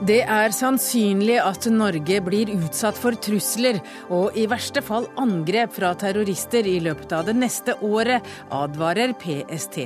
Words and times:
Det 0.00 0.22
er 0.24 0.48
sannsynlig 0.56 1.34
at 1.44 1.66
Norge 1.68 2.22
blir 2.24 2.48
utsatt 2.54 2.96
for 2.96 3.12
trusler 3.20 3.82
og 4.08 4.32
i 4.32 4.46
verste 4.48 4.80
fall 4.80 5.04
angrep 5.20 5.74
fra 5.76 5.90
terrorister 6.00 6.64
i 6.64 6.78
løpet 6.80 7.12
av 7.12 7.26
det 7.28 7.34
neste 7.36 7.74
året, 7.84 8.24
advarer 8.48 9.12
PST. 9.20 9.76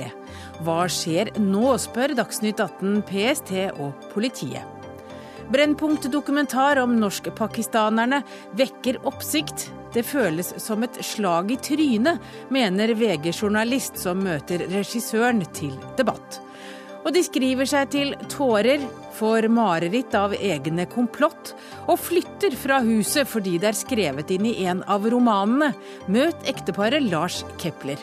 Hva 0.63 0.85
skjer 0.87 1.33
nå, 1.35 1.73
spør 1.83 2.15
Dagsnytt 2.15 2.63
18 2.63 3.03
PST 3.09 3.51
og 3.73 4.07
politiet. 4.13 4.63
Brennpunkt-dokumentar 5.51 6.79
om 6.79 6.95
norskpakistanerne 6.95 8.21
vekker 8.55 9.01
oppsikt. 9.03 9.67
Det 9.91 10.07
føles 10.07 10.55
som 10.63 10.87
et 10.87 10.95
slag 11.03 11.51
i 11.51 11.59
trynet, 11.59 12.23
mener 12.55 12.95
VG-journalist 12.95 13.99
som 13.99 14.23
møter 14.23 14.63
regissøren 14.71 15.43
til 15.51 15.75
debatt. 15.99 16.39
Og 17.05 17.13
de 17.13 17.21
skriver 17.25 17.69
seg 17.69 17.91
til 17.93 18.15
tårer, 18.33 18.81
får 19.15 19.47
mareritt 19.53 20.15
av 20.17 20.33
egne 20.35 20.87
komplott 20.91 21.53
og 21.85 22.01
flytter 22.01 22.57
fra 22.59 22.81
huset 22.83 23.29
fordi 23.29 23.55
det 23.61 23.71
er 23.71 23.77
skrevet 23.77 24.33
inn 24.35 24.49
i 24.49 24.57
en 24.65 24.81
av 24.91 25.05
romanene. 25.13 25.71
Møt 26.11 26.49
ekteparet 26.49 27.05
Lars 27.05 27.43
Kepler. 27.61 28.01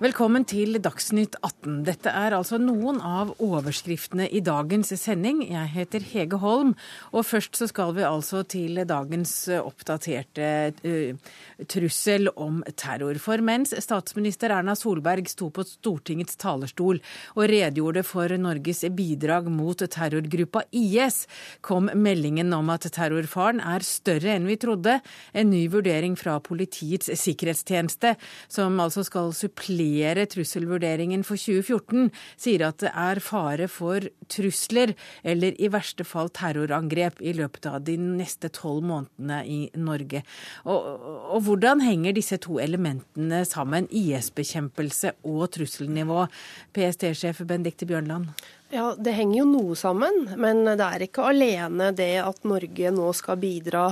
Velkommen 0.00 0.46
til 0.48 0.78
Dagsnytt 0.80 1.34
18. 1.44 1.82
Dette 1.84 2.08
er 2.16 2.32
altså 2.32 2.56
noen 2.56 3.02
av 3.04 3.34
overskriftene 3.44 4.30
i 4.32 4.40
dagens 4.40 4.94
sending. 4.96 5.42
Jeg 5.44 5.68
heter 5.74 6.06
Hege 6.14 6.38
Holm, 6.40 6.70
og 7.12 7.26
først 7.28 7.58
så 7.60 7.66
skal 7.68 7.92
vi 7.98 8.06
altså 8.08 8.40
til 8.48 8.80
dagens 8.88 9.34
oppdaterte 9.58 10.46
uh, 10.86 11.34
trussel 11.68 12.30
om 12.32 12.62
terror. 12.80 13.20
For 13.20 13.44
mens 13.44 13.74
statsminister 13.76 14.54
Erna 14.56 14.72
Solberg 14.72 15.28
sto 15.28 15.50
på 15.52 15.66
Stortingets 15.68 16.40
talerstol 16.40 17.02
og 17.36 17.44
redegjorde 17.52 18.00
for 18.08 18.32
Norges 18.40 18.80
bidrag 18.96 19.52
mot 19.52 19.84
terrorgruppa 19.84 20.64
IS, 20.80 21.26
kom 21.60 21.92
meldingen 21.92 22.56
om 22.56 22.72
at 22.72 22.88
terrorfaren 22.96 23.60
er 23.60 23.84
større 23.84 24.32
enn 24.38 24.48
vi 24.48 24.56
trodde. 24.64 24.96
En 25.36 25.52
ny 25.52 25.66
vurdering 25.76 26.16
fra 26.16 26.40
Politiets 26.40 27.12
sikkerhetstjeneste, 27.20 28.16
som 28.48 28.80
altså 28.80 29.04
skal 29.04 29.36
supplere 29.36 29.89
revidere 29.90 30.26
trusselvurderingen 30.30 31.22
for 31.24 31.36
2014 31.36 32.10
sier 32.38 32.64
at 32.66 32.78
det 32.82 32.90
er 32.94 33.20
fare 33.20 33.68
for 33.68 34.00
trusler 34.30 34.94
eller 35.24 35.54
i 35.58 35.70
verste 35.70 36.04
fall 36.04 36.30
terrorangrep 36.30 37.20
i 37.20 37.32
løpet 37.32 37.66
av 37.66 37.82
de 37.84 37.96
neste 37.98 38.48
tolv 38.48 38.84
månedene 38.84 39.42
i 39.46 39.70
Norge. 39.74 40.22
Og, 40.64 41.00
og 41.34 41.42
hvordan 41.46 41.80
henger 41.80 42.14
disse 42.14 42.38
to 42.38 42.58
elementene 42.60 43.44
sammen, 43.44 43.88
IS-bekjempelse 43.90 45.16
og 45.24 45.50
trusselnivå? 45.56 46.26
PST-sjef 46.74 47.44
Benedicte 47.46 47.86
Bjørnland. 47.86 48.30
Ja, 48.70 48.92
Det 48.94 49.10
henger 49.16 49.40
jo 49.40 49.44
noe 49.50 49.74
sammen, 49.74 50.28
men 50.38 50.62
det 50.62 50.84
er 50.84 51.02
ikke 51.02 51.24
alene 51.26 51.88
det 51.90 52.20
at 52.22 52.44
Norge 52.46 52.92
nå 52.94 53.08
skal 53.18 53.40
bidra 53.42 53.88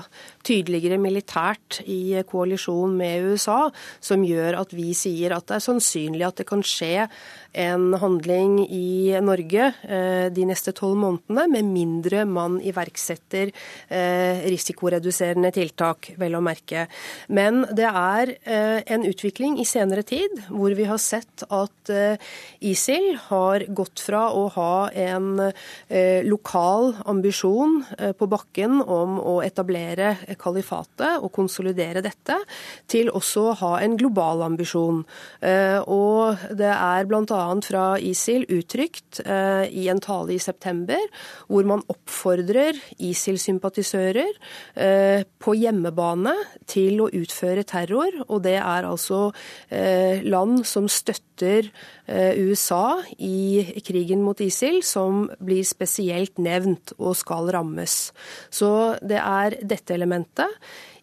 tydeligere 0.47 1.01
militært 1.03 1.81
i 1.83 2.21
koalisjon 2.23 2.95
med 2.95 3.27
USA, 3.27 3.73
som 3.99 4.23
gjør 4.23 4.61
at 4.61 4.71
vi 4.79 4.93
sier 4.95 5.35
at 5.35 5.49
det 5.51 5.57
er 5.57 5.65
sannsynlig 5.65 6.23
at 6.29 6.39
det 6.39 6.47
kan 6.47 6.63
skje 6.63 7.09
en 7.59 7.89
handling 7.99 8.61
i 8.71 9.19
Norge 9.25 9.73
eh, 9.83 10.29
de 10.31 10.47
neste 10.47 10.71
tolv 10.79 11.01
månedene, 11.01 11.49
med 11.57 11.73
mindre 11.75 12.23
man 12.29 12.61
iverksetter 12.63 13.51
eh, 13.51 14.47
risikoreduserende 14.47 15.51
tiltak, 15.59 16.13
vel 16.23 16.39
å 16.39 16.45
merke. 16.45 16.87
Men 17.35 17.65
det 17.75 17.89
er 17.91 18.35
eh, 18.39 18.87
en 18.87 19.09
utvikling 19.11 19.59
i 19.59 19.67
senere 19.67 20.07
tid 20.07 20.39
hvor 20.53 20.79
vi 20.79 20.87
har 20.87 21.03
sett 21.03 21.43
at 21.51 21.91
ISIL 22.63 23.15
har 23.31 23.65
gått 23.75 24.03
fra 24.05 24.29
å 24.37 24.47
ha 24.55 24.68
en 24.93 25.29
lokal 26.29 26.93
ambisjon 27.09 27.81
på 28.19 28.29
bakken 28.31 28.81
om 28.83 29.19
å 29.21 29.39
etablere 29.45 30.15
kalifatet 30.41 31.23
og 31.23 31.33
konsolidere 31.35 32.03
dette, 32.05 32.37
til 32.91 33.11
også 33.11 33.45
å 33.49 33.57
ha 33.63 33.73
en 33.85 33.97
global 34.01 34.45
ambisjon. 34.47 35.03
Og 35.89 36.49
det 36.59 36.73
er 36.73 37.09
bl.a 37.09 37.49
fra 37.65 37.85
ISIL 38.01 38.45
uttrykt 38.53 39.21
eh, 39.25 39.67
i 39.71 39.87
en 39.91 40.01
tale 40.03 40.35
i 40.35 40.41
september, 40.43 41.01
hvor 41.49 41.67
man 41.69 41.85
oppfordrer 41.91 42.79
ISIL-sympatisører 42.99 44.31
eh, 44.77 45.25
på 45.39 45.55
hjemmebane 45.59 46.35
til 46.69 47.03
å 47.05 47.11
utføre 47.15 47.67
terror. 47.69 48.21
Og 48.29 48.43
det 48.47 48.59
er 48.61 48.89
altså 48.89 49.29
eh, 49.71 50.25
land 50.27 50.65
som 50.69 50.89
støtter 50.91 51.71
USA 52.09 53.03
i 53.21 53.83
krigen 53.85 54.23
mot 54.25 54.39
ISIL, 54.41 54.58
som 54.85 55.27
blir 55.45 55.65
spesielt 55.67 56.39
nevnt 56.43 56.95
og 56.99 57.17
skal 57.19 57.51
rammes. 57.55 58.11
Så 58.51 58.71
det 59.03 59.21
er 59.23 59.59
dette 59.63 59.95
elementet. 59.95 60.51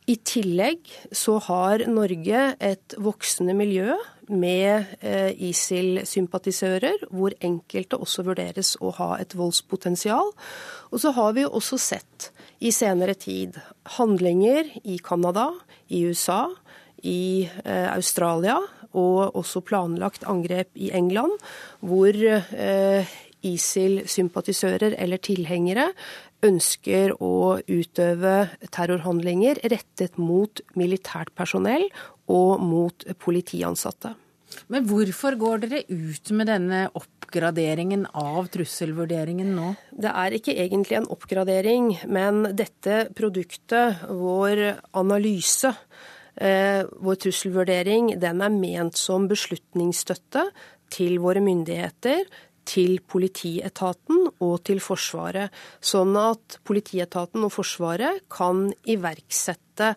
I 0.06 0.20
tillegg 0.22 0.86
så 1.16 1.40
har 1.48 1.82
Norge 1.90 2.42
et 2.62 2.94
voksende 3.02 3.56
miljø 3.58 3.96
med 4.30 4.92
eh, 5.02 5.32
ISIL-sympatisører, 5.50 7.08
hvor 7.10 7.34
enkelte 7.46 7.98
også 7.98 8.26
vurderes 8.28 8.76
å 8.82 8.92
ha 9.00 9.16
et 9.22 9.34
voldspotensial. 9.38 10.30
Og 10.92 11.02
så 11.02 11.14
har 11.18 11.34
vi 11.38 11.46
også 11.46 11.80
sett 11.82 12.30
i 12.62 12.72
senere 12.74 13.18
tid 13.18 13.58
handlinger 13.98 14.70
i 14.84 15.00
Canada, 15.02 15.50
i 15.90 16.06
USA, 16.06 16.48
i 17.06 17.46
eh, 17.66 17.90
Australia 17.90 18.60
og 18.96 19.36
også 19.36 19.62
planlagt 19.66 20.24
angrep 20.30 20.72
i 20.80 20.92
England, 20.96 21.34
hvor 21.84 22.16
eh, 22.16 23.16
ISIL-sympatisører 23.45 24.97
eller 25.01 25.22
tilhengere 25.23 25.91
ønsker 26.45 27.16
å 27.23 27.57
utøve 27.67 28.35
terrorhandlinger 28.73 29.61
rettet 29.72 30.19
mot 30.22 30.61
militært 30.78 31.33
personell 31.38 31.88
og 32.31 32.61
mot 32.63 33.06
politiansatte. 33.22 34.16
Men 34.72 34.85
hvorfor 34.88 35.35
går 35.39 35.63
dere 35.66 35.81
ut 35.89 36.31
med 36.38 36.50
denne 36.50 36.85
oppgraderingen 36.95 38.06
av 38.16 38.47
trusselvurderingen 38.53 39.51
nå? 39.57 39.72
Det 39.91 40.12
er 40.12 40.35
ikke 40.38 40.56
egentlig 40.56 41.00
en 41.00 41.09
oppgradering, 41.12 41.89
men 42.07 42.44
dette 42.57 43.06
produktet, 43.17 44.06
vår 44.07 44.63
analyse, 44.95 45.73
eh, 46.38 46.85
vår 46.85 47.22
trusselvurdering, 47.25 48.16
den 48.22 48.41
er 48.41 48.53
ment 48.53 48.97
som 48.97 49.27
beslutningsstøtte 49.27 50.47
til 50.94 51.19
våre 51.19 51.41
myndigheter 51.44 52.23
til 52.66 53.00
politietaten 53.06 54.28
og 54.44 54.56
til 54.68 54.81
Forsvaret, 54.84 55.53
sånn 55.80 56.16
at 56.20 56.59
politietaten 56.68 57.46
og 57.46 57.53
Forsvaret 57.53 58.26
kan 58.34 58.68
iverksette 58.90 59.94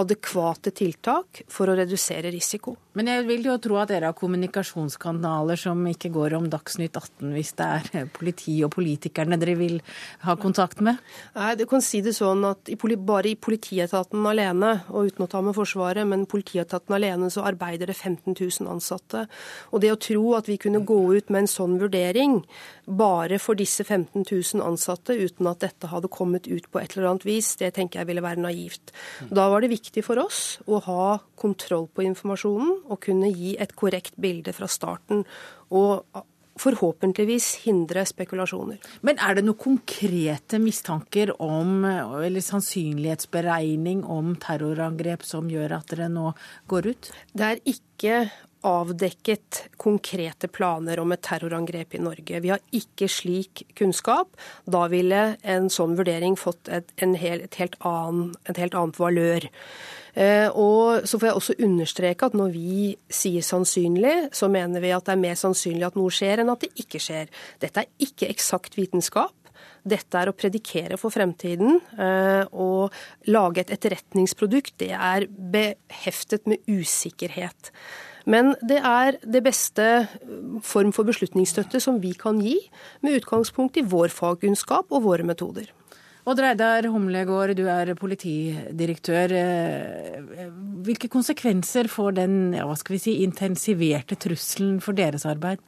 adekvate 0.00 0.72
tiltak 0.76 1.42
for 1.50 1.70
å 1.70 1.76
redusere 1.78 2.30
risiko. 2.32 2.76
Men 2.98 3.06
jeg 3.06 3.22
vil 3.28 3.44
jo 3.46 3.54
tro 3.62 3.76
at 3.78 3.92
dere 3.92 4.08
har 4.10 4.16
kommunikasjonskanaler 4.18 5.58
som 5.60 5.78
ikke 5.86 6.10
går 6.10 6.34
om 6.40 6.48
Dagsnytt 6.50 6.96
18 6.98 7.34
hvis 7.36 7.52
det 7.60 7.68
er 7.70 8.08
politi 8.10 8.56
og 8.66 8.72
politikerne 8.74 9.38
dere 9.38 9.54
vil 9.60 9.76
ha 10.24 10.34
kontakt 10.40 10.82
med? 10.82 10.98
Nei, 11.36 11.52
du 11.54 11.62
kan 11.70 11.84
si 11.84 12.00
det 12.02 12.16
sånn 12.16 12.42
at 12.48 12.72
bare 13.06 13.30
i 13.30 13.36
politietaten 13.38 14.26
alene, 14.26 14.72
og 14.90 15.06
uten 15.06 15.22
å 15.22 15.28
ta 15.30 15.42
med 15.44 15.54
Forsvaret, 15.54 16.02
men 16.08 16.26
politietaten 16.26 16.96
alene 16.96 17.30
så 17.30 17.44
arbeider 17.46 17.92
det 17.92 17.96
15 17.96 18.34
000 18.34 18.66
ansatte. 18.72 19.26
Og 19.70 19.84
det 19.84 19.92
å 19.94 20.00
tro 20.00 20.24
at 20.34 20.50
vi 20.50 20.58
kunne 20.58 20.82
gå 20.82 20.98
ut 21.14 21.30
med 21.30 21.44
en 21.44 21.50
sånn 21.50 21.78
vurdering 21.78 22.40
bare 22.90 23.38
for 23.38 23.54
disse 23.54 23.86
15 23.86 24.26
000 24.26 24.66
ansatte 24.66 25.14
uten 25.14 25.46
at 25.46 25.62
dette 25.62 25.92
hadde 25.92 26.10
kommet 26.10 26.50
ut 26.50 26.66
på 26.66 26.82
et 26.82 26.96
eller 26.96 27.12
annet 27.12 27.28
vis, 27.28 27.54
det 27.60 27.70
tenker 27.78 28.02
jeg 28.02 28.10
ville 28.10 28.24
være 28.24 28.42
naivt. 28.42 28.90
Da 29.30 29.46
var 29.52 29.62
det 29.62 29.70
viktig 29.76 30.02
for 30.02 30.18
oss 30.18 30.58
å 30.66 30.82
ha 30.90 31.06
kontroll 31.38 31.86
på 31.94 32.02
informasjonen 32.08 32.79
og 32.88 33.00
kunne 33.06 33.30
gi 33.32 33.56
et 33.60 33.74
korrekt 33.78 34.18
bilde 34.20 34.54
fra 34.56 34.68
starten. 34.70 35.24
og 35.70 36.04
forhåpentligvis 36.60 37.46
hindre 37.64 38.04
spekulasjoner. 38.08 38.80
Men 39.06 39.20
er 39.22 39.38
det 39.38 39.46
noen 39.46 39.60
konkrete 39.60 40.60
mistanker 40.62 41.32
om, 41.40 41.84
eller 41.86 42.44
sannsynlighetsberegning 42.44 44.02
om 44.04 44.34
terrorangrep 44.42 45.24
som 45.26 45.50
gjør 45.50 45.78
at 45.78 45.94
dere 45.94 46.10
nå 46.12 46.32
går 46.70 46.90
ut? 46.92 47.10
Det 47.32 47.46
er 47.46 47.62
ikke 47.74 48.16
avdekket 48.66 49.62
konkrete 49.80 50.50
planer 50.52 51.00
om 51.00 51.14
et 51.14 51.22
terrorangrep 51.24 51.96
i 51.96 52.02
Norge. 52.04 52.42
Vi 52.44 52.52
har 52.52 52.60
ikke 52.76 53.08
slik 53.08 53.64
kunnskap. 53.78 54.36
Da 54.68 54.84
ville 54.92 55.22
en 55.40 55.70
sånn 55.72 55.96
vurdering 55.96 56.36
fått 56.36 56.68
et, 56.68 56.92
helt, 57.00 57.78
annen, 57.80 58.34
et 58.44 58.60
helt 58.60 58.76
annet 58.76 59.00
valør. 59.00 59.48
Eh, 60.14 60.48
og 60.50 61.06
så 61.08 61.18
får 61.18 61.30
jeg 61.30 61.38
også 61.40 61.58
understreke 61.66 62.30
at 62.30 62.36
når 62.38 62.54
vi 62.54 62.94
sier 63.12 63.44
sannsynlig, 63.46 64.30
så 64.36 64.50
mener 64.52 64.82
vi 64.82 64.94
at 64.94 65.06
det 65.06 65.14
er 65.14 65.22
mer 65.22 65.38
sannsynlig 65.38 65.86
at 65.86 65.98
noe 65.98 66.14
skjer 66.14 66.42
enn 66.42 66.52
at 66.52 66.64
det 66.64 66.72
ikke 66.82 67.02
skjer. 67.02 67.30
Dette 67.62 67.84
er 67.84 68.08
ikke 68.08 68.30
eksakt 68.32 68.78
vitenskap. 68.78 69.34
Dette 69.86 70.18
er 70.20 70.28
å 70.28 70.36
predikere 70.36 70.98
for 71.00 71.14
fremtiden. 71.14 71.80
Eh, 71.96 73.00
lage 73.30 73.64
et 73.64 73.74
etterretningsprodukt, 73.76 74.76
det 74.82 74.92
er 74.92 75.26
beheftet 75.30 76.48
med 76.50 76.64
usikkerhet. 76.68 77.72
Men 78.28 78.52
det 78.60 78.80
er 78.84 79.16
det 79.24 79.40
beste 79.46 79.86
form 80.66 80.92
for 80.92 81.08
beslutningsstøtte 81.08 81.80
som 81.80 82.00
vi 82.02 82.12
kan 82.18 82.40
gi, 82.44 82.58
med 83.00 83.16
utgangspunkt 83.22 83.80
i 83.80 83.86
vår 83.86 84.12
fagkunnskap 84.12 84.92
og 84.92 85.06
våre 85.08 85.24
metoder. 85.26 85.70
Odd 86.28 86.42
Reidar 86.44 86.84
Humlegård, 86.92 87.54
du 87.56 87.64
er 87.72 87.94
politidirektør. 87.96 89.32
Hvilke 90.84 91.08
konsekvenser 91.08 91.88
får 91.88 92.18
den 92.20 92.36
ja, 92.58 92.66
si, 93.00 93.22
intensiverte 93.24 94.18
trusselen 94.20 94.80
for 94.84 94.96
deres 94.96 95.24
arbeid? 95.24 95.64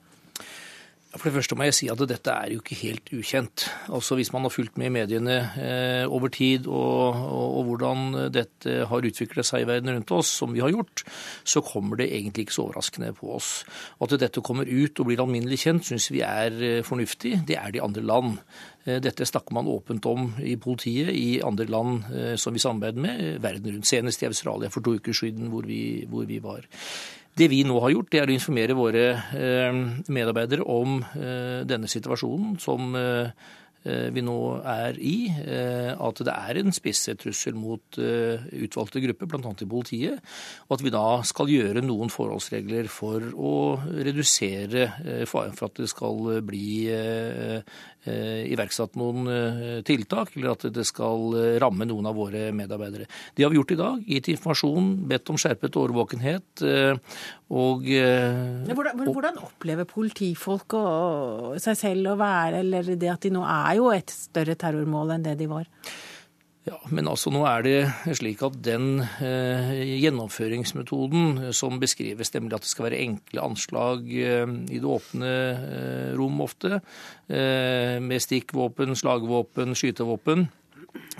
For 1.12 1.28
det 1.28 1.34
første 1.34 1.56
må 1.60 1.66
jeg 1.66 1.74
si 1.76 1.88
at 1.92 2.00
dette 2.08 2.32
er 2.32 2.54
jo 2.54 2.62
ikke 2.62 2.78
helt 2.86 3.10
ukjent. 3.12 3.66
Altså 3.92 4.16
Hvis 4.16 4.30
man 4.32 4.46
har 4.46 4.52
fulgt 4.52 4.78
med 4.80 4.88
i 4.88 4.92
mediene 4.94 5.34
eh, 5.60 6.04
over 6.08 6.32
tid 6.32 6.64
og, 6.66 7.12
og, 7.12 7.48
og, 7.58 7.66
hvordan 7.68 8.14
dette 8.32 8.78
har 8.88 9.08
utviklet 9.08 9.44
seg 9.44 9.64
i 9.64 9.68
verden 9.68 9.92
rundt 9.92 10.14
oss, 10.16 10.30
som 10.40 10.54
vi 10.56 10.64
har 10.64 10.72
gjort, 10.72 11.04
så 11.44 11.60
kommer 11.60 12.00
det 12.00 12.08
egentlig 12.16 12.46
ikke 12.46 12.56
så 12.56 12.64
overraskende 12.64 13.12
på 13.18 13.28
oss. 13.36 13.50
At 14.00 14.16
dette 14.24 14.40
kommer 14.40 14.64
ut 14.64 15.04
og 15.04 15.10
blir 15.10 15.20
alminnelig 15.20 15.60
kjent, 15.66 15.90
syns 15.90 16.08
vi 16.14 16.24
er 16.24 16.56
eh, 16.56 16.80
fornuftig. 16.86 17.42
Det 17.44 17.60
er 17.60 17.76
de 17.76 17.84
andre 17.84 18.06
land. 18.08 18.40
Eh, 18.84 18.98
dette 19.02 19.26
snakker 19.28 19.54
man 19.54 19.70
åpent 19.70 20.06
om 20.10 20.32
i 20.42 20.56
politiet 20.60 21.12
i 21.14 21.40
andre 21.44 21.68
land 21.70 22.10
eh, 22.10 22.34
som 22.36 22.54
vi 22.54 22.62
samarbeider 22.62 23.02
med 23.02 23.40
verden 23.42 23.76
rundt. 23.76 23.88
Senest 23.88 24.22
i 24.22 24.30
Australia 24.30 24.70
for 24.72 24.82
to 24.82 24.96
uker 24.98 25.16
siden, 25.16 25.50
hvor 25.52 25.66
vi, 25.68 26.04
hvor 26.10 26.26
vi 26.26 26.40
var. 26.42 26.66
Det 27.38 27.48
vi 27.48 27.62
nå 27.64 27.78
har 27.80 27.94
gjort, 27.94 28.10
det 28.12 28.20
er 28.20 28.28
å 28.28 28.34
informere 28.34 28.76
våre 28.76 29.06
eh, 29.38 29.80
medarbeidere 30.12 30.68
om 30.68 31.00
eh, 31.00 31.64
denne 31.68 31.88
situasjonen 31.88 32.58
som 32.60 32.92
eh, 32.98 33.32
vi 33.82 34.22
nå 34.22 34.36
er 34.62 34.94
i, 35.02 35.26
at 35.34 36.20
det 36.22 36.30
er 36.30 36.58
en 36.60 36.70
spisset 36.70 37.18
trussel 37.18 37.56
mot 37.58 37.96
utvalgte 37.98 39.00
grupper, 39.02 39.26
bl.a. 39.26 39.50
i 39.58 39.66
politiet, 39.66 40.20
og 40.68 40.76
at 40.76 40.84
vi 40.86 40.92
da 40.94 41.06
skal 41.26 41.50
gjøre 41.50 41.82
noen 41.82 42.12
forholdsregler 42.14 42.86
for 42.86 43.26
å 43.34 43.56
redusere 44.06 44.86
faren 45.26 45.58
for 45.58 45.66
at 45.66 45.82
det 45.82 45.90
skal 45.90 46.30
bli 46.46 46.68
Eh, 46.94 47.60
iverksatt 48.02 48.96
noen 48.98 49.28
eh, 49.30 49.80
tiltak, 49.86 50.34
eller 50.36 50.54
at 50.56 50.66
det 50.74 50.84
skal 50.88 51.36
eh, 51.38 51.56
ramme 51.62 51.86
noen 51.88 52.08
av 52.10 52.16
våre 52.18 52.48
medarbeidere. 52.56 53.06
Det 53.34 53.46
har 53.46 53.52
vi 53.52 53.60
gjort 53.60 53.74
i 53.74 53.78
dag. 53.78 54.04
Gitt 54.14 54.30
informasjon, 54.32 54.92
bedt 55.10 55.32
om 55.32 55.38
skjerpet 55.40 55.78
årvåkenhet. 55.78 56.64
Og, 57.52 57.84
hvordan, 57.86 59.02
hvordan, 59.04 59.42
opplever 59.44 59.86
politifolk 59.88 60.76
seg 61.62 61.78
selv 61.78 62.14
å 62.14 62.16
være, 62.20 62.62
eller 62.62 62.94
det 62.96 63.12
at 63.12 63.26
de 63.26 63.32
nå 63.34 63.44
er 63.44 63.76
jo 63.78 63.90
et 63.94 64.12
større 64.12 64.56
terrormål 64.58 65.16
enn 65.16 65.26
det 65.26 65.36
de 65.40 65.50
var? 65.50 65.68
Ja, 66.62 66.76
Men 66.94 67.08
altså 67.10 67.32
nå 67.34 67.40
er 67.50 67.64
det 67.66 67.78
slik 68.14 68.42
at 68.46 68.54
den 68.62 69.00
eh, 69.02 69.72
gjennomføringsmetoden 69.98 71.50
som 71.58 71.80
beskrives, 71.82 72.30
nemlig 72.36 72.54
at 72.54 72.66
det 72.66 72.70
skal 72.70 72.86
være 72.86 73.00
enkle 73.02 73.42
anslag 73.42 74.06
eh, 74.06 74.46
i 74.70 74.78
det 74.78 74.86
åpne 74.86 75.32
eh, 75.32 76.12
rom 76.20 76.38
ofte, 76.44 76.78
eh, 77.26 77.98
med 77.98 78.22
stikkvåpen, 78.22 78.94
slagvåpen, 78.94 79.74
skytevåpen, 79.74 80.46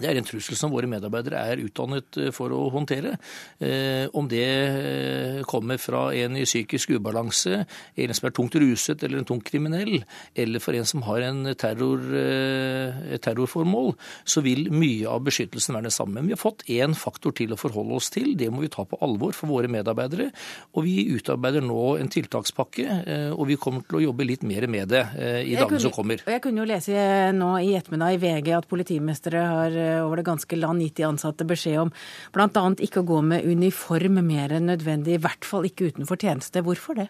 det 0.00 0.08
er 0.08 0.18
en 0.18 0.26
trussel 0.26 0.56
som 0.58 0.72
våre 0.72 0.88
medarbeidere 0.90 1.40
er 1.52 1.60
utdannet 1.62 2.18
eh, 2.18 2.30
for 2.34 2.52
å 2.54 2.64
håndtere. 2.74 3.14
Eh, 3.62 4.08
om 4.16 4.26
det 4.28 4.44
eh, 4.44 5.40
kommer 5.48 5.78
fra 5.80 6.06
en 6.16 6.38
i 6.38 6.46
psykisk 6.46 6.94
ubalanse, 6.96 7.62
en 8.02 8.14
som 8.16 8.28
er 8.28 8.34
tungt 8.34 8.56
ruset 8.58 9.04
eller 9.04 9.20
en 9.20 9.28
tungt 9.28 9.46
kriminell, 9.46 10.00
eller 10.34 10.64
for 10.64 10.76
en 10.76 10.88
som 10.88 11.04
har 11.06 11.26
en 11.28 11.52
terror, 11.58 12.02
et 12.12 13.22
terrorformål, 13.22 13.92
så 14.24 14.42
vil 14.44 14.70
mye 14.72 15.08
av 15.10 15.22
beskyttelsen 15.26 15.76
være 15.76 15.90
det 15.90 15.94
samme. 15.94 16.18
Men 16.18 16.30
vi 16.30 16.36
har 16.36 16.40
fått 16.40 16.64
én 16.72 16.96
faktor 16.98 17.36
til 17.36 17.54
å 17.54 17.60
forholde 17.60 18.00
oss 18.00 18.10
til. 18.12 18.32
Det 18.38 18.48
må 18.52 18.64
vi 18.64 18.72
ta 18.72 18.84
på 18.88 18.98
alvor 19.04 19.36
for 19.36 19.52
våre 19.52 19.70
medarbeidere. 19.70 20.30
Og 20.74 20.86
vi 20.86 20.96
utarbeider 21.14 21.64
nå 21.64 21.96
en 22.00 22.10
tiltakspakke, 22.12 22.98
og 23.36 23.44
vi 23.50 23.58
kommer 23.60 23.84
til 23.86 24.00
å 24.00 24.04
jobbe 24.08 24.26
litt 24.26 24.44
mer 24.46 24.66
med 24.70 24.92
det 24.92 25.04
i 25.46 25.56
dagene 25.58 25.82
som 25.82 25.94
kommer. 25.94 26.24
Jeg 26.26 26.42
kunne 26.44 26.64
jo 26.64 26.68
lese 26.68 26.96
nå 27.36 27.52
i 27.62 27.74
ettermiddag 27.78 28.16
i 28.16 28.22
VG 28.22 28.52
at 28.56 28.70
politimestere 28.70 29.44
har 29.52 29.61
Eh, 29.70 30.00
over 30.02 30.16
det 30.16 30.26
ganske 30.26 30.58
land 30.58 30.82
gitt 30.82 30.96
de 30.96 31.06
ansatte 31.06 31.46
beskjed 31.46 31.78
om 31.86 31.92
bl.a. 32.34 32.64
ikke 32.82 33.02
å 33.02 33.08
gå 33.08 33.22
med 33.22 33.46
uniform 33.46 34.18
mer 34.26 34.52
enn 34.56 34.70
nødvendig, 34.70 35.16
i 35.16 35.22
hvert 35.22 35.46
fall 35.46 35.68
ikke 35.68 35.92
utenfor 35.92 36.18
tjeneste. 36.18 36.64
Hvorfor 36.66 36.98
det? 36.98 37.08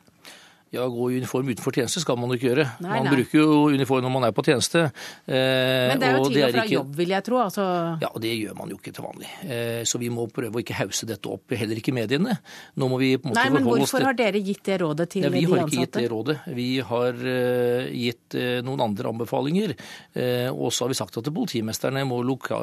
Ja, 0.73 0.87
Gå 0.89 1.11
i 1.13 1.19
uniform 1.21 1.51
utenfor 1.53 1.75
tjeneste 1.77 2.01
skal 2.01 2.17
man 2.17 2.31
jo 2.33 2.39
ikke 2.39 2.47
gjøre. 2.47 2.65
Nei, 2.81 2.95
man 2.95 3.05
nei. 3.05 3.17
bruker 3.19 3.43
jo 3.43 3.57
uniform 3.75 4.07
når 4.07 4.13
man 4.15 4.25
er 4.25 4.31
på 4.33 4.45
tjeneste. 4.47 4.87
Eh, 5.29 5.89
Men 5.91 6.01
det 6.01 6.07
er 6.09 6.15
jo 6.17 6.23
til 6.31 6.39
og 6.39 6.55
fra 6.55 6.63
ikke... 6.65 6.73
jobb, 6.79 6.95
vil 6.97 7.11
jeg 7.13 7.25
tro. 7.27 7.41
Altså... 7.43 7.67
Ja, 8.01 8.09
og 8.09 8.23
det 8.25 8.31
gjør 8.39 8.57
man 8.57 8.73
jo 8.73 8.79
ikke 8.81 8.93
til 8.97 9.05
vanlig. 9.05 9.29
Eh, 9.45 9.83
så 9.89 10.01
vi 10.01 10.09
må 10.15 10.25
prøve 10.33 10.57
å 10.57 10.63
ikke 10.63 10.79
hause 10.79 11.09
dette 11.11 11.29
opp, 11.29 11.53
heller 11.61 11.77
ikke 11.77 11.93
mediene. 11.93 12.39
Nå 12.81 12.89
må 12.89 13.01
vi 13.03 13.11
på 13.19 13.29
en 13.29 13.35
måte 13.35 13.43
Nei, 13.43 13.53
men 13.53 13.69
Hvorfor 13.69 14.07
har 14.09 14.17
dere 14.17 14.41
gitt 14.41 14.63
det 14.71 14.79
rådet 14.81 15.09
til 15.13 15.27
de 15.27 15.29
ansatte? 15.29 15.43
Vi 15.43 15.51
har 15.53 15.61
ikke 15.67 15.83
gitt 15.83 15.99
det 15.99 16.07
rådet. 16.15 16.39
Vi 16.57 16.69
har 16.93 17.21
uh, 17.21 17.93
gitt 17.93 18.39
uh, 18.41 18.57
noen 18.65 18.87
andre 18.87 19.13
anbefalinger. 19.13 19.77
Uh, 20.17 20.49
og 20.55 20.73
så 20.73 20.87
har 20.87 20.95
vi 20.95 20.99
sagt 21.03 21.21
at 21.21 21.29
politimesterne 21.29 22.07
må 22.09 22.23
loka 22.25 22.63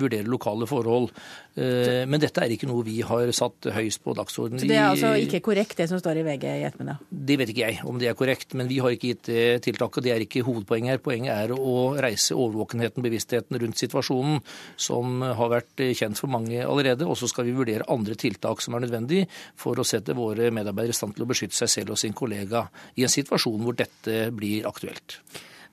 vurdere 0.00 0.24
lokale 0.24 0.64
forhold. 0.68 1.12
Men 1.56 2.20
dette 2.20 2.42
er 2.44 2.52
ikke 2.52 2.68
noe 2.68 2.84
vi 2.84 2.98
har 3.06 3.30
satt 3.34 3.68
høyst 3.72 4.02
på 4.04 4.12
dagsordenen. 4.16 4.60
Så 4.60 4.68
det 4.68 4.76
er 4.76 4.90
altså 4.90 5.14
ikke 5.20 5.40
korrekt 5.44 5.78
det 5.80 5.88
som 5.88 6.00
står 6.00 6.20
i 6.20 6.24
VG 6.26 6.44
i 6.50 6.64
ettermiddag? 6.68 7.00
Det 7.26 7.36
vet 7.40 7.50
ikke 7.50 7.64
jeg 7.64 7.80
om 7.88 7.98
det 7.98 8.08
er 8.10 8.18
korrekt, 8.18 8.54
men 8.58 8.68
vi 8.70 8.78
har 8.82 8.94
ikke 8.94 9.10
gitt 9.12 9.30
det 9.30 9.44
tiltaket. 9.66 10.04
Det 10.04 10.12
er 10.14 10.24
ikke 10.24 10.44
hovedpoenget 10.46 10.94
her. 10.94 11.02
Poenget 11.02 11.32
er 11.34 11.54
å 11.56 11.74
reise 12.02 12.36
overvåkenheten, 12.36 13.02
bevisstheten 13.04 13.58
rundt 13.62 13.80
situasjonen, 13.82 14.38
som 14.78 15.24
har 15.24 15.52
vært 15.52 15.84
kjent 15.98 16.20
for 16.20 16.30
mange 16.32 16.60
allerede. 16.62 17.08
Og 17.08 17.18
så 17.18 17.30
skal 17.30 17.48
vi 17.48 17.56
vurdere 17.56 17.88
andre 17.92 18.14
tiltak 18.18 18.62
som 18.62 18.76
er 18.76 18.86
nødvendig 18.86 19.24
for 19.58 19.78
å 19.78 19.86
sette 19.86 20.16
våre 20.16 20.52
medarbeidere 20.54 20.94
i 20.94 21.00
stand 21.00 21.16
til 21.16 21.26
å 21.26 21.30
beskytte 21.32 21.58
seg 21.58 21.72
selv 21.72 21.96
og 21.96 22.00
sin 22.00 22.16
kollega 22.16 22.66
i 22.96 23.06
en 23.06 23.12
situasjon 23.12 23.62
hvor 23.64 23.76
dette 23.78 24.26
blir 24.36 24.68
aktuelt. 24.68 25.20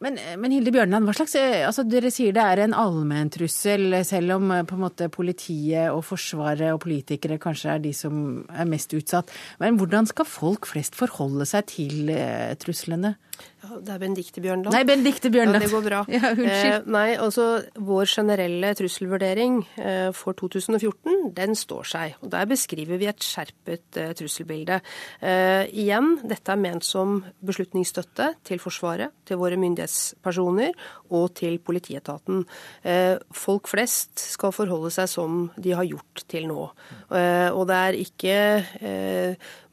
Men, 0.03 0.17
men, 0.41 0.51
Hilde 0.51 0.73
Bjørnland, 0.75 1.07
hva 1.07 1.13
slags, 1.15 1.35
eh, 1.39 1.61
altså 1.63 1.85
dere 1.87 2.09
sier 2.11 2.35
det 2.35 2.43
er 2.43 2.63
en 2.65 2.75
allmenntrussel, 2.75 4.01
selv 4.03 4.35
om 4.35 4.51
eh, 4.51 4.65
på 4.67 4.75
en 4.75 4.83
måte 4.83 5.07
politiet 5.13 5.93
og 5.93 6.03
Forsvaret 6.03 6.73
og 6.73 6.81
politikere 6.83 7.39
kanskje 7.41 7.77
er 7.77 7.83
de 7.85 7.93
som 7.95 8.17
er 8.51 8.67
mest 8.67 8.91
utsatt. 8.97 9.31
Men 9.63 9.79
hvordan 9.79 10.09
skal 10.09 10.27
folk 10.27 10.67
flest 10.67 10.99
forholde 10.99 11.47
seg 11.47 11.69
til 11.71 12.11
eh, 12.11 12.51
truslene? 12.59 13.15
Det 13.63 13.93
er 13.93 13.99
Benedicte 14.01 14.41
Bjørnland. 14.43 14.73
Nei, 14.75 14.83
Benedicte 14.87 15.29
Bjørnland. 15.31 15.63
Ja, 15.63 15.67
det 15.67 15.71
går 15.71 15.85
bra. 15.87 16.01
Ja. 16.13 16.29
Eh, 16.33 16.83
nei, 16.91 17.15
altså 17.19 17.45
Vår 17.79 18.07
generelle 18.11 18.73
trusselvurdering 18.77 19.61
eh, 19.79 20.09
for 20.15 20.35
2014, 20.37 21.31
den 21.35 21.55
står 21.57 21.87
seg. 21.87 22.17
og 22.21 22.31
Der 22.33 22.47
beskriver 22.49 22.99
vi 23.01 23.07
et 23.09 23.23
skjerpet 23.23 23.99
eh, 24.01 24.11
trusselbilde. 24.19 24.79
Eh, 25.23 25.63
igjen, 25.83 26.17
dette 26.27 26.53
er 26.53 26.59
ment 26.59 26.85
som 26.85 27.21
beslutningsstøtte 27.45 28.33
til 28.45 28.61
Forsvaret, 28.61 29.15
til 29.27 29.39
våre 29.41 29.57
myndighetspersoner 29.61 30.75
og 31.13 31.31
til 31.39 31.57
politietaten. 31.63 32.43
Eh, 32.83 33.15
folk 33.31 33.71
flest 33.71 34.19
skal 34.35 34.53
forholde 34.55 34.91
seg 34.93 35.09
som 35.11 35.47
de 35.55 35.75
har 35.77 35.87
gjort 35.87 36.25
til 36.31 36.49
nå. 36.51 36.67
Eh, 37.15 37.49
og 37.53 37.67
det 37.71 37.79
er 37.79 38.01
ikke 38.03 38.37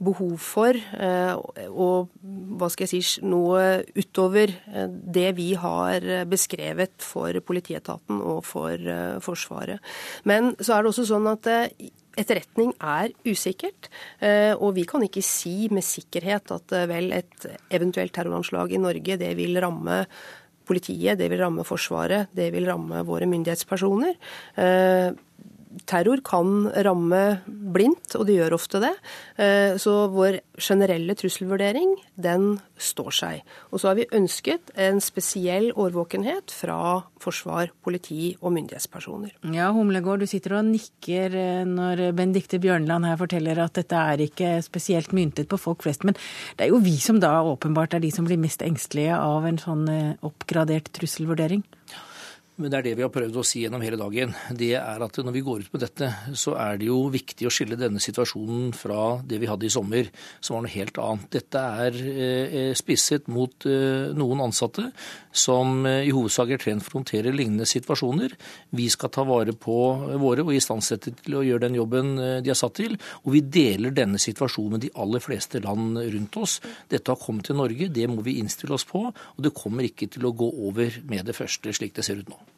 behov 0.01 0.37
for 0.41 0.77
å 1.71 1.89
hva 2.61 2.69
skal 2.73 2.87
jeg 2.87 3.03
si, 3.05 3.23
noe 3.27 3.80
utover 3.99 4.53
eh, 4.73 4.89
det 4.89 5.31
vi 5.39 5.53
har 5.59 6.05
eh, 6.05 6.27
beskrevet 6.29 6.97
for 7.05 7.37
politietaten 7.47 8.21
og 8.21 8.45
for 8.49 8.75
eh, 8.75 9.17
Forsvaret. 9.25 9.81
Men 10.29 10.55
så 10.61 10.77
er 10.77 10.83
det 10.83 10.93
også 10.93 11.07
sånn 11.09 11.29
at 11.31 11.49
etterretning 12.21 12.73
er 12.83 13.13
usikkert, 13.25 13.87
og 14.59 14.75
vi 14.77 14.83
kan 14.89 15.05
ikke 15.07 15.23
si 15.25 15.71
med 15.73 15.87
sikkerhet 15.87 16.51
at 16.53 16.75
vel, 16.91 17.13
et 17.15 17.47
eventuelt 17.73 18.13
terroranslag 18.13 18.75
i 18.75 18.81
Norge 18.83 19.17
det 19.21 19.31
vil 19.39 19.57
ramme 19.63 20.03
politiet, 20.69 21.17
det 21.21 21.31
vil 21.31 21.41
ramme 21.41 21.65
Forsvaret, 21.65 22.29
det 22.37 22.51
vil 22.53 22.67
ramme 22.69 23.05
våre 23.07 23.31
myndighetspersoner 23.31 24.19
terror 25.87 26.21
kan 26.27 26.67
ramme 26.85 27.41
blindt, 27.47 28.17
og 28.19 28.27
det 28.29 28.39
gjør 28.39 28.57
ofte 28.57 28.81
det. 28.83 28.93
Eh, 29.41 29.77
så 29.81 29.95
vår 30.11 30.41
generelle 30.61 31.15
trusselvurdering, 31.19 31.95
den 32.21 32.59
står 32.81 33.15
seg. 33.15 33.55
Og 33.71 33.81
så 33.81 33.91
har 33.91 33.99
vi 33.99 34.09
ønsket 34.17 34.73
en 34.81 35.01
spesiell 35.05 35.71
årvåkenhet 35.73 36.53
fra 36.55 37.01
forsvar, 37.23 37.71
politi 37.85 38.35
og 38.41 38.55
myndighetspersoner. 38.57 39.37
Ja, 39.55 39.71
Humlegård, 39.77 40.25
du 40.25 40.31
sitter 40.31 40.59
og 40.59 40.69
nikker 40.73 41.39
eh, 41.39 41.65
når 41.69 42.11
Benedicte 42.19 42.61
Bjørnland 42.63 43.07
her 43.09 43.21
forteller 43.21 43.63
at 43.63 43.79
dette 43.79 44.05
er 44.13 44.27
ikke 44.27 44.57
spesielt 44.67 45.15
myntet 45.17 45.51
på 45.51 45.61
folk 45.61 45.87
flest. 45.87 46.07
Men 46.09 46.19
det 46.59 46.67
er 46.67 46.75
jo 46.75 46.83
vi 46.83 46.97
som 47.03 47.21
da 47.23 47.39
åpenbart 47.47 47.95
er 47.97 48.05
de 48.05 48.13
som 48.15 48.27
blir 48.29 48.41
mest 48.41 48.65
engstelige 48.67 49.17
av 49.17 49.47
en 49.49 49.61
sånn 49.61 49.87
eh, 49.91 50.15
oppgradert 50.27 50.91
trusselvurdering. 50.97 51.65
Men 52.61 52.69
det 52.69 52.77
er 52.77 52.85
det 52.91 52.99
vi 52.99 53.05
har 53.07 53.13
prøvd 53.13 53.39
å 53.41 53.43
si 53.47 53.63
gjennom 53.63 53.81
hele 53.81 53.97
dagen. 53.97 54.35
Det 54.53 54.75
er 54.77 55.01
at 55.01 55.19
når 55.25 55.33
vi 55.33 55.43
går 55.47 55.63
ut 55.65 55.71
med 55.73 55.81
dette, 55.81 56.11
så 56.37 56.53
er 56.61 56.77
det 56.77 56.91
jo 56.91 56.99
viktig 57.13 57.47
å 57.49 57.53
skille 57.55 57.79
denne 57.81 58.03
situasjonen 58.05 58.75
fra 58.77 59.15
det 59.25 59.39
vi 59.41 59.49
hadde 59.49 59.65
i 59.65 59.73
sommer, 59.73 60.11
som 60.45 60.59
var 60.59 60.67
noe 60.67 60.75
helt 60.75 61.01
annet. 61.01 61.25
Dette 61.33 61.63
er 61.87 61.97
eh, 62.11 62.75
spisset 62.77 63.31
mot 63.33 63.65
eh, 63.65 64.13
noen 64.13 64.45
ansatte 64.45 64.91
som 65.33 65.87
eh, 65.89 66.03
i 66.11 66.13
hovedsak 66.13 66.53
er 66.53 66.61
trent 66.61 66.85
for 66.85 66.99
å 66.99 67.01
håndtere 67.01 67.33
lignende 67.33 67.65
situasjoner. 67.71 68.37
Vi 68.77 68.91
skal 68.93 69.15
ta 69.17 69.25
vare 69.25 69.57
på 69.57 69.79
våre 70.21 70.45
og 70.45 70.53
istandsette 70.53 71.17
til 71.23 71.41
å 71.41 71.47
gjøre 71.47 71.65
den 71.65 71.81
jobben 71.81 72.13
de 72.45 72.53
er 72.53 72.61
satt 72.61 72.77
til. 72.77 73.01
Og 73.25 73.33
vi 73.39 73.45
deler 73.49 73.97
denne 73.97 74.21
situasjonen 74.21 74.77
med 74.77 74.85
de 74.85 74.93
aller 75.01 75.25
fleste 75.25 75.65
land 75.65 75.97
rundt 75.97 76.41
oss. 76.45 76.61
Dette 76.93 77.09
har 77.09 77.25
kommet 77.25 77.49
til 77.49 77.57
Norge, 77.63 77.89
det 77.89 78.09
må 78.13 78.21
vi 78.27 78.37
innstille 78.45 78.77
oss 78.77 78.85
på. 78.85 79.07
Og 79.09 79.45
det 79.49 79.57
kommer 79.57 79.89
ikke 79.89 80.13
til 80.13 80.29
å 80.29 80.37
gå 80.37 80.53
over 80.69 81.01
med 81.09 81.25
det 81.31 81.41
første, 81.41 81.73
slik 81.73 81.97
det 81.97 82.05
ser 82.05 82.21
ut 82.21 82.35
nå. 82.35 82.50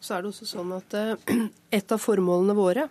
Så 0.00 0.16
er 0.16 0.24
det 0.24 0.32
også 0.32 0.48
sånn 0.48 0.72
at 0.76 0.96
eh, 0.96 1.30
Et 1.78 1.92
av 1.92 2.00
formålene 2.00 2.56
våre 2.58 2.88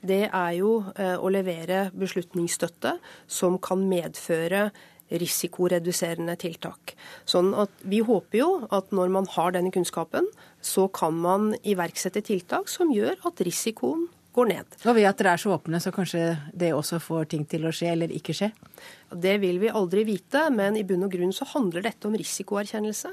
det 0.00 0.30
er 0.32 0.52
jo 0.56 0.78
eh, 0.96 1.16
å 1.20 1.28
levere 1.28 1.90
beslutningsstøtte 1.92 2.94
som 3.28 3.58
kan 3.60 3.82
medføre 3.84 4.70
risikoreduserende 5.10 6.36
tiltak. 6.40 6.94
Sånn 7.28 7.50
at 7.58 7.72
Vi 7.82 7.98
håper 8.06 8.38
jo 8.38 8.50
at 8.72 8.94
når 8.96 9.12
man 9.12 9.28
har 9.34 9.52
denne 9.52 9.72
kunnskapen, 9.74 10.28
så 10.62 10.86
kan 10.88 11.18
man 11.20 11.50
iverksette 11.60 12.22
tiltak 12.24 12.70
som 12.72 12.94
gjør 12.94 13.18
at 13.28 13.42
risikoen 13.44 14.06
går 14.32 14.50
ned. 14.52 14.78
Og 14.86 14.96
ved 14.96 15.08
at 15.08 15.18
dere 15.20 15.34
er 15.34 15.42
så 15.42 15.54
åpne, 15.56 15.80
så 15.82 15.92
kanskje 15.94 16.24
det 16.54 16.72
også 16.74 17.00
får 17.02 17.30
ting 17.34 17.46
til 17.50 17.66
å 17.66 17.74
skje 17.74 17.94
eller 17.94 18.14
ikke 18.14 18.36
skje? 18.36 18.52
Det 19.10 19.40
vil 19.42 19.58
vi 19.58 19.70
aldri 19.74 20.04
vite, 20.06 20.44
men 20.54 20.76
i 20.78 20.84
bunn 20.86 21.02
og 21.02 21.10
grunn 21.10 21.32
så 21.34 21.46
handler 21.50 21.82
dette 21.82 22.06
om 22.06 22.14
risikoerkjennelse. 22.14 23.10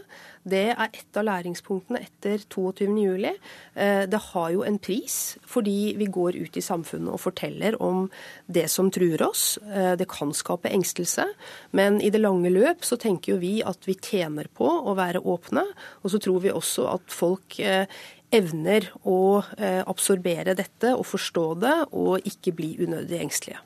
Det 0.47 0.67
er 0.75 0.91
et 0.91 1.17
av 1.17 1.25
læringspunktene 1.25 2.03
etter 2.05 2.43
22.07. 2.45 3.25
Eh, 3.73 4.03
det 4.05 4.19
har 4.27 4.51
jo 4.53 4.61
en 4.67 4.77
pris, 4.77 5.37
fordi 5.41 5.95
vi 5.97 6.05
går 6.13 6.37
ut 6.37 6.59
i 6.59 6.63
samfunnet 6.63 7.15
og 7.15 7.23
forteller 7.23 7.79
om 7.81 8.05
det 8.45 8.67
som 8.69 8.91
truer 8.93 9.25
oss. 9.25 9.57
Eh, 9.65 9.95
det 9.97 10.05
kan 10.11 10.35
skape 10.37 10.69
engstelse, 10.69 11.25
men 11.73 11.97
i 11.97 12.13
det 12.13 12.21
lange 12.21 12.53
løp 12.53 12.85
så 12.85 12.99
tenker 13.01 13.33
jo 13.33 13.41
vi 13.41 13.55
at 13.65 13.89
vi 13.89 13.97
tjener 13.97 14.51
på 14.53 14.69
å 14.69 14.93
være 14.97 15.25
åpne. 15.25 15.65
Og 16.03 16.13
så 16.13 16.21
tror 16.21 16.45
vi 16.45 16.53
også 16.53 16.85
at 16.93 17.09
folk 17.09 17.57
eh, 17.57 17.89
evner 18.31 18.89
å 19.07 19.39
absorbere 19.87 20.57
dette 20.57 20.91
og 20.95 21.05
forstå 21.07 21.47
det, 21.63 21.77
og 21.95 22.27
ikke 22.27 22.55
bli 22.57 22.73
unødig 22.83 23.21
engstelige. 23.23 23.63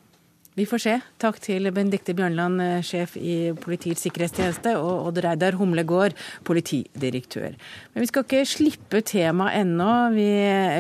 Vi 0.52 0.66
får 0.68 0.82
se. 0.84 0.94
Takk 1.24 1.38
til 1.40 1.70
Benedicte 1.72 2.12
Bjørnland, 2.12 2.60
eh, 2.60 2.82
sjef 2.84 3.14
i 3.16 3.54
Politiets 3.56 4.04
sikkerhetstjeneste, 4.04 4.74
og 4.76 5.08
Odd 5.08 5.22
Reidar 5.24 5.56
Humlegård, 5.56 6.12
politidirektør. 6.44 7.56
Men 7.94 8.04
vi 8.04 8.10
skal 8.10 8.26
ikke 8.26 8.44
slippe 8.44 9.02
temaet 9.02 9.62
ennå. 9.62 10.12
Vi, 10.12 10.28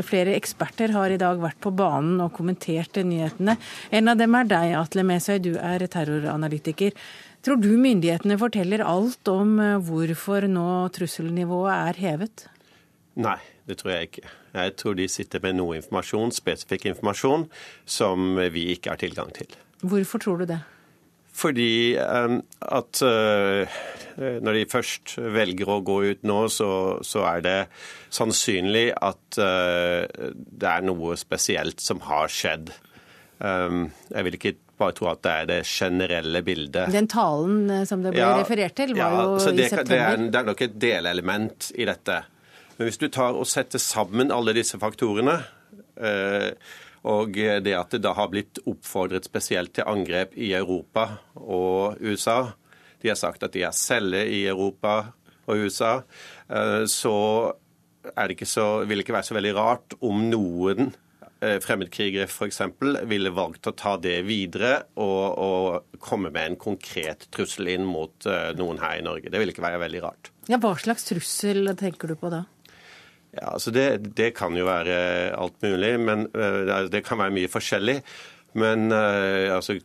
flere 0.03 0.35
eksperter 0.35 0.91
har 0.91 1.09
i 1.09 1.17
dag 1.17 1.39
vært 1.39 1.61
på 1.63 1.71
banen 1.71 2.19
og 2.19 2.33
kommentert 2.33 2.99
nyhetene. 2.99 3.55
En 3.93 4.09
av 4.09 4.17
dem 4.17 4.35
er 4.35 4.43
deg, 4.43 4.75
Atle 4.75 5.03
Mesøy, 5.07 5.39
du 5.39 5.55
er 5.55 5.79
terroranalytiker. 5.87 6.91
Tror 7.41 7.55
du 7.55 7.71
myndighetene 7.77 8.37
forteller 8.37 8.83
alt 8.83 9.25
om 9.31 9.57
eh, 9.57 9.77
hvorfor 9.79 10.51
nå 10.51 10.89
trusselnivået 10.91 11.71
er 11.71 11.93
hevet? 12.09 12.49
Nei, 13.19 13.39
det 13.67 13.81
tror 13.81 13.91
jeg 13.91 14.11
ikke. 14.11 14.29
Jeg 14.55 14.75
tror 14.79 14.95
de 14.95 15.07
sitter 15.11 15.41
med 15.43 15.57
noe 15.59 15.79
informasjon, 15.79 16.31
spesifikk 16.35 16.87
informasjon, 16.93 17.47
som 17.85 18.37
vi 18.53 18.69
ikke 18.75 18.93
har 18.93 19.01
tilgang 19.01 19.33
til. 19.35 19.51
Hvorfor 19.81 20.23
tror 20.23 20.43
du 20.43 20.47
det? 20.53 20.61
Fordi 21.31 21.95
um, 21.97 22.41
at 22.61 23.01
uh, 23.07 23.79
når 24.43 24.57
de 24.57 24.63
først 24.71 25.15
velger 25.31 25.69
å 25.71 25.79
gå 25.87 25.97
ut 26.11 26.25
nå, 26.27 26.39
så, 26.51 26.71
så 27.07 27.23
er 27.29 27.45
det 27.45 27.59
sannsynlig 28.11 28.89
at 28.99 29.39
uh, 29.39 30.03
det 30.35 30.71
er 30.71 30.83
noe 30.87 31.15
spesielt 31.19 31.83
som 31.83 32.03
har 32.07 32.31
skjedd. 32.31 32.73
Jeg 33.41 34.21
vil 34.27 34.35
ikke 34.37 34.51
bare 34.77 34.93
tro 34.93 35.07
at 35.09 35.21
det 35.25 35.31
er 35.31 35.47
det 35.49 35.55
generelle 35.65 36.43
bildet. 36.45 36.91
Den 36.93 37.07
talen 37.09 37.87
som 37.89 38.03
det 38.05 38.11
ble 38.13 38.21
ja, 38.21 38.35
referert 38.37 38.75
til, 38.77 38.93
var 38.93 39.15
ja, 39.15 39.23
jo 39.23 39.31
i 39.33 39.65
september. 39.65 39.89
Det 39.89 39.97
er, 39.97 40.21
det 40.27 40.39
er 40.41 40.45
nok 40.51 40.61
et 40.67 40.75
delelement 40.83 41.71
i 41.73 41.87
dette. 41.89 42.19
Men 42.81 42.87
hvis 42.89 42.97
du 42.97 43.11
tar 43.13 43.35
og 43.37 43.45
setter 43.45 43.77
sammen 43.77 44.31
alle 44.33 44.55
disse 44.57 44.79
faktorene, 44.81 45.35
eh, 46.01 46.47
og 47.05 47.35
det 47.37 47.75
at 47.77 47.91
det 47.93 47.99
da 48.01 48.15
har 48.17 48.31
blitt 48.31 48.57
oppfordret 48.65 49.27
spesielt 49.29 49.75
til 49.77 49.85
angrep 49.85 50.33
i 50.33 50.47
Europa 50.57 51.03
og 51.35 52.01
USA 52.01 52.55
De 53.03 53.11
har 53.11 53.19
sagt 53.19 53.43
at 53.45 53.53
de 53.53 53.61
er 53.65 53.73
celler 53.77 54.25
i 54.25 54.47
Europa 54.49 55.11
og 55.45 55.61
USA. 55.61 55.91
Eh, 56.49 56.87
så 56.89 57.13
det 58.01 58.33
ikke 58.33 58.49
så, 58.49 58.65
vil 58.81 58.97
det 58.97 59.05
ikke 59.05 59.13
være 59.13 59.29
så 59.29 59.37
veldig 59.37 59.51
rart 59.59 59.95
om 60.01 60.23
noen 60.31 60.89
eh, 61.37 61.59
fremmedkrigere 61.61 62.25
f.eks. 62.25 62.63
ville 63.05 63.33
valgt 63.37 63.69
å 63.69 63.75
ta 63.77 63.93
det 64.01 64.23
videre 64.25 64.87
og, 64.95 65.37
og, 65.37 65.99
komme 66.01 66.33
med 66.33 66.47
en 66.47 66.57
konkret 66.65 67.27
trussel 67.29 67.69
inn 67.75 67.85
mot 67.85 68.25
noen 68.57 68.81
her 68.81 68.97
i 68.97 69.05
Norge. 69.05 69.29
Det 69.29 69.37
vil 69.37 69.53
ikke 69.53 69.67
være 69.67 69.83
veldig 69.85 70.01
rart. 70.01 70.33
Ja, 70.49 70.57
Hva 70.57 70.73
slags 70.81 71.05
trussel 71.05 71.69
tenker 71.77 72.09
du 72.09 72.17
på 72.17 72.33
da? 72.33 72.41
Ja, 73.31 73.53
altså 73.55 73.71
det, 73.71 74.13
det, 74.17 74.33
kan 74.35 74.55
jo 74.57 74.67
være 74.67 75.31
alt 75.39 75.61
mulig, 75.63 75.95
men 76.03 76.27
uh, 76.35 76.87
det 76.91 77.03
kan 77.07 77.21
være 77.21 77.35
mye 77.35 77.51
forskjellig. 77.51 78.01
Men 78.59 78.91
uh, 78.91 79.55
altså, 79.55 79.77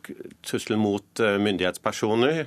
trusselen 0.42 0.82
mot 0.82 1.22
uh, 1.22 1.36
myndighetspersoner, 1.38 2.46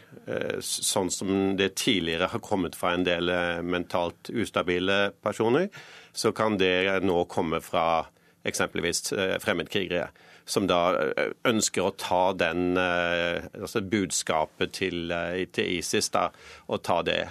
sånn 0.62 1.08
som 1.10 1.30
det 1.58 1.72
tidligere 1.80 2.28
har 2.30 2.42
kommet 2.44 2.76
fra 2.78 2.92
en 2.94 3.06
del 3.08 3.32
mentalt 3.66 4.30
ustabile 4.30 5.10
personer, 5.24 5.70
så 6.14 6.34
kan 6.36 6.60
det 6.60 7.00
nå 7.02 7.24
komme 7.32 7.64
fra 7.66 8.04
eksempelvis 8.46 9.08
fremmedkrigere 9.42 10.12
som 10.50 10.66
da 10.70 10.80
eh, 10.98 11.32
ønsker 11.50 11.86
å 11.86 11.94
ta 12.00 12.22
den, 12.38 12.74
eh, 12.80 13.46
altså 13.60 13.84
budskapet 13.86 14.74
til, 14.80 15.12
eh, 15.14 15.46
til, 15.54 15.76
ISIS 15.78 16.10
da, 16.16 16.28
og 16.68 16.82
ta 16.86 17.00
det 17.06 17.22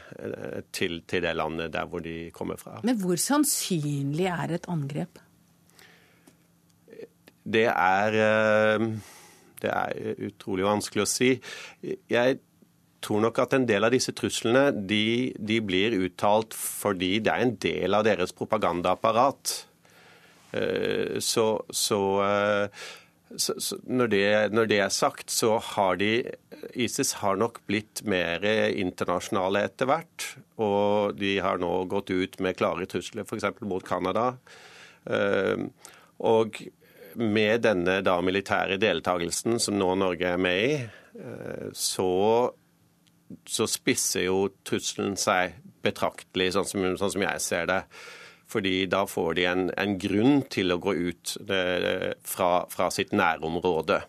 til, 0.74 1.00
til, 1.08 1.24
det 1.26 1.34
landet 1.36 1.74
der 1.74 1.88
hvor 1.90 2.04
de 2.04 2.30
kommer 2.34 2.60
fra. 2.60 2.78
Men 2.86 3.00
hvor 3.02 3.18
sannsynlig 3.18 4.28
er 4.30 4.58
et 4.58 4.68
angrep? 4.70 5.22
Det 7.48 7.64
er, 7.70 8.14
det 9.62 9.70
er 9.72 10.18
utrolig 10.26 10.66
vanskelig 10.66 11.04
å 11.06 11.08
si. 11.08 11.30
Jeg 12.12 12.36
tror 13.00 13.22
nok 13.24 13.40
at 13.40 13.56
en 13.56 13.64
del 13.64 13.86
av 13.88 13.94
disse 13.94 14.12
truslene 14.12 14.66
de, 14.76 15.32
de 15.32 15.56
blir 15.64 15.96
uttalt 15.96 16.52
fordi 16.52 17.14
det 17.24 17.32
er 17.32 17.46
en 17.46 17.54
del 17.62 17.96
av 17.96 18.04
deres 18.04 18.36
propagandaapparat. 18.36 19.54
Så, 21.24 21.46
så 21.72 22.02
så, 23.36 23.54
så 23.60 23.76
når, 23.84 24.08
det, 24.12 24.24
når, 24.56 24.68
det, 24.70 24.78
er 24.80 24.92
sagt, 24.94 25.30
så 25.30 25.58
har 25.74 25.98
de 26.00 26.12
ISIS 26.72 27.18
har 27.20 27.36
nok 27.40 27.60
blitt 27.68 28.02
mer 28.08 28.44
internasjonale 28.44 29.66
etter 29.68 29.90
hvert. 29.90 30.28
Og 30.56 31.18
de 31.18 31.36
har 31.44 31.60
nå 31.60 31.72
gått 31.92 32.12
ut 32.14 32.38
med 32.44 32.56
klare 32.58 32.88
trusler, 32.88 33.28
f.eks. 33.28 33.50
mot 33.68 33.84
Canada. 33.84 34.30
Ehm, 35.12 35.70
og 36.24 36.56
med 37.18 37.64
denne 37.66 37.98
da 38.06 38.18
militære 38.24 38.78
deltakelsen 38.80 39.58
som 39.62 39.76
nå 39.78 39.92
Norge 39.98 40.32
er 40.32 40.40
med 40.40 40.64
i, 40.64 40.78
eh, 41.20 41.68
så, 41.76 42.10
så 43.44 43.68
spisser 43.68 44.28
jo 44.28 44.46
trusselen 44.66 45.18
seg 45.20 45.58
betraktelig, 45.84 46.52
sånn 46.56 46.68
som, 46.68 46.88
sånn 47.00 47.14
som 47.16 47.28
jeg 47.28 47.44
ser 47.44 47.68
det 47.70 47.82
fordi 48.48 48.86
da 48.90 49.04
får 49.08 49.34
de 49.38 49.48
en, 49.48 49.66
en 49.76 49.96
grunn 50.00 50.40
til 50.50 50.72
å 50.72 50.80
gå 50.80 50.94
ut 50.96 51.34
det, 51.48 52.14
fra, 52.26 52.64
fra, 52.72 52.88
sitt 52.94 53.12
nærområde. 53.16 54.00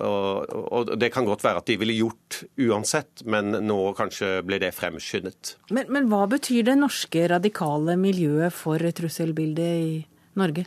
Og, 0.00 0.52
og, 0.70 0.92
Det 1.00 1.10
kan 1.12 1.26
godt 1.26 1.44
være 1.44 1.60
at 1.60 1.68
de 1.68 1.76
ville 1.80 1.98
gjort 1.98 2.42
uansett, 2.62 3.24
men 3.28 3.52
nå 3.66 3.78
kanskje 3.98 4.38
ble 4.46 4.60
det 4.62 4.72
fremskyndet. 4.76 5.56
Men, 5.74 5.90
men 5.92 6.08
hva 6.12 6.24
betyr 6.30 6.70
det 6.70 6.78
norske 6.80 7.26
radikale 7.32 7.98
miljøet 8.00 8.54
for 8.54 8.80
trusselbildet 8.80 9.72
i 9.84 9.96
Norge? 10.40 10.64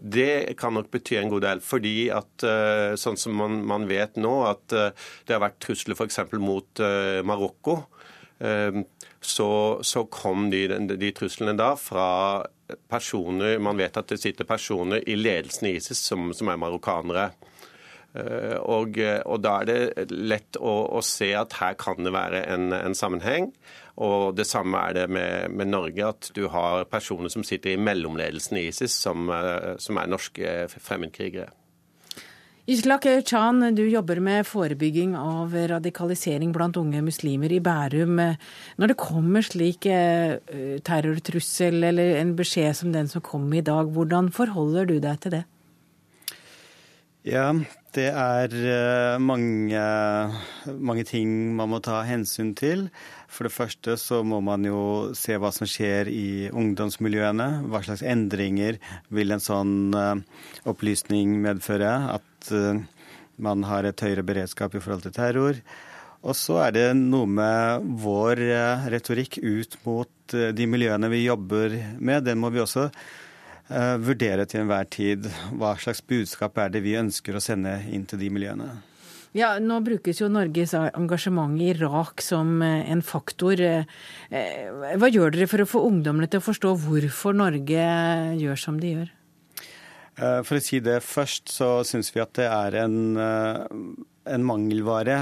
Det 0.00 0.54
kan 0.56 0.72
nok 0.72 0.88
bety 0.94 1.18
en 1.20 1.28
god 1.28 1.44
del. 1.44 1.60
fordi 1.60 2.08
at 2.14 2.46
eh, 2.46 2.94
sånn 2.96 3.18
som 3.20 3.34
man, 3.36 3.58
man 3.68 3.84
vet 3.90 4.16
nå, 4.16 4.32
at 4.48 4.72
eh, 4.72 4.94
det 5.28 5.36
har 5.36 5.42
vært 5.44 5.60
trusler 5.60 5.98
f.eks. 5.98 6.22
mot 6.40 6.84
Marokko. 7.26 7.82
Så, 9.20 9.80
så 9.84 10.06
kom 10.08 10.48
de, 10.52 10.64
de, 10.96 11.10
truslene 11.12 11.52
da 11.52 11.74
fra 11.76 12.46
personer 12.88 13.58
Man 13.60 13.76
vet 13.76 13.98
at 14.00 14.08
det 14.08 14.16
sitter 14.22 14.48
personer 14.48 15.02
i 15.04 15.16
ledelsen 15.18 15.68
i 15.68 15.74
ISIS 15.76 16.00
som, 16.08 16.30
som 16.32 16.48
er 16.48 16.60
marokkanere. 16.60 17.26
Eh, 18.14 18.56
og, 18.58 18.96
og, 18.98 19.36
da 19.44 19.52
er 19.60 19.68
det 19.68 20.08
lett 20.10 20.58
å, 20.58 20.72
å, 20.98 21.02
se 21.04 21.30
at 21.36 21.58
her 21.60 21.76
kan 21.78 22.00
det 22.02 22.14
være 22.14 22.42
en, 22.54 22.72
en 22.74 22.96
sammenheng. 22.96 23.50
Og 24.00 24.32
det 24.38 24.48
samme 24.48 24.80
er 24.88 24.96
det 24.96 25.06
med, 25.12 25.52
med, 25.52 25.70
Norge, 25.70 26.08
at 26.14 26.30
du 26.34 26.46
har 26.50 26.88
personer 26.90 27.30
som 27.32 27.44
sitter 27.46 27.74
i 27.74 27.80
mellomledelsen 27.80 28.56
i 28.56 28.68
ISIS, 28.70 28.96
som, 29.04 29.28
eh, 29.34 29.76
som 29.82 30.00
er 30.00 30.10
norske 30.10 30.54
fremmedkrigere. 30.78 31.50
Islak 32.68 33.06
Chan, 33.24 33.74
du 33.74 33.88
jobber 33.88 34.20
med 34.20 34.44
forebygging 34.44 35.14
av 35.16 35.54
radikalisering 35.54 36.52
blant 36.52 36.76
unge 36.76 37.00
muslimer 37.02 37.52
i 37.56 37.60
Bærum. 37.60 38.20
Når 38.76 38.92
det 38.92 38.96
kommer 39.00 39.46
slik 39.46 39.88
eh, 39.88 40.36
terrortrussel 40.84 41.80
eller 41.88 42.18
en 42.20 42.34
beskjed 42.36 42.76
som 42.76 42.92
den 42.92 43.08
som 43.08 43.24
kom 43.24 43.48
i 43.56 43.64
dag, 43.64 43.88
hvordan 43.88 44.28
forholder 44.28 44.92
du 44.92 44.98
deg 45.00 45.22
til 45.24 45.38
det? 45.38 45.42
Ja, 47.20 47.50
det 47.92 48.06
er 48.16 48.54
eh, 48.56 49.18
mange, 49.20 49.80
mange 50.72 51.02
ting 51.04 51.52
man 51.58 51.68
må 51.68 51.80
ta 51.84 51.98
hensyn 52.08 52.54
til. 52.56 52.86
For 53.28 53.44
det 53.44 53.52
første 53.52 53.98
så 54.00 54.22
må 54.24 54.38
man 54.40 54.64
jo 54.64 55.12
se 55.12 55.36
hva 55.36 55.50
som 55.52 55.68
skjer 55.68 56.08
i 56.08 56.48
ungdomsmiljøene. 56.48 57.50
Hva 57.68 57.82
slags 57.84 58.06
endringer 58.08 58.80
vil 59.12 59.36
en 59.36 59.44
sånn 59.44 59.92
uh, 59.92 60.16
opplysning 60.64 61.36
medføre? 61.44 61.92
At 62.16 62.50
uh, 62.56 62.80
man 63.36 63.68
har 63.68 63.84
et 63.84 64.00
høyere 64.00 64.24
beredskap 64.24 64.74
i 64.74 64.80
forhold 64.80 65.04
til 65.04 65.14
terror. 65.20 65.60
Og 66.24 66.36
så 66.36 66.56
er 66.64 66.76
det 66.78 66.88
noe 66.96 67.28
med 67.28 67.84
vår 68.00 68.40
retorikk 68.92 69.38
ut 69.44 69.76
mot 69.84 70.34
de 70.56 70.66
miljøene 70.68 71.08
vi 71.12 71.26
jobber 71.26 71.76
med. 71.96 72.26
Den 72.26 72.40
må 72.40 72.50
vi 72.52 72.60
også 72.64 72.90
vurdere 73.70 74.44
til 74.50 74.64
enhver 74.64 74.88
tid. 74.90 75.28
Hva 75.54 75.76
slags 75.78 76.02
budskap 76.02 76.58
er 76.58 76.72
det 76.74 76.82
vi 76.82 76.96
ønsker 76.98 77.36
å 77.38 77.42
sende 77.44 77.76
inn 77.94 78.02
til 78.10 78.18
de 78.18 78.30
miljøene? 78.34 78.70
Ja, 79.36 79.52
Nå 79.62 79.76
brukes 79.86 80.18
jo 80.18 80.26
Norges 80.30 80.72
engasjement 80.74 81.54
i 81.62 81.68
Irak 81.70 82.22
som 82.24 82.58
eh, 82.66 82.90
en 82.90 83.02
faktor. 83.06 83.60
Eh, 83.62 83.86
eh, 84.34 84.96
hva 84.98 85.10
gjør 85.10 85.36
dere 85.36 85.46
for 85.50 85.62
å 85.62 85.68
få 85.70 85.84
ungdommene 85.86 86.26
til 86.30 86.42
å 86.42 86.46
forstå 86.48 86.74
hvorfor 86.82 87.38
Norge 87.38 87.86
gjør 88.40 88.58
som 88.58 88.80
de 88.82 88.94
gjør? 88.96 89.16
For 90.20 90.58
å 90.58 90.60
si 90.60 90.82
det 90.84 90.98
først, 91.06 91.48
så 91.48 91.68
syns 91.86 92.10
vi 92.12 92.20
at 92.20 92.34
det 92.36 92.44
er 92.50 92.74
en, 92.82 92.96
en 94.28 94.44
mangelvare, 94.44 95.16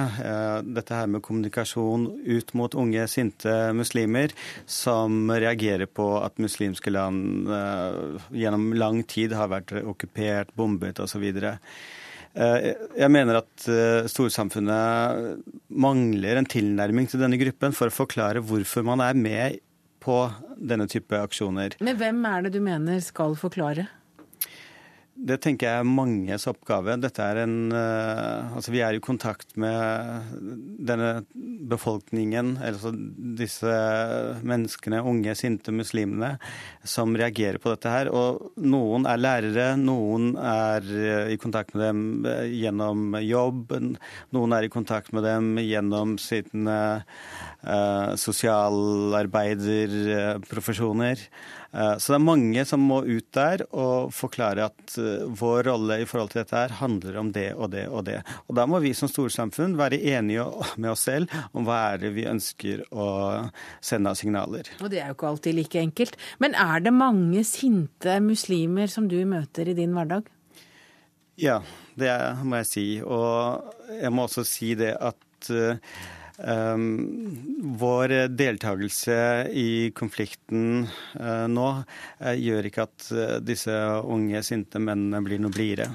dette 0.67 0.97
her 0.97 1.07
med 1.11 1.23
kommunikasjon 1.23 2.09
ut 2.27 2.51
mot 2.59 2.75
unge, 2.75 3.05
sinte 3.11 3.53
muslimer 3.77 4.35
som 4.67 5.31
reagerer 5.31 5.87
på 5.87 6.09
at 6.19 6.41
muslimske 6.43 6.91
land 6.91 7.47
gjennom 8.35 8.73
lang 8.75 9.05
tid 9.07 9.37
har 9.39 9.53
vært 9.55 9.77
okkupert, 9.85 10.51
bombet 10.59 10.99
osv. 11.05 11.29
Eh, 12.39 12.73
jeg 12.99 13.11
mener 13.11 13.41
at 13.41 13.69
eh, 13.73 14.09
storsamfunnet 14.11 15.39
mangler 15.69 16.39
en 16.39 16.49
tilnærming 16.49 17.09
til 17.11 17.23
denne 17.23 17.39
gruppen 17.41 17.75
for 17.75 17.91
å 17.91 17.95
forklare 17.95 18.43
hvorfor 18.45 18.85
man 18.87 19.03
er 19.05 19.19
med 19.19 19.59
på 20.05 20.21
denne 20.57 20.87
type 20.91 21.19
aksjoner. 21.19 21.79
Men 21.83 21.99
hvem 21.99 22.21
er 22.29 22.47
det 22.47 22.55
du 22.55 22.61
mener 22.63 23.01
skal 23.05 23.35
forklare? 23.39 23.89
Det 25.19 25.41
tenker 25.43 25.67
jeg 25.67 25.83
er 25.83 25.87
manges 25.89 26.45
oppgave. 26.47 26.95
Er 26.95 27.41
en, 27.43 27.73
uh, 27.75 28.55
altså 28.55 28.71
vi 28.71 28.79
er 28.87 28.95
i 28.95 29.01
kontakt 29.03 29.57
med 29.59 30.23
denne 30.87 31.27
befolkningen, 31.69 32.57
altså 32.63 32.93
disse 33.39 33.67
menneskene, 34.47 35.03
unge, 35.03 35.35
sinte 35.39 35.73
muslimene, 35.75 36.39
som 36.87 37.17
reagerer 37.19 37.59
på 37.59 37.71
dette 37.75 37.91
her. 37.91 38.09
Og 38.15 38.53
noen 38.63 39.07
er 39.11 39.19
lærere, 39.19 39.77
noen 39.81 40.37
er 40.39 40.83
uh, 40.87 41.27
i 41.35 41.37
kontakt 41.43 41.75
med 41.75 41.83
dem 41.89 42.25
uh, 42.29 42.47
gjennom 42.47 43.19
jobb, 43.25 43.73
noen 44.37 44.53
er 44.55 44.63
i 44.69 44.73
kontakt 44.73 45.13
med 45.17 45.23
dem 45.27 45.59
gjennom 45.65 46.19
sine 46.23 47.03
sosialarbeiderprofesjoner. 48.23 51.19
Så 51.79 52.11
det 52.11 52.17
er 52.17 52.25
mange 52.25 52.63
som 52.67 52.83
må 52.83 53.03
ut 53.07 53.27
der 53.37 53.63
og 53.69 54.11
forklare 54.17 54.65
at 54.71 54.95
vår 55.39 55.69
rolle 55.69 56.01
i 56.03 56.07
forhold 56.09 56.33
til 56.33 56.41
dette 56.41 56.57
her 56.57 56.75
handler 56.81 57.19
om 57.21 57.29
det 57.35 57.53
og 57.55 57.71
det 57.71 57.85
og 57.87 58.03
det. 58.09 58.17
Og 58.49 58.57
da 58.59 58.65
må 58.67 58.81
vi 58.83 58.91
som 58.99 59.11
storsamfunn 59.11 59.77
være 59.79 60.01
enige 60.15 60.47
med 60.75 60.91
oss 60.91 61.05
selv 61.07 61.31
om 61.53 61.69
hva 61.69 61.79
er 61.93 62.03
det 62.03 62.11
vi 62.17 62.27
ønsker 62.27 62.83
å 62.91 63.07
sende 63.85 64.11
av 64.11 64.19
signaler. 64.19 64.73
Og 64.83 64.91
det 64.91 65.03
er 65.05 65.13
jo 65.13 65.19
ikke 65.19 65.31
alltid 65.31 65.59
like 65.61 65.85
enkelt. 65.85 66.19
Men 66.43 66.59
er 66.59 66.83
det 66.83 66.95
mange 66.97 67.45
sinte 67.47 68.19
muslimer 68.25 68.91
som 68.91 69.07
du 69.11 69.21
møter 69.29 69.71
i 69.71 69.77
din 69.79 69.95
hverdag? 69.95 70.27
Ja, 71.39 71.61
det 71.95 72.11
må 72.43 72.59
jeg 72.65 72.71
si. 72.73 72.87
Og 73.07 73.95
jeg 74.01 74.11
må 74.11 74.27
også 74.27 74.47
si 74.49 74.75
det 74.79 74.97
at 74.99 75.25
Um, 75.49 75.79
vår 76.39 78.13
deltakelse 78.31 79.49
i 79.51 79.91
konflikten 79.91 80.85
uh, 81.19 81.47
nå 81.51 81.67
uh, 81.83 82.35
gjør 82.39 82.69
ikke 82.71 82.85
at 82.87 83.09
uh, 83.11 83.33
disse 83.43 83.75
unge, 84.07 84.45
sinte 84.47 84.79
mennene 84.79 85.19
blir 85.27 85.43
noe 85.43 85.51
blidere. 85.51 85.89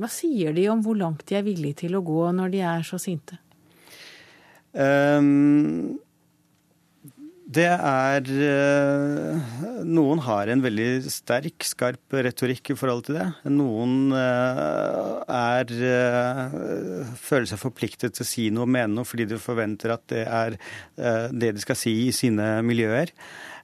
Hva 0.00 0.08
sier 0.10 0.56
de 0.56 0.64
om 0.72 0.80
hvor 0.82 0.96
langt 0.98 1.26
de 1.28 1.36
er 1.36 1.44
villige 1.46 1.84
til 1.84 1.98
å 1.98 2.02
gå 2.06 2.22
når 2.32 2.54
de 2.54 2.62
er 2.64 2.86
så 2.86 2.98
sinte? 2.98 3.36
Um, 4.72 6.00
det 7.54 7.66
er 7.70 8.28
eh, 8.48 9.54
Noen 9.84 10.20
har 10.24 10.50
en 10.50 10.62
veldig 10.64 10.88
sterk, 11.12 11.64
skarp 11.66 12.16
retorikk 12.26 12.72
i 12.72 12.76
forhold 12.78 13.04
til 13.06 13.18
det. 13.18 13.26
Noen 13.52 14.14
eh, 14.16 15.32
er 15.34 15.72
eh, 15.90 17.08
føler 17.20 17.48
seg 17.50 17.60
forpliktet 17.62 18.16
til 18.16 18.24
å 18.24 18.28
si 18.28 18.48
noe 18.54 18.66
og 18.66 18.74
mene 18.74 18.94
noe 18.96 19.08
fordi 19.08 19.28
de 19.30 19.40
forventer 19.40 19.94
at 19.94 20.06
det 20.10 20.24
er 20.24 20.56
det 20.96 21.54
de 21.56 21.62
skal 21.62 21.78
si 21.78 21.94
i 22.06 22.14
sine 22.14 22.58
miljøer. 22.66 23.12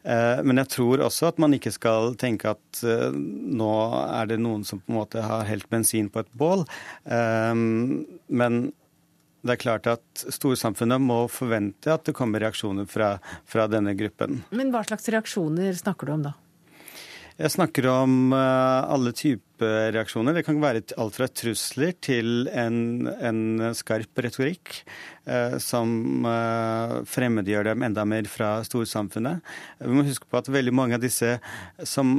Men 0.01 0.63
jeg 0.63 0.71
tror 0.73 1.03
også 1.05 1.29
at 1.29 1.41
man 1.43 1.53
ikke 1.53 1.73
skal 1.75 2.15
tenke 2.21 2.55
at 2.55 2.81
nå 2.81 3.73
er 4.07 4.31
det 4.31 4.39
noen 4.41 4.63
som 4.65 4.81
på 4.81 4.93
en 4.93 4.97
måte 4.97 5.25
har 5.25 5.45
helt 5.49 5.69
bensin 5.73 6.09
på 6.13 6.23
et 6.23 6.31
bål. 6.41 6.65
Men 7.05 8.63
det 9.41 9.55
er 9.55 9.63
klart 9.63 9.89
at 9.89 10.25
storsamfunnet 10.35 11.01
må 11.01 11.23
forvente 11.33 11.93
at 11.95 12.05
det 12.09 12.17
kommer 12.17 12.43
reaksjoner 12.45 12.89
fra, 12.91 13.15
fra, 13.49 13.67
denne 13.71 13.95
gruppen. 13.97 14.43
Men 14.53 14.73
hva 14.75 14.85
slags 14.87 15.09
reaksjoner 15.13 15.77
snakker 15.79 16.11
du 16.11 16.17
om 16.19 16.29
da? 16.29 16.37
Jeg 17.41 17.55
snakker 17.55 17.87
om 17.89 18.35
uh, 18.37 18.85
alle 18.93 19.15
typer 19.17 19.95
reaksjoner. 19.95 20.37
Det 20.37 20.45
kan 20.45 20.61
være 20.61 20.83
alt 21.01 21.17
fra 21.17 21.29
trusler 21.33 21.95
til 22.05 22.51
en, 22.53 23.09
en 23.09 23.71
skarp 23.77 24.21
retorikk 24.25 24.71
eh, 25.29 25.59
som 25.61 26.25
eh, 26.25 26.95
fremmedgjør 27.05 27.69
dem 27.69 27.85
enda 27.85 28.07
mer 28.09 28.25
fra 28.33 28.55
storsamfunnet. 28.65 29.45
Vi 29.85 29.93
må 29.93 30.07
huske 30.09 30.25
på 30.29 30.41
at 30.41 30.49
veldig 30.49 30.73
mange 30.73 30.97
av 30.97 31.05
disse 31.05 31.35
som 31.85 32.15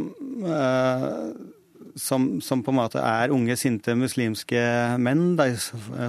som, 1.99 2.39
som, 2.43 2.63
på 2.63 2.73
en 2.73 2.79
måte 2.79 3.01
er 3.03 3.33
unge, 3.33 3.55
sinte 3.59 3.95
muslimske 3.97 4.61
menn, 5.01 5.35
da, 5.39 5.49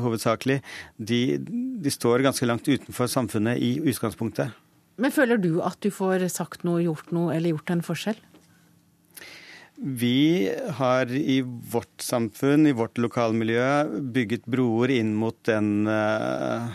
hovedsakelig, 0.04 0.60
de, 0.98 1.22
de, 1.42 1.92
står 1.92 2.24
ganske 2.26 2.48
langt 2.48 2.68
utenfor 2.68 3.10
samfunnet 3.10 3.62
i 3.62 3.76
utgangspunktet. 3.80 4.52
Men 5.00 5.14
føler 5.14 5.40
du 5.40 5.56
at 5.64 5.80
du 5.82 5.90
får 5.94 6.28
sagt 6.32 6.66
noe, 6.68 6.82
gjort 6.84 7.10
noe 7.14 7.32
eller 7.34 7.56
gjort 7.56 7.72
en 7.74 7.86
forskjell? 7.86 8.20
Vi 9.82 10.46
har 10.78 11.10
i 11.10 11.40
vårt 11.42 12.04
samfunn, 12.04 12.68
i 12.70 12.74
vårt 12.76 13.00
lokalmiljø, 13.02 13.64
bygget 14.14 14.44
broer 14.46 14.92
inn 14.94 15.10
mot 15.18 15.34
den, 15.48 15.88
eh, 15.90 16.68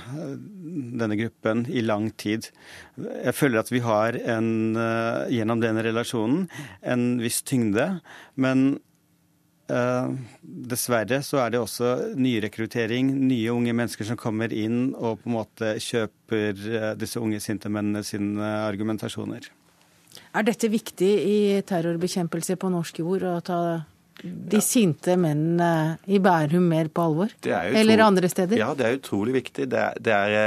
denne 0.99 1.15
gruppen 1.15 1.63
i 1.69 1.85
lang 1.85 2.09
tid. 2.11 2.49
Jeg 2.97 3.33
føler 3.33 3.59
at 3.59 3.71
vi 3.71 3.79
har 3.79 4.17
en, 4.17 4.75
eh, 4.75 5.29
gjennom 5.29 5.61
den 5.61 5.77
relasjonen 5.77 6.49
en 6.83 7.19
viss 7.19 7.41
tyngde. 7.43 8.01
Men 8.35 8.81
dessverre 9.67 11.19
så 11.25 11.41
er 11.43 11.51
det 11.51 11.59
også 11.59 12.13
nyrekruttering, 12.15 13.09
nye 13.27 13.51
unge 13.51 13.73
mennesker 13.75 14.07
som 14.07 14.19
kommer 14.19 14.53
inn 14.55 14.93
og 14.95 15.19
på 15.21 15.29
en 15.29 15.35
måte 15.35 15.73
kjøper 15.83 16.63
uh, 16.71 16.91
disse 16.99 17.19
unge 17.19 17.41
sinte 17.43 17.71
mennene 17.71 18.03
sine 18.07 18.53
argumentasjoner. 18.63 19.49
Er 20.37 20.45
dette 20.47 20.69
viktig 20.71 21.11
i 21.27 21.37
terrorbekjempelse 21.67 22.57
på 22.59 22.71
norsk 22.73 23.03
jord, 23.03 23.27
å 23.27 23.39
ta 23.45 23.59
de 24.23 24.59
sinte 24.65 25.13
mennene 25.19 25.97
i 26.09 26.17
Bærum 26.23 26.65
mer 26.71 26.89
på 26.89 27.03
alvor? 27.05 27.33
Eller 27.45 28.01
andre 28.05 28.29
steder? 28.31 28.57
Ja, 28.57 28.71
det 28.77 28.87
er 28.87 28.97
utrolig 28.97 29.35
viktig. 29.37 29.67
Det 29.69 29.81
er, 29.81 29.99
det 30.01 30.15
er, 30.15 30.37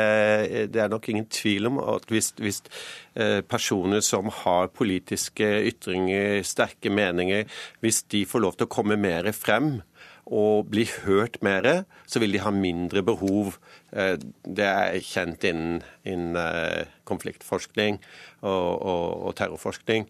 eh, 0.47 0.65
det 0.71 0.83
er 0.83 0.91
nok 0.91 1.09
ingen 1.13 1.29
tvil 1.31 1.71
om 1.71 1.79
at 1.83 2.09
hvis, 2.11 2.33
hvis, 2.43 2.63
eh, 3.15 3.41
personer 3.47 4.03
som 4.05 4.31
har 4.43 4.73
politiske 4.75 5.47
ytringer, 5.71 6.43
sterke 6.43 6.91
meninger, 6.91 7.47
hvis 7.81 8.03
de 8.11 8.25
får 8.27 8.47
lov 8.47 8.59
til 8.59 8.67
å 8.67 8.75
komme 8.75 8.99
mer 8.99 9.31
frem 9.37 9.79
og 10.31 10.71
blir 10.71 10.91
hørt 11.05 11.41
mer, 11.43 11.85
så 12.07 12.23
vil 12.23 12.33
de 12.33 12.43
ha 12.45 12.53
mindre 12.55 13.03
behov. 13.03 13.57
Eh, 13.93 14.15
det 14.47 14.67
er 14.67 15.01
kjent 15.03 15.45
innen, 15.49 15.81
innen 16.07 16.87
konfliktforskning 17.09 17.99
og, 18.47 18.69
og, 18.79 19.07
og 19.27 19.35
terrorforskning. 19.41 20.07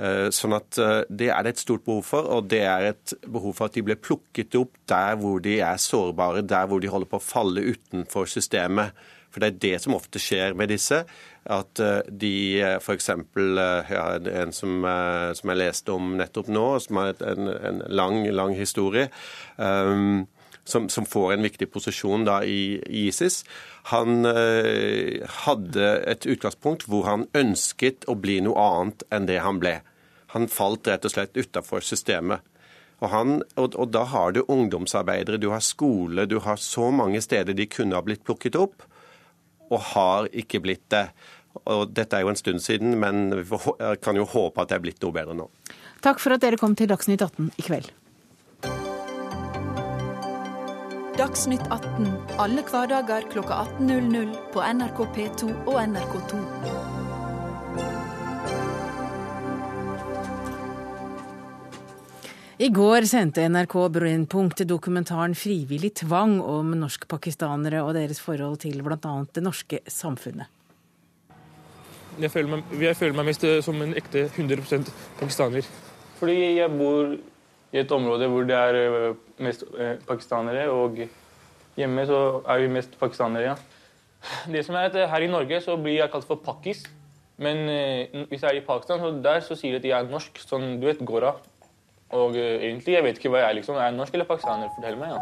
Eh, 0.00 0.26
sånn 0.34 0.56
at 0.56 0.78
eh, 0.80 1.04
Det 1.08 1.30
er 1.30 1.46
det 1.46 1.54
et 1.54 1.62
stort 1.62 1.84
behov 1.86 2.02
for, 2.08 2.26
og 2.26 2.50
det 2.50 2.64
er 2.66 2.90
et 2.90 3.14
behov 3.26 3.54
for 3.58 3.70
at 3.70 3.78
de 3.78 3.84
blir 3.86 4.00
plukket 4.00 4.58
opp 4.58 4.74
der 4.90 5.16
hvor 5.20 5.38
de 5.44 5.60
er 5.60 5.80
sårbare, 5.80 6.42
der 6.42 6.66
hvor 6.66 6.82
de 6.82 6.90
holder 6.90 7.10
på 7.10 7.20
å 7.20 7.28
falle 7.30 7.64
utenfor 7.70 8.30
systemet. 8.30 8.96
For 9.30 9.42
det 9.42 9.50
er 9.50 9.60
det 9.62 9.76
som 9.84 9.94
ofte 9.94 10.22
skjer 10.22 10.56
med 10.58 10.72
disse. 10.72 11.04
At 11.50 11.80
eh, 11.82 12.00
de 12.10 12.34
f.eks. 12.76 13.10
Ja, 13.10 14.04
en 14.18 14.52
som, 14.56 14.82
som, 15.38 15.54
jeg 15.54 15.62
leste 15.62 15.94
om 15.94 16.16
nettopp 16.20 16.50
nå, 16.52 16.66
som 16.82 17.00
har 17.02 17.24
en, 17.24 17.48
en 17.48 17.80
lang, 17.88 18.24
lang 18.34 18.56
historie. 18.58 19.08
Um, 19.56 20.26
som, 20.64 20.88
som, 20.88 21.06
får 21.06 21.32
en 21.32 21.42
viktig 21.42 21.70
posisjon 21.72 22.24
da 22.28 22.40
i, 22.46 22.78
i 22.86 23.06
ISIS, 23.08 23.42
han 23.90 24.26
eh, 24.28 25.24
hadde 25.46 25.88
et 26.10 26.26
utgangspunkt 26.28 26.86
hvor 26.88 27.08
han 27.08 27.26
ønsket 27.36 28.06
å 28.10 28.16
bli 28.18 28.40
noe 28.44 28.60
annet 28.60 29.04
enn 29.10 29.26
det 29.30 29.40
han 29.44 29.60
ble. 29.62 29.78
Han 30.34 30.50
falt 30.52 30.88
rett 30.88 31.06
og 31.06 31.14
slett 31.14 31.36
utafor 31.38 31.84
systemet. 31.84 32.44
Og, 33.00 33.08
han, 33.14 33.38
og, 33.56 33.74
og, 33.74 33.88
da 33.94 34.04
har 34.12 34.34
du 34.36 34.42
ungdomsarbeidere, 34.44 35.40
du 35.40 35.48
har 35.54 35.64
skole, 35.64 36.28
du 36.28 36.38
har 36.44 36.60
så 36.60 36.90
mange 36.92 37.22
steder 37.24 37.56
de 37.56 37.66
kunne 37.70 37.96
ha 37.96 38.04
blitt 38.04 38.26
plukket 38.28 38.58
opp, 38.60 38.84
og 39.70 39.84
har 39.94 40.28
ikke 40.32 40.60
blitt 40.64 40.86
det. 40.92 41.06
Og 41.70 41.88
dette 41.94 42.16
er 42.16 42.24
jo 42.24 42.30
en 42.30 42.38
stund 42.38 42.62
siden, 42.62 42.94
men 43.00 43.32
vi 43.34 43.58
kan 44.02 44.18
jo 44.18 44.28
håpe 44.28 44.62
at 44.62 44.70
det 44.70 44.78
er 44.78 44.84
blitt 44.84 45.02
noe 45.02 45.14
bedre 45.14 45.34
nå. 45.36 45.48
Takk 46.04 46.22
for 46.22 46.36
at 46.36 46.44
dere 46.44 46.60
kom 46.60 46.76
til 46.78 46.90
Dagsnytt 46.90 47.24
18 47.26 47.50
i 47.58 47.66
kveld. 47.66 47.90
Dagsnytt 51.20 51.66
18 51.68 52.06
alle 52.40 52.62
hverdager 52.64 53.26
kl 53.28 53.42
18.00 53.44 54.30
på 54.54 54.62
NRK 54.64 55.04
P2 55.18 55.50
og 55.66 55.76
NRK2. 55.82 56.89
I 62.60 62.66
går 62.68 63.06
sendte 63.08 63.40
NRK 63.48 63.74
Brennpunkt 63.88 64.58
dokumentaren 64.68 65.32
'Frivillig 65.32 65.94
tvang' 66.02 66.42
om 66.44 66.74
norskpakistanere 66.76 67.78
og 67.80 67.94
deres 67.96 68.18
forhold 68.20 68.58
til 68.60 68.82
bl.a. 68.84 69.12
det 69.32 69.42
norske 69.42 69.78
samfunnet. 69.88 70.44
Jeg 72.20 72.30
føler, 72.30 72.50
meg, 72.50 72.74
jeg 72.82 72.96
føler 72.98 73.16
meg 73.16 73.30
mest 73.30 73.46
som 73.64 73.80
en 73.80 73.94
ekte 73.96 74.26
100% 74.28 74.90
pakistaner. 75.22 75.64
Fordi 76.18 76.34
jeg 76.58 76.68
bor 76.76 77.14
i 77.72 77.80
et 77.80 77.94
område 77.96 78.28
hvor 78.28 78.44
det 78.44 78.58
er 78.58 78.76
eh, 78.82 79.14
mest 79.40 79.64
eh, 79.78 79.96
pakistanere, 80.04 80.66
og 80.68 81.00
hjemme 81.80 82.04
så 82.10 82.42
er 82.44 82.60
vi 82.60 82.74
mest 82.74 82.98
pakistanere, 83.00 83.54
ja. 83.54 83.56
Det 84.52 84.66
som 84.66 84.76
er 84.76 84.90
at 84.90 85.08
Her 85.08 85.24
i 85.24 85.32
Norge 85.32 85.62
så 85.64 85.78
blir 85.80 85.96
jeg 85.96 86.12
kalt 86.12 86.28
for 86.28 86.44
pakkis. 86.44 86.84
Men 87.40 87.64
eh, 87.72 88.26
hvis 88.28 88.42
jeg 88.42 88.50
er 88.50 88.60
i 88.60 88.66
Pakistan, 88.68 89.00
så 89.00 89.14
der 89.24 89.40
så 89.40 89.56
sier 89.56 89.78
de 89.78 89.80
at 89.80 89.88
jeg 89.94 89.96
er 89.96 90.12
norsk. 90.12 90.44
Sånn, 90.44 90.74
du 90.76 90.84
vet, 90.90 91.00
Gora. 91.00 91.38
Og 92.16 92.34
egentlig, 92.36 92.96
jeg 92.96 93.06
vet 93.06 93.20
ikke 93.20 93.30
hva 93.34 93.44
jeg 93.46 93.60
liksom. 93.60 93.78
Er 93.78 93.94
norsk 93.94 94.16
eller 94.16 94.28
pakistaner? 94.28 94.72
Fortell 94.74 94.98
meg, 94.98 95.14
ja. 95.14 95.20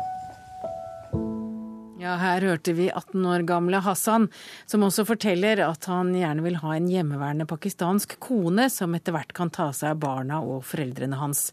Ja, 1.98 2.12
her 2.14 2.44
hørte 2.46 2.72
vi 2.78 2.86
18 2.92 3.24
år 3.26 3.42
gamle 3.42 3.80
Hassan, 3.82 4.28
som 4.70 4.84
også 4.86 5.02
forteller 5.08 5.58
at 5.64 5.88
han 5.90 6.12
gjerne 6.14 6.44
vil 6.44 6.60
ha 6.62 6.76
en 6.76 6.86
hjemmeværende 6.86 7.46
pakistansk 7.50 8.14
kone 8.22 8.68
som 8.70 8.94
etter 8.94 9.16
hvert 9.16 9.34
kan 9.34 9.50
ta 9.50 9.72
seg 9.74 9.96
av 9.96 10.02
barna 10.04 10.38
og 10.38 10.62
foreldrene 10.68 11.18
hans. 11.18 11.48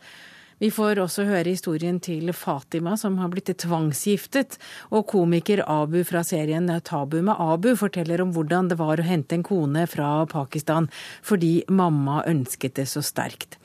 Vi 0.62 0.70
får 0.72 1.02
også 1.04 1.26
høre 1.28 1.50
historien 1.50 1.98
til 2.00 2.30
Fatima, 2.32 2.94
som 2.96 3.18
har 3.20 3.32
blitt 3.34 3.50
tvangsgiftet, 3.60 4.56
og 4.94 5.04
komiker 5.12 5.64
Abu 5.68 5.98
fra 6.08 6.22
serien 6.24 6.70
Tabu 6.86 7.18
med 7.26 7.36
Abu 7.42 7.74
forteller 7.76 8.24
om 8.24 8.32
hvordan 8.38 8.70
det 8.72 8.78
var 8.80 9.02
å 9.02 9.08
hente 9.10 9.36
en 9.36 9.44
kone 9.44 9.84
fra 9.90 10.14
Pakistan 10.32 10.88
fordi 11.26 11.66
mamma 11.68 12.22
ønsket 12.30 12.78
det 12.80 12.88
så 12.94 13.04
sterkt. 13.04 13.58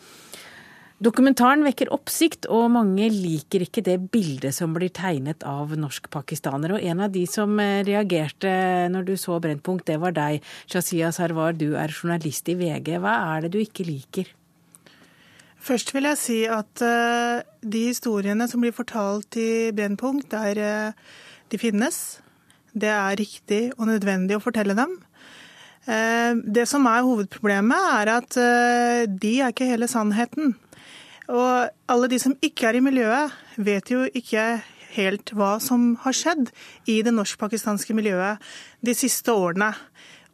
Dokumentaren 1.00 1.62
vekker 1.64 1.88
oppsikt, 1.94 2.44
og 2.52 2.66
mange 2.74 3.06
liker 3.08 3.62
ikke 3.64 3.80
det 3.86 3.94
bildet 4.12 4.52
som 4.52 4.74
blir 4.76 4.90
tegnet 4.92 5.46
av 5.48 5.72
norsk-pakistanere. 5.72 6.76
Og 6.76 6.84
en 6.92 7.00
av 7.06 7.14
de 7.14 7.22
som 7.24 7.54
eh, 7.62 7.80
reagerte 7.88 8.50
når 8.92 9.06
du 9.08 9.14
så 9.16 9.38
Brennpunkt, 9.40 9.86
det 9.88 9.96
var 10.02 10.12
deg, 10.12 10.44
Shazia 10.68 11.08
Sarwar. 11.16 11.56
Du 11.56 11.72
er 11.80 11.88
journalist 11.88 12.52
i 12.52 12.58
VG. 12.60 12.98
Hva 13.00 13.16
er 13.30 13.46
det 13.46 13.54
du 13.56 13.58
ikke 13.62 13.88
liker? 13.88 14.28
Først 15.56 15.94
vil 15.96 16.04
jeg 16.10 16.20
si 16.20 16.38
at 16.52 16.84
uh, 16.84 17.40
de 17.64 17.86
historiene 17.88 18.44
som 18.48 18.60
blir 18.60 18.76
fortalt 18.76 19.40
i 19.40 19.72
Brennpunkt, 19.76 20.28
der 20.36 20.60
uh, 20.60 21.18
de 21.48 21.60
finnes. 21.60 22.20
Det 22.76 22.92
er 22.92 23.16
riktig 23.16 23.66
og 23.78 23.88
nødvendig 23.88 24.36
å 24.36 24.44
fortelle 24.44 24.76
dem. 24.76 25.00
Det 25.80 26.66
som 26.68 26.84
er 26.86 27.02
hovedproblemet, 27.02 27.86
er 27.96 28.10
at 28.12 28.36
de 29.10 29.30
er 29.40 29.50
ikke 29.50 29.66
hele 29.66 29.88
sannheten. 29.90 30.52
Og 31.30 31.70
alle 31.90 32.10
de 32.10 32.18
som 32.18 32.34
ikke 32.42 32.66
er 32.68 32.78
i 32.78 32.84
miljøet, 32.84 33.34
vet 33.56 33.92
jo 33.92 34.02
ikke 34.06 34.60
helt 34.96 35.30
hva 35.38 35.54
som 35.62 35.94
har 36.02 36.16
skjedd 36.16 36.50
i 36.90 36.98
det 37.06 37.14
norsk-pakistanske 37.14 37.94
miljøet 37.94 38.42
de 38.82 38.94
siste 38.98 39.30
årene. 39.30 39.70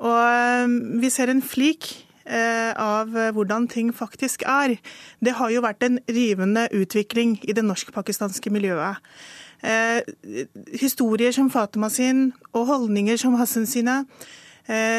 Og 0.01 0.17
eh, 0.17 0.77
vi 1.03 1.13
ser 1.13 1.33
en 1.33 1.45
flik 1.45 1.91
eh, 2.25 2.73
av 2.73 3.13
hvordan 3.37 3.69
ting 3.73 3.93
faktisk 3.97 4.47
er. 4.49 4.79
Det 5.21 5.37
har 5.37 5.53
jo 5.53 5.65
vært 5.65 5.85
en 5.85 6.01
rivende 6.09 6.67
utvikling 6.73 7.37
i 7.45 7.57
det 7.57 7.65
norsk-pakistanske 7.67 8.53
miljøet. 8.53 9.05
Eh, 9.65 10.01
historier 10.81 11.33
som 11.33 11.53
Fatima 11.53 11.89
sin 11.93 12.31
og 12.53 12.67
holdninger 12.73 13.17
som 13.21 13.37
Hassan 13.41 13.69
sine 13.69 14.03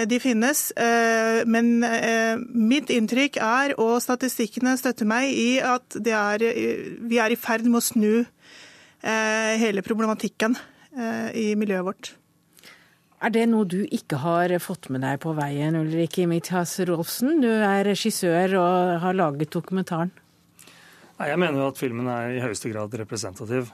de 0.08 0.19
finnes, 0.23 0.60
eh, 0.80 1.41
men 1.45 1.84
eh, 1.84 2.39
mitt 2.56 2.91
inntrykk 2.93 3.39
er, 3.43 3.73
og 3.84 3.97
statistikkene 3.99 4.77
støtter 4.80 5.08
meg 5.10 5.27
i, 5.34 5.58
at 5.60 5.97
er, 6.08 6.45
vi 7.03 7.19
er 7.19 7.34
i 7.34 7.39
ferd 7.39 7.67
med 7.67 7.82
å 7.82 7.88
snu 7.88 8.13
hele 8.97 9.84
problematikken 9.86 10.56
i 11.38 11.51
miljøet 11.56 11.86
vårt. 11.86 12.08
Er 13.21 13.32
det 13.32 13.43
noe 13.51 13.67
du 13.69 13.84
ikke 13.84 14.17
har 14.23 14.51
fått 14.60 14.89
med 14.91 15.03
deg 15.06 15.19
på 15.21 15.36
veien, 15.38 15.77
Ulrikke 15.77 16.23
Imitias 16.25 16.73
Rolfsen? 16.89 17.38
Du 17.43 17.47
er 17.47 17.86
regissør 17.86 18.56
og 18.58 18.95
har 19.03 19.15
laget 19.15 19.53
dokumentaren. 19.53 20.10
Nei, 21.19 21.30
Jeg 21.30 21.39
mener 21.43 21.62
jo 21.62 21.69
at 21.69 21.80
filmen 21.80 22.10
er 22.10 22.34
i 22.34 22.41
høyeste 22.41 22.73
grad 22.73 22.97
representativ. 22.99 23.69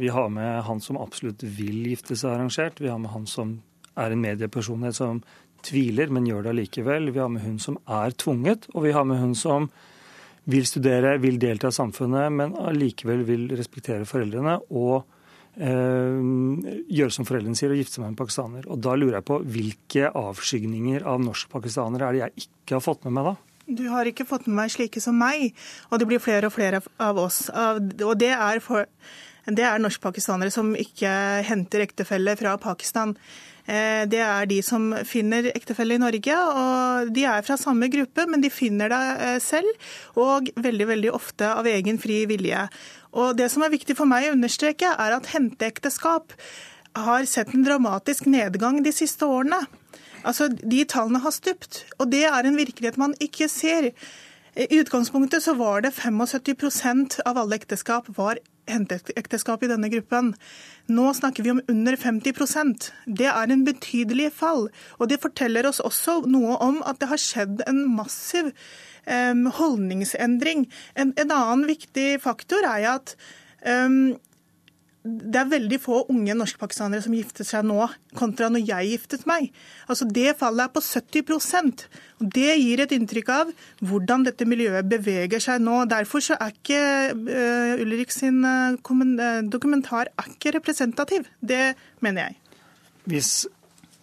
Vi 0.00 0.10
har 0.16 0.32
med 0.32 0.64
han 0.66 0.80
som 0.80 0.98
absolutt 1.00 1.44
vil 1.44 1.92
gifte 1.92 2.16
seg 2.16 2.32
arrangert. 2.32 2.80
Vi 2.80 2.90
har 2.90 2.98
med 2.98 3.12
han 3.12 3.28
som 3.28 3.58
er 3.98 4.12
en 4.14 4.22
mediepersonlighet 4.22 4.98
som 4.98 5.22
tviler, 5.62 6.10
men 6.12 6.26
gjør 6.26 6.46
det 6.46 6.52
allikevel. 6.54 7.10
Vi 7.14 7.22
har 7.22 7.30
med 7.32 7.44
hun 7.46 7.58
som 7.62 7.78
er 7.86 8.14
tvunget, 8.18 8.68
og 8.74 8.86
vi 8.86 8.94
har 8.96 9.06
med 9.08 9.20
hun 9.22 9.34
som 9.38 9.70
vil 10.50 10.66
studere, 10.66 11.18
vil 11.22 11.38
delta 11.38 11.70
i 11.70 11.76
samfunnet, 11.76 12.32
men 12.34 12.56
allikevel 12.58 13.22
vil 13.28 13.46
respektere 13.54 14.08
foreldrene 14.08 14.56
og 14.74 15.04
eh, 15.54 16.18
gjøre 16.90 17.14
som 17.14 17.28
foreldrene 17.28 17.58
sier, 17.58 17.70
og 17.70 17.78
gifte 17.78 17.98
seg 17.98 18.04
med 18.04 18.12
en 18.14 18.18
pakistaner. 18.18 18.66
Og 18.66 18.82
Da 18.82 18.96
lurer 18.98 19.20
jeg 19.20 19.28
på 19.30 19.38
hvilke 19.54 20.10
avskygninger 20.10 21.06
av 21.06 21.22
norskpakistanere 21.22 22.08
er 22.08 22.16
det 22.16 22.24
jeg 22.24 22.46
ikke 22.48 22.78
har 22.78 22.84
fått 22.84 23.06
med 23.06 23.18
meg 23.18 23.30
da? 23.30 23.36
Du 23.72 23.84
har 23.92 24.08
ikke 24.08 24.26
fått 24.26 24.48
med 24.48 24.58
meg 24.58 24.72
slike 24.74 25.00
som 25.00 25.14
meg, 25.16 25.52
og 25.88 26.00
det 26.02 26.08
blir 26.10 26.22
flere 26.22 26.50
og 26.50 26.56
flere 26.56 26.82
av 27.00 27.20
oss. 27.22 27.44
Og 27.54 28.16
det 28.18 28.32
er, 28.34 28.58
for, 28.64 28.90
det 29.46 29.64
er 29.68 30.50
som 30.50 30.74
ikke 30.74 31.12
henter 31.46 31.86
ektefelle 31.86 32.34
fra 32.36 32.56
Pakistan. 32.58 33.14
Eh, 33.62 34.02
det 34.10 34.18
er 34.18 34.48
de 34.50 34.58
som 34.64 34.88
finner 35.06 35.52
ektefelle 35.52 35.94
i 35.94 36.02
Norge. 36.02 36.34
og 36.34 37.12
De 37.14 37.24
er 37.24 37.44
fra 37.46 37.56
samme 37.56 37.88
gruppe, 37.92 38.26
men 38.26 38.42
de 38.42 38.50
finner 38.50 38.90
det 38.90 39.02
eh, 39.20 39.38
selv, 39.38 39.70
og 40.16 40.50
veldig 40.56 40.88
veldig 40.88 41.12
ofte 41.14 41.46
av 41.46 41.68
egen 41.70 41.98
fri 42.02 42.24
vilje. 42.26 42.66
Og 43.12 43.36
Det 43.36 43.50
som 43.50 43.62
er 43.62 43.74
viktig 43.74 43.96
for 43.96 44.08
meg 44.08 44.28
å 44.28 44.34
understreke, 44.34 44.88
er 44.98 45.14
at 45.14 45.30
henteekteskap 45.34 46.32
har 46.96 47.24
sett 47.24 47.54
en 47.54 47.64
dramatisk 47.64 48.26
nedgang 48.26 48.82
de 48.82 48.92
siste 48.92 49.24
årene. 49.24 49.62
Altså, 50.24 50.48
De 50.48 50.84
tallene 50.84 51.22
har 51.22 51.30
stupt, 51.30 51.84
og 51.98 52.10
det 52.10 52.24
er 52.24 52.46
en 52.46 52.58
virkelighet 52.58 52.98
man 52.98 53.14
ikke 53.20 53.48
ser. 53.48 53.92
I 54.52 54.80
utgangspunktet 54.82 55.42
så 55.42 55.54
var 55.56 55.80
det 55.80 55.94
75% 55.94 57.22
av 57.24 57.38
alle 57.38 57.56
ekteskap 57.56 58.10
var 58.18 58.38
henteekteskap 58.68 59.62
i 59.62 59.70
denne 59.70 59.88
gruppen. 59.88 60.34
Nå 60.90 61.14
snakker 61.14 61.42
vi 61.42 61.50
om 61.50 61.60
under 61.68 61.96
50% 61.96 62.88
Det 63.06 63.28
er 63.30 63.52
en 63.52 63.64
betydelig 63.64 64.32
fall. 64.34 64.66
Og 64.98 65.10
det 65.10 65.20
forteller 65.22 65.68
oss 65.68 65.80
også 65.80 66.22
noe 66.26 66.56
om 66.62 66.80
at 66.86 66.98
det 67.00 67.10
har 67.12 67.22
skjedd 67.22 67.62
en 67.68 67.84
massiv 67.94 68.50
um, 69.06 69.46
holdningsendring. 69.58 70.66
En, 70.94 71.14
en, 71.16 71.30
annen 71.30 71.66
viktig 71.70 72.16
faktor 72.24 72.66
er 72.66 72.88
at 72.96 73.14
um, 73.66 74.18
det 75.02 75.38
er 75.40 75.48
veldig 75.50 75.78
få 75.82 75.96
unge 76.12 76.34
norskpakistanere 76.38 77.02
som 77.02 77.14
gifter 77.16 77.46
seg 77.46 77.64
nå, 77.66 77.78
kontra 78.18 78.46
når 78.52 78.62
jeg 78.68 78.90
giftet 78.92 79.24
meg. 79.26 79.48
Altså 79.90 80.06
Det 80.06 80.36
fallet 80.38 80.68
er 80.68 80.74
på 80.76 80.82
70 80.84 81.32
og 82.22 82.28
Det 82.36 82.52
gir 82.60 82.82
et 82.84 82.94
inntrykk 82.94 83.32
av 83.34 83.50
hvordan 83.82 84.22
dette 84.28 84.46
miljøet 84.46 84.86
beveger 84.86 85.42
seg 85.42 85.64
nå. 85.64 85.80
Derfor 85.90 86.22
så 86.22 86.38
er 86.38 86.54
ikke 86.54 86.82
uh, 87.18 87.82
Ulrik 87.82 88.14
sin 88.14 88.44
uh, 88.46 88.78
dokumentar 89.50 90.12
er 90.14 90.30
ikke 90.30 90.54
representativ. 90.58 91.26
Det 91.40 91.74
mener 92.00 92.28
jeg. 92.28 92.38
Hvis 93.10 93.32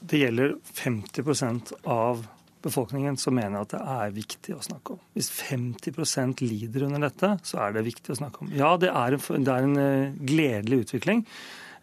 det 0.03 0.19
gjelder 0.25 0.57
50% 0.75 1.73
av 1.87 2.27
befolkningen, 2.65 3.17
så 3.17 3.31
mener 3.33 3.63
at 3.63 3.73
det 3.73 3.79
er 3.79 4.13
viktig 4.15 4.55
å 4.55 4.63
snakke 4.63 4.95
om. 4.95 5.01
Hvis 5.15 5.31
50% 5.37 6.43
lider 6.43 6.85
under 6.89 7.07
dette, 7.07 7.31
så 7.47 7.63
er 7.65 7.77
det 7.77 7.87
viktig 7.87 8.13
å 8.13 8.19
snakke 8.19 8.43
om. 8.43 8.51
Ja, 8.55 8.75
det 8.81 8.91
er 8.91 9.15
en, 9.15 9.47
det 9.47 9.55
er 9.55 9.67
en 9.67 9.79
uh, 9.79 10.19
gledelig 10.31 10.83
utvikling. 10.85 11.23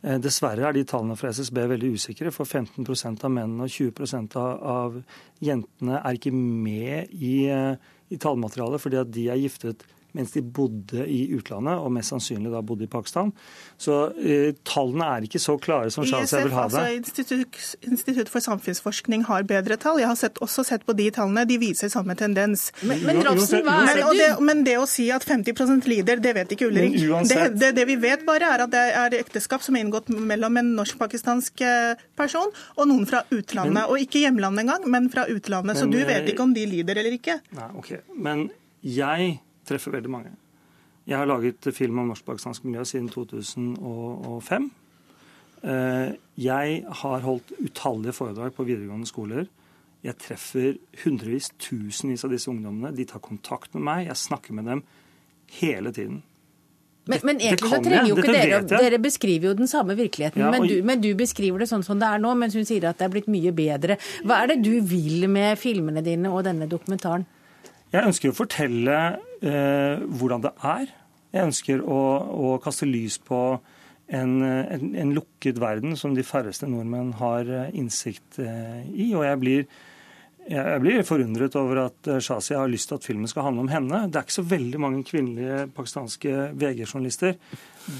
Uh, 0.04 0.16
dessverre 0.22 0.68
er 0.68 0.76
de 0.76 0.84
tallene 0.88 1.16
fra 1.18 1.32
SSB 1.32 1.62
veldig 1.72 1.92
usikre, 1.96 2.32
for 2.34 2.48
15% 2.48 3.26
av 3.26 3.32
mennene 3.32 3.68
og 3.68 3.72
20 3.72 4.36
av, 4.36 4.64
av 4.76 5.00
jentene 5.44 6.00
er 6.02 6.20
ikke 6.20 6.34
med 6.36 7.12
i, 7.16 7.36
uh, 7.48 7.76
i 8.12 8.20
tallmaterialet 8.20 8.82
fordi 8.82 9.00
at 9.00 9.12
de 9.16 9.28
er 9.32 9.44
giftet 9.46 9.86
mens 10.16 10.32
de 10.34 10.42
bodde 10.42 11.04
i 11.10 11.26
utlandet, 11.36 11.76
og 11.76 11.92
mest 11.94 12.12
sannsynlig 12.14 12.52
da 12.52 12.62
bodde 12.64 12.86
i 12.86 12.90
Pakistan. 12.90 13.32
Så 13.80 13.98
eh, 14.16 14.54
tallene 14.66 15.08
er 15.16 15.26
ikke 15.26 15.40
så 15.42 15.56
klare 15.60 15.92
som 15.92 16.06
Shazia 16.08 16.42
vil 16.46 16.54
ha 16.56 16.66
det. 16.70 16.80
Altså 16.80 16.96
Institutt, 16.96 17.58
Institutt, 17.84 18.32
for 18.32 18.44
samfunnsforskning 18.44 19.26
har 19.28 19.46
bedre 19.48 19.78
tall. 19.80 20.00
Jeg 20.00 20.10
har 20.10 20.18
sett, 20.18 20.40
også 20.44 20.64
sett 20.66 20.86
på 20.88 20.96
de 20.96 21.10
tallene. 21.14 21.44
De 21.48 21.58
viser 21.60 21.92
samme 21.92 22.16
tendens. 22.18 22.70
Men, 22.80 23.04
men 23.06 23.22
Robsen, 23.26 23.62
hva 23.66 23.82
er 23.84 24.00
det 24.00 24.06
du 24.06 24.22
det, 24.22 24.30
Men 24.48 24.64
det 24.66 24.78
å 24.80 24.86
si 24.90 25.08
at 25.14 25.26
50% 25.26 25.88
lider, 25.90 26.22
det 26.22 26.34
vet 26.38 26.56
ikke 26.56 26.70
Ulrik. 26.70 26.96
Det, 27.28 27.40
det, 27.56 27.72
det, 27.76 27.86
vi 27.88 27.98
vet 28.00 28.24
bare, 28.26 28.52
er 28.56 28.66
at 28.66 28.72
det 28.72 28.84
er 29.02 29.18
ekteskap 29.20 29.64
som 29.64 29.76
er 29.76 29.84
inngått 29.84 30.10
mellom 30.12 30.60
en 30.60 30.72
norsk-pakistansk 30.78 31.64
eh, 31.66 32.04
person 32.18 32.52
og 32.76 32.88
noen 32.88 33.04
fra 33.08 33.24
utlandet. 33.28 33.74
Men, 33.76 33.82
og 33.90 34.00
ikke 34.00 34.24
hjemlandet 34.24 34.66
engang, 34.66 34.86
men 34.90 35.10
fra 35.12 35.26
utlandet. 35.28 35.74
Men, 35.74 35.80
så 35.80 35.90
du 35.90 36.00
vet 36.06 36.30
ikke 36.32 36.46
om 36.46 36.54
de 36.56 36.64
lider 36.68 37.02
eller 37.02 37.18
ikke. 37.18 37.40
Nei, 37.56 37.72
ok. 37.80 37.92
Men 38.16 38.48
jeg 38.86 39.36
treffer 39.66 39.94
veldig 39.96 40.12
mange. 40.12 40.34
Jeg 41.06 41.20
har 41.20 41.28
laget 41.28 41.68
film 41.74 42.00
om 42.02 42.10
norsk-pakistansk 42.10 42.64
miljø 42.66 42.82
siden 42.88 43.08
2005. 43.12 44.70
Eh, 45.62 46.14
jeg 46.42 46.80
har 47.02 47.20
holdt 47.26 47.52
utallige 47.62 48.14
foredrag 48.16 48.54
på 48.54 48.66
videregående 48.66 49.06
skoler. 49.06 49.46
Jeg 50.06 50.18
treffer 50.22 50.76
hundrevis, 51.04 51.50
tusenvis 51.62 52.26
av 52.26 52.34
disse 52.34 52.50
ungdommene. 52.50 52.94
De 52.94 53.06
tar 53.08 53.22
kontakt 53.22 53.74
med 53.74 53.86
meg. 53.86 54.06
Jeg 54.10 54.22
snakker 54.26 54.56
med 54.58 54.66
dem 54.70 54.82
hele 55.60 55.92
tiden. 55.94 56.24
Men, 57.06 57.20
men 57.22 57.38
egentlig 57.38 57.70
så 57.70 57.78
trenger 57.84 58.08
jo 58.10 58.16
ikke 58.18 58.32
dere 58.34 58.58
Dere 58.66 58.98
beskriver 58.98 59.52
jo 59.52 59.54
den 59.60 59.70
samme 59.70 59.94
virkeligheten, 59.94 60.42
ja, 60.42 60.48
og... 60.48 60.56
men, 60.56 60.64
du, 60.66 60.74
men, 60.82 61.02
du, 61.04 61.12
beskriver 61.14 61.62
det 61.62 61.68
sånn 61.70 61.84
som 61.86 62.00
det 62.02 62.08
er 62.10 62.18
nå, 62.18 62.32
mens 62.34 62.56
hun 62.58 62.66
sier 62.66 62.88
at 62.90 62.98
det 62.98 63.06
er 63.06 63.12
blitt 63.12 63.28
mye 63.30 63.52
bedre. 63.54 63.94
Hva 64.26 64.40
er 64.42 64.50
det 64.50 64.56
du 64.66 64.72
vil 64.82 65.28
med 65.30 65.54
filmene 65.60 66.02
dine 66.02 66.32
og 66.34 66.42
denne 66.48 66.66
dokumentaren? 66.70 67.22
Jeg 67.94 68.10
ønsker 68.10 68.32
å 68.32 68.36
fortelle 68.36 68.98
hvordan 69.40 70.42
det 70.44 70.52
er. 70.64 70.92
Jeg 71.34 71.50
ønsker 71.50 71.82
å, 71.84 72.00
å 72.32 72.52
kaste 72.64 72.88
lys 72.88 73.18
på 73.20 73.40
en, 74.08 74.42
en, 74.42 74.94
en, 74.94 75.12
lukket 75.16 75.58
verden 75.60 75.96
som 75.98 76.14
de 76.14 76.24
færreste 76.26 76.68
nordmenn 76.70 77.12
har 77.20 77.48
eh, 77.50 77.74
innsikt 77.76 78.38
eh, 78.42 78.86
i. 78.94 79.10
Og 79.14 79.24
jeg 79.26 79.40
blir 79.42 79.66
jeg 80.46 80.80
blir 80.82 81.02
forundret 81.06 81.56
over 81.58 81.80
at 81.88 82.08
eh, 82.10 82.20
Shazia 82.22 82.60
har 82.60 82.70
lyst 82.70 82.90
til 82.90 83.00
at 83.00 83.06
filmen 83.06 83.30
skal 83.30 83.48
handle 83.48 83.64
om 83.64 83.70
henne. 83.70 84.04
Det 84.06 84.20
er 84.20 84.26
ikke 84.26 84.36
så 84.36 84.44
veldig 84.46 84.80
mange 84.82 85.00
kvinnelige 85.06 85.64
pakistanske 85.74 86.34
VG-journalister. 86.54 87.34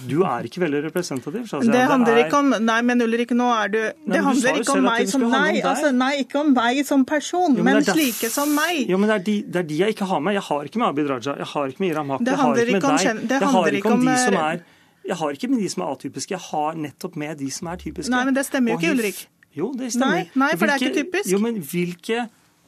Du 0.06 0.20
er 0.26 0.46
ikke 0.46 0.62
veldig 0.62 0.84
representativ, 0.84 1.48
Shazia. 1.50 1.72
Det 1.74 1.82
handler 1.90 2.20
ikke 2.24 2.38
om 2.42 2.54
Nei, 2.62 2.78
men 2.86 3.02
Ulrik, 3.02 3.34
nå 3.38 3.48
er 3.54 3.72
du 3.72 3.78
Det 3.78 4.14
nei, 4.14 4.22
handler 4.28 4.60
ikke 4.62 4.76
om 4.76 4.86
meg 4.86 5.10
som 5.10 5.26
nei, 5.26 5.50
altså, 5.60 5.90
nei, 5.94 6.12
ikke 6.22 6.40
om 6.42 6.54
meg 6.54 6.80
som 6.86 7.04
person, 7.08 7.58
jo, 7.58 7.66
men, 7.66 7.80
men 7.80 7.88
slike 7.90 8.30
som 8.32 8.54
meg. 8.54 8.86
Jo, 8.90 9.00
men 9.02 9.10
det 9.10 9.18
er, 9.18 9.26
de, 9.26 9.36
det 9.42 9.62
er, 9.62 9.68
de, 9.72 9.82
jeg 9.82 9.98
ikke 9.98 10.10
har 10.14 10.22
med. 10.22 10.38
Jeg 10.38 10.46
har 10.46 10.70
ikke 10.70 10.82
med 10.82 10.88
Abid 10.92 11.10
Raja, 11.10 11.36
jeg 11.42 11.52
har 11.56 11.74
ikke 11.74 11.86
med 11.86 11.94
Iram 11.94 12.14
Haq, 12.14 12.26
jeg 12.26 12.40
har 12.42 12.62
ikke 12.62 12.80
med 12.80 12.88
deg. 12.88 13.22
Det 13.34 13.44
har 13.56 13.80
ikke 13.82 13.94
om 13.94 14.06
de 14.06 14.18
som 14.22 14.40
er 14.46 14.64
jeg 15.06 15.16
har 15.20 15.36
ikke 15.36 15.48
med 15.52 15.60
de 15.62 15.68
som 15.70 15.82
er 15.84 15.90
atypiske, 15.94 16.34
jeg 16.34 16.42
har 16.48 16.78
nettopp 16.82 17.16
med 17.20 17.38
de 17.38 17.46
som 17.54 17.68
er 17.70 17.78
typiske. 17.78 18.10
Nei, 18.10 18.24
men 18.26 18.34
det 18.34 18.42
stemmer 18.48 18.74
jo 18.74 18.80
ikke, 18.80 18.94
Ulrik. 18.96 19.20
Jo, 19.56 19.70
det 19.76 19.92
stemmer. 19.94 20.26
Nei, 20.26 20.42
nei 20.42 20.50
for 20.54 20.66
hvilke, 20.66 20.72
det 20.72 20.76
er 20.76 20.90
ikke 20.90 21.04
typisk. 21.04 21.30
Jo, 21.32 21.40
men 21.42 21.60
hvilke 21.64 22.26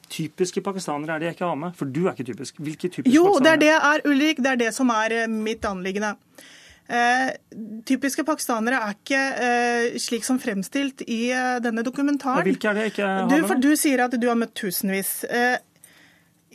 typiske 0.09 0.63
pakistanere 0.65 1.17
er 1.17 1.23
det 1.23 1.31
jeg 1.31 1.39
ikke 1.39 1.51
har 1.51 1.59
med? 1.61 1.75
For 1.77 1.91
du 1.93 2.07
er 2.07 2.15
ikke 2.15 2.31
typisk. 2.31 2.63
Hvilke 2.65 2.89
typiske 2.89 3.13
jo, 3.13 3.27
pakistanere? 3.29 3.43
Jo, 3.43 3.45
det 3.45 3.53
er 3.53 3.65
det 3.65 3.75
er, 3.91 4.07
Ulrik. 4.09 4.41
Det 4.45 4.55
er 4.55 4.63
det 4.65 4.71
som 4.77 4.95
er 4.95 5.17
eh, 5.23 5.29
mitt 5.29 5.69
anliggende. 5.69 6.15
Eh, 6.89 7.31
typiske 7.85 8.25
pakistanere 8.25 8.79
er 8.81 8.95
ikke 8.97 9.19
eh, 9.45 9.97
slik 10.01 10.25
som 10.25 10.39
fremstilt 10.41 11.03
i 11.05 11.27
eh, 11.37 11.59
denne 11.61 11.85
dokumentaren. 11.85 12.47
hvilke 12.47 12.71
er 12.71 12.79
det 12.79 12.87
jeg 12.87 12.95
ikke 12.95 13.09
har 13.11 13.29
du, 13.29 13.35
med? 13.35 13.49
For 13.51 13.61
du 13.61 13.75
sier 13.77 14.07
at 14.07 14.17
du 14.17 14.25
har 14.31 14.39
møtt 14.41 14.55
tusenvis. 14.57 15.11
Eh, 15.29 15.59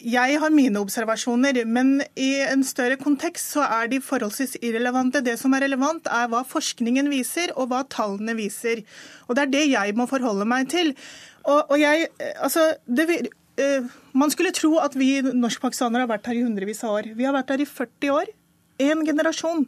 jeg 0.04 0.40
har 0.42 0.52
mine 0.52 0.82
observasjoner, 0.84 1.62
men 1.66 2.02
i 2.20 2.34
en 2.44 2.64
større 2.68 2.98
kontekst 3.00 3.54
så 3.56 3.64
er 3.64 3.88
de 3.92 4.02
forholdsvis 4.04 4.58
irrelevante. 4.60 5.22
Det 5.24 5.38
som 5.40 5.54
er 5.56 5.64
relevant, 5.64 6.08
er 6.12 6.28
hva 6.32 6.44
forskningen 6.48 7.08
viser, 7.12 7.54
og 7.56 7.70
hva 7.72 7.84
tallene 7.88 8.36
viser. 8.36 8.84
Og 9.28 9.36
Det 9.38 9.46
er 9.46 9.54
det 9.54 9.64
jeg 9.72 9.96
må 9.96 10.08
forholde 10.10 10.48
meg 10.50 10.68
til. 10.74 10.92
Og, 11.44 11.72
og 11.72 11.80
jeg, 11.80 12.10
altså, 12.36 12.74
det, 12.88 13.08
uh, 13.60 13.88
man 14.14 14.32
skulle 14.32 14.56
tro 14.56 14.76
at 14.84 14.98
vi 15.00 15.22
norskpakistanere 15.24 16.04
har 16.04 16.12
vært 16.16 16.28
her 16.28 16.40
i 16.40 16.44
hundrevis 16.44 16.84
av 16.84 17.00
år. 17.00 17.14
Vi 17.16 17.28
har 17.28 17.36
vært 17.36 17.56
her 17.56 17.64
i 17.64 17.70
40 17.70 18.14
år. 18.18 18.36
Én 18.84 19.06
generasjon. 19.08 19.66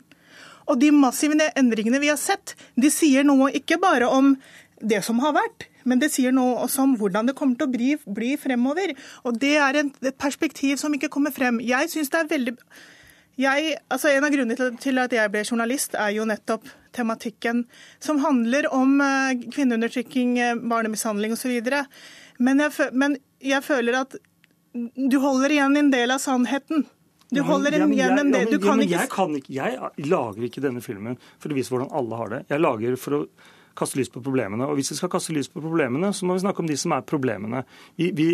Og 0.65 0.79
de 0.81 0.89
massive 0.91 1.37
endringene 1.55 2.01
vi 2.01 2.09
har 2.09 2.19
sett, 2.19 2.55
de 2.75 2.89
sier 2.89 3.23
noe 3.23 3.51
ikke 3.53 3.77
bare 3.81 4.09
om 4.09 4.33
det 4.81 5.01
som 5.05 5.19
har 5.23 5.35
vært, 5.35 5.67
men 5.87 6.01
det 6.01 6.11
sier 6.13 6.33
noe 6.35 6.57
også 6.65 6.83
om 6.83 6.95
hvordan 6.99 7.29
det 7.29 7.35
kommer 7.37 7.59
til 7.59 7.69
å 7.69 7.73
bli, 7.73 7.91
bli 8.17 8.33
fremover. 8.41 8.95
Og 9.23 9.37
det 9.39 9.55
er 9.61 9.79
et 9.83 10.17
perspektiv 10.19 10.79
som 10.81 10.93
ikke 10.95 11.11
kommer 11.13 11.33
frem. 11.35 11.61
Jeg 11.63 11.91
synes 11.93 12.11
det 12.11 12.21
er 12.21 12.31
veldig... 12.33 12.55
Jeg, 13.35 13.75
altså 13.91 14.13
en 14.13 14.23
av 14.23 14.31
grunnene 14.31 14.69
til 14.79 14.99
at 15.01 15.11
jeg 15.11 15.31
ble 15.31 15.41
journalist, 15.43 15.97
er 15.99 16.13
jo 16.15 16.27
nettopp 16.27 16.69
tematikken 16.95 17.65
som 17.99 18.21
handler 18.23 18.69
om 18.71 18.95
uh, 19.03 19.33
kvinneundertrykking, 19.51 20.37
uh, 20.39 20.61
barnemishandling 20.71 21.35
osv. 21.35 21.57
Men, 22.39 22.63
jeg, 22.63 22.91
men 22.95 23.17
jeg 23.43 23.63
føler 23.65 23.99
at 24.05 24.15
du 24.95 25.17
holder 25.23 25.55
igjen 25.55 25.75
en 25.79 25.91
del 25.91 26.15
av 26.15 26.23
sannheten. 26.23 26.85
Du 27.35 27.41
holder 27.43 27.75
ja, 27.75 27.87
igjen 27.91 28.21
en 28.21 28.31
del. 28.31 28.47
Du 28.51 28.59
kan 28.63 28.79
ikke 28.83 28.95
jeg, 28.95 29.11
kan 29.11 29.35
ikke 29.35 29.53
jeg 29.55 30.07
lager 30.07 30.47
ikke 30.47 30.63
denne 30.63 30.83
filmen 30.83 31.19
for 31.35 31.51
å 31.51 31.57
vise 31.57 31.73
hvordan 31.73 31.91
alle 31.95 32.19
har 32.21 32.33
det. 32.33 32.41
Jeg 32.53 32.63
lager 32.63 32.97
for 33.01 33.19
å 33.19 33.21
kaste 33.77 33.99
lys 33.99 34.11
på 34.11 34.23
problemene. 34.23 34.67
Og 34.67 34.79
hvis 34.79 34.93
vi 34.93 34.99
skal 34.99 35.11
kaste 35.13 35.35
lys 35.35 35.51
på 35.51 35.63
problemene, 35.63 36.11
så 36.13 36.27
må 36.27 36.35
vi 36.35 36.43
snakke 36.45 36.63
om 36.63 36.69
de 36.69 36.77
som 36.79 36.95
er 36.95 37.05
problemene. 37.07 37.63
Vi, 37.99 38.11
vi, 38.15 38.29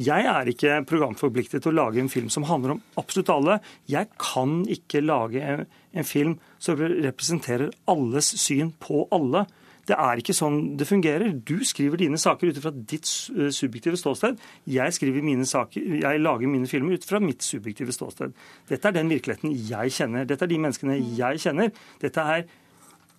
jeg 0.00 0.26
er 0.30 0.48
ikke 0.48 0.80
programforpliktet 0.88 1.64
til 1.64 1.72
å 1.72 1.78
lage 1.82 2.00
en 2.02 2.12
film 2.12 2.30
som 2.32 2.46
handler 2.48 2.76
om 2.76 2.82
absolutt 3.00 3.32
alle. 3.34 3.58
Jeg 3.90 4.10
kan 4.22 4.62
ikke 4.70 5.02
lage 5.04 5.42
en, 5.42 5.66
en 5.92 6.06
film 6.06 6.38
som 6.62 6.78
representerer 6.78 7.74
alles 7.90 8.30
syn 8.40 8.72
på 8.80 9.06
alle. 9.14 9.46
Det 9.90 9.96
er 9.98 10.20
ikke 10.20 10.36
sånn 10.36 10.58
det 10.78 10.86
fungerer. 10.86 11.32
Du 11.34 11.64
skriver 11.66 11.98
dine 11.98 12.18
saker 12.20 12.52
ut 12.52 12.60
fra 12.62 12.70
ditt 12.74 13.08
eh, 13.34 13.50
subjektive 13.54 13.98
ståsted. 13.98 14.38
Jeg, 14.70 14.94
skriver 14.94 15.24
mine 15.26 15.46
saker, 15.48 15.96
jeg 16.04 16.22
lager 16.22 16.50
mine 16.52 16.70
filmer 16.70 16.94
ut 16.94 17.06
fra 17.06 17.18
mitt 17.22 17.42
subjektive 17.42 17.94
ståsted. 17.96 18.36
Dette 18.70 18.90
er 18.90 18.96
den 18.96 19.10
virkeligheten 19.10 19.56
jeg 19.70 19.96
kjenner. 19.96 20.28
Dette 20.28 20.46
er 20.46 20.52
de 20.52 20.60
menneskene 20.62 21.00
jeg 21.18 21.42
kjenner. 21.42 21.72
Dette 22.02 22.26
er 22.36 22.46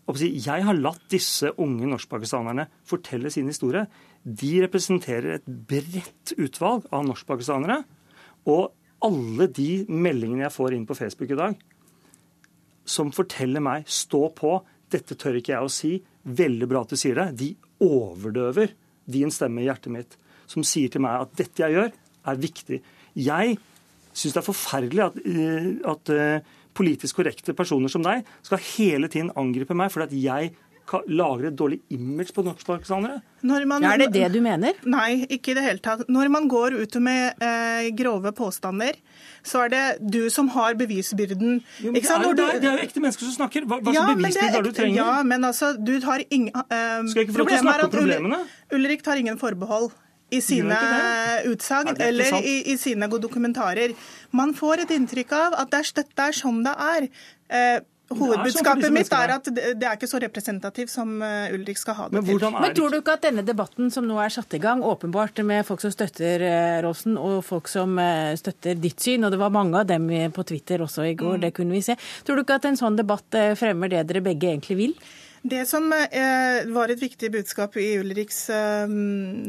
jeg 0.10 0.66
har 0.66 0.76
latt 0.76 1.04
disse 1.10 1.52
unge 1.62 1.88
norskpakistanerne 1.88 2.68
fortelle 2.88 3.30
sin 3.32 3.48
historie. 3.48 3.86
De 4.24 4.62
representerer 4.64 5.38
et 5.38 5.46
bredt 5.46 6.34
utvalg 6.38 6.88
av 6.92 7.06
norskpakistanere. 7.06 7.84
Og 8.50 8.72
alle 9.02 9.48
de 9.48 9.86
meldingene 9.88 10.46
jeg 10.48 10.56
får 10.56 10.76
inn 10.76 10.88
på 10.90 10.98
Facebook 10.98 11.32
i 11.32 11.40
dag, 11.40 11.56
som 12.86 13.12
forteller 13.12 13.62
meg 13.62 13.86
'stå 13.86 14.34
på', 14.36 14.64
dette 14.90 15.16
tør 15.16 15.38
ikke 15.38 15.54
jeg 15.54 15.64
å 15.64 15.70
si, 15.70 16.04
veldig 16.26 16.68
bra 16.68 16.82
at 16.82 16.90
du 16.90 16.96
sier 16.96 17.16
det, 17.16 17.38
de 17.38 17.56
overdøver 17.80 18.74
din 19.10 19.32
stemme 19.32 19.62
i 19.62 19.66
hjertet 19.66 19.92
mitt, 19.92 20.18
som 20.48 20.64
sier 20.64 20.90
til 20.90 21.02
meg 21.02 21.22
at 21.22 21.36
dette 21.36 21.64
jeg 21.64 21.74
gjør, 21.74 21.92
er 22.26 22.36
viktig. 22.36 22.82
Jeg 23.16 23.58
syns 24.14 24.34
det 24.34 24.42
er 24.42 24.50
forferdelig 24.50 25.04
at, 25.06 25.18
eh, 25.26 25.70
at 25.88 26.10
uh, 26.10 26.40
politisk 26.78 27.22
korrekte 27.22 27.56
personer 27.58 27.92
som 27.92 28.04
deg 28.06 28.28
skal 28.46 28.62
hele 28.74 29.10
tiden 29.12 29.32
angripe 29.40 29.78
meg 29.78 29.92
fordi 29.94 30.08
at 30.08 30.20
jeg 30.26 30.52
lager 31.08 31.48
et 31.48 31.56
dårlig 31.56 31.80
image 31.94 32.34
på 32.36 32.44
norskpakistanere? 32.44 33.22
Er 33.48 33.98
det 34.02 34.10
det 34.14 34.28
du 34.34 34.42
mener? 34.44 34.74
Nei, 34.84 35.26
ikke 35.30 35.54
i 35.54 35.56
det 35.56 35.64
hele 35.64 35.80
tatt. 35.84 36.04
Når 36.12 36.32
man 36.34 36.50
går 36.52 36.76
ut 36.82 36.98
med 37.04 37.42
eh, 37.42 37.90
grove 37.96 38.34
påstander, 38.36 38.98
så 39.44 39.66
er 39.66 39.72
det 39.72 39.86
du 40.02 40.30
som 40.30 40.50
har 40.56 40.76
bevisbyrden. 40.80 41.62
Jo, 41.80 41.94
det, 41.94 42.04
er, 42.04 42.36
det, 42.36 42.44
er, 42.44 42.60
det, 42.60 42.68
er, 42.68 42.78
jo 42.78 42.90
ekte 42.90 43.04
mennesker 43.04 43.30
som 43.30 43.38
snakker. 43.40 43.68
Hva, 43.70 43.80
hva 43.80 43.96
ja, 43.96 44.06
slags 44.06 44.22
bevisbyrde 44.22 44.52
er 44.52 44.58
det 44.58 44.74
du 44.74 44.80
trenger? 44.82 45.00
Ja, 45.00 45.18
men 45.24 45.48
altså, 45.48 45.74
du 45.78 45.96
tar 46.04 46.26
ingen 46.30 46.52
eh, 46.52 47.02
Skal 47.08 47.24
jeg 47.24 47.30
ikke 47.30 47.40
få 47.40 47.46
lov 47.46 47.54
til 47.54 47.62
å 47.62 47.66
snakke 47.66 47.90
om 47.90 47.96
problemene? 47.96 48.44
Ulrik 48.76 49.06
tar 49.08 49.22
ingen 49.22 49.40
forbehold 49.42 49.92
i 50.32 50.42
sine 50.44 50.80
utsagn 51.52 51.96
eller 52.00 52.40
i, 52.42 52.58
i, 52.72 52.78
sine 52.80 53.10
dokumentarer. 53.12 53.96
Man 54.32 54.56
får 54.56 54.86
et 54.86 54.94
inntrykk 54.96 55.34
av 55.38 55.58
at 55.66 55.80
dette 55.98 56.28
er 56.28 56.38
sånn 56.38 56.64
det 56.66 56.76
er. 56.88 57.10
Eh, 57.52 57.80
Hovedbudskapet 58.12 58.86
sånn 58.86 58.96
mitt 58.96 59.14
er 59.16 59.34
at 59.38 59.48
det 59.52 59.86
er 59.88 59.96
ikke 59.96 60.10
så 60.10 60.20
representativt 60.22 60.92
som 60.92 61.14
eh, 61.24 61.54
Ulrik 61.56 61.80
skal 61.80 61.98
ha 61.98 62.08
det 62.10 62.18
Men 62.18 62.28
til. 62.28 62.44
Men 62.58 62.76
tror 62.76 62.92
du 62.92 62.98
ikke 63.00 63.16
at 63.16 63.24
denne 63.24 63.46
debatten 63.48 63.92
som 63.94 64.08
nå 64.08 64.18
er 64.22 64.34
satt 64.34 64.52
i 64.58 64.62
gang, 64.64 64.84
åpenbart 64.84 65.40
med 65.48 65.66
folk 65.68 65.84
som 65.84 65.94
støtter 65.94 66.44
eh, 66.48 66.82
Rolfsen 66.84 67.18
og 67.20 67.40
folk 67.48 67.72
som 67.72 67.98
eh, 68.02 68.34
støtter 68.40 68.80
ditt 68.82 69.00
syn, 69.04 69.26
og 69.28 69.34
det 69.34 69.40
var 69.42 69.54
mange 69.56 69.80
av 69.80 69.88
dem 69.90 70.10
på 70.36 70.46
Twitter 70.48 70.84
også 70.84 71.08
i 71.08 71.16
går, 71.16 71.38
mm. 71.38 71.44
det 71.46 71.54
kunne 71.56 71.78
vi 71.78 71.84
se. 71.86 71.96
Tror 72.28 72.40
du 72.40 72.46
ikke 72.46 72.60
at 72.60 72.68
en 72.70 72.80
sånn 72.80 73.00
debatt 73.00 73.42
fremmer 73.60 73.92
det 73.92 74.06
dere 74.10 74.24
begge 74.26 74.52
egentlig 74.52 74.80
vil? 74.80 74.96
Det 75.42 75.64
som 75.66 75.88
eh, 75.90 76.68
var 76.70 76.92
et 76.94 77.02
viktig 77.02 77.32
budskap 77.34 77.74
i 77.82 77.96
Ulriks 77.98 78.44
eh, 78.54 78.92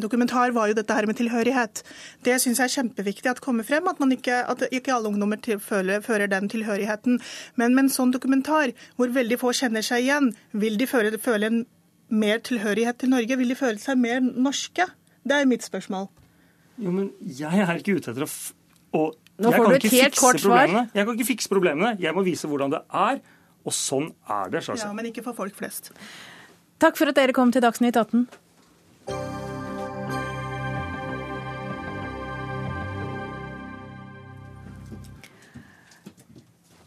dokumentar, 0.00 0.55
var 0.57 0.70
jo 0.70 0.76
dette 0.78 0.94
her 0.96 1.05
med 1.09 1.18
tilhørighet. 1.18 1.83
Det 2.24 2.38
syns 2.40 2.62
jeg 2.62 2.70
er 2.70 2.74
kjempeviktig 2.78 3.28
at 3.28 3.42
kommer 3.44 3.66
frem, 3.68 3.90
at, 3.90 4.00
ikke, 4.16 4.38
at 4.48 4.64
ikke, 4.70 4.94
alle 4.94 5.12
ungdommer 5.12 5.37
føler, 5.61 6.00
fører 6.00 6.33
den 6.33 6.48
tilhørigheten. 6.48 7.20
Men 7.61 7.76
med 7.76 7.85
en 7.85 7.92
sånn 7.92 8.14
dokumentar, 8.14 8.72
hvor 8.96 9.12
veldig 9.12 9.37
få 9.42 9.52
kjenner 9.59 9.85
seg 9.85 10.07
igjen, 10.07 10.33
vil 10.57 10.81
de 10.81 10.88
føle, 10.88 11.12
føle 11.20 11.52
en 11.52 11.61
mer 12.09 12.40
tilhørighet 12.40 13.02
til 13.02 13.12
Norge? 13.12 13.37
Vil 13.42 13.52
de 13.52 13.59
føle 13.61 13.83
seg 13.83 14.00
mer 14.00 14.24
norske? 14.24 14.88
Det 15.28 15.37
er 15.37 15.50
mitt 15.50 15.66
spørsmål. 15.66 16.09
Jo, 16.81 16.88
men 16.88 17.12
jeg 17.20 17.66
er 17.66 17.76
ikke 17.76 17.98
ute 18.00 18.14
etter 18.14 18.24
å, 18.24 18.33
å 18.96 19.05
Nå 19.42 19.50
får 19.52 19.68
du 19.68 19.76
et 19.76 19.87
helt 19.92 20.18
kort 20.20 20.40
svar. 20.40 20.70
Jeg 20.92 21.05
kan 21.05 21.16
ikke 21.16 21.28
fikse 21.35 21.50
problemene. 21.50 21.96
Jeg 22.00 22.14
må 22.14 22.24
vise 22.24 22.48
hvordan 22.48 22.72
det 22.72 22.83
er. 22.88 23.22
Og 23.62 23.75
sånn 23.77 24.11
er 24.29 24.53
det. 24.53 24.64
Ja, 24.68 24.92
Men 24.92 25.11
ikke 25.11 25.25
for 25.27 25.38
folk 25.38 25.55
flest. 25.59 25.92
Takk 26.83 26.98
for 26.98 27.12
at 27.12 27.18
dere 27.18 27.35
kom 27.37 27.53
til 27.55 27.62
Dagsnytt 27.62 27.96
18. 27.96 28.27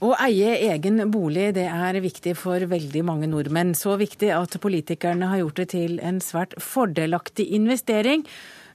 Å 0.06 0.12
eie 0.22 0.52
egen 0.68 1.00
bolig 1.10 1.54
det 1.56 1.66
er 1.72 1.98
viktig 2.04 2.36
for 2.38 2.62
veldig 2.70 3.02
mange 3.08 3.30
nordmenn. 3.32 3.72
Så 3.78 3.96
viktig 3.98 4.30
at 4.36 4.60
politikerne 4.62 5.32
har 5.32 5.42
gjort 5.42 5.62
det 5.62 5.70
til 5.72 5.98
en 6.04 6.20
svært 6.22 6.54
fordelaktig 6.62 7.48
investering. 7.56 8.26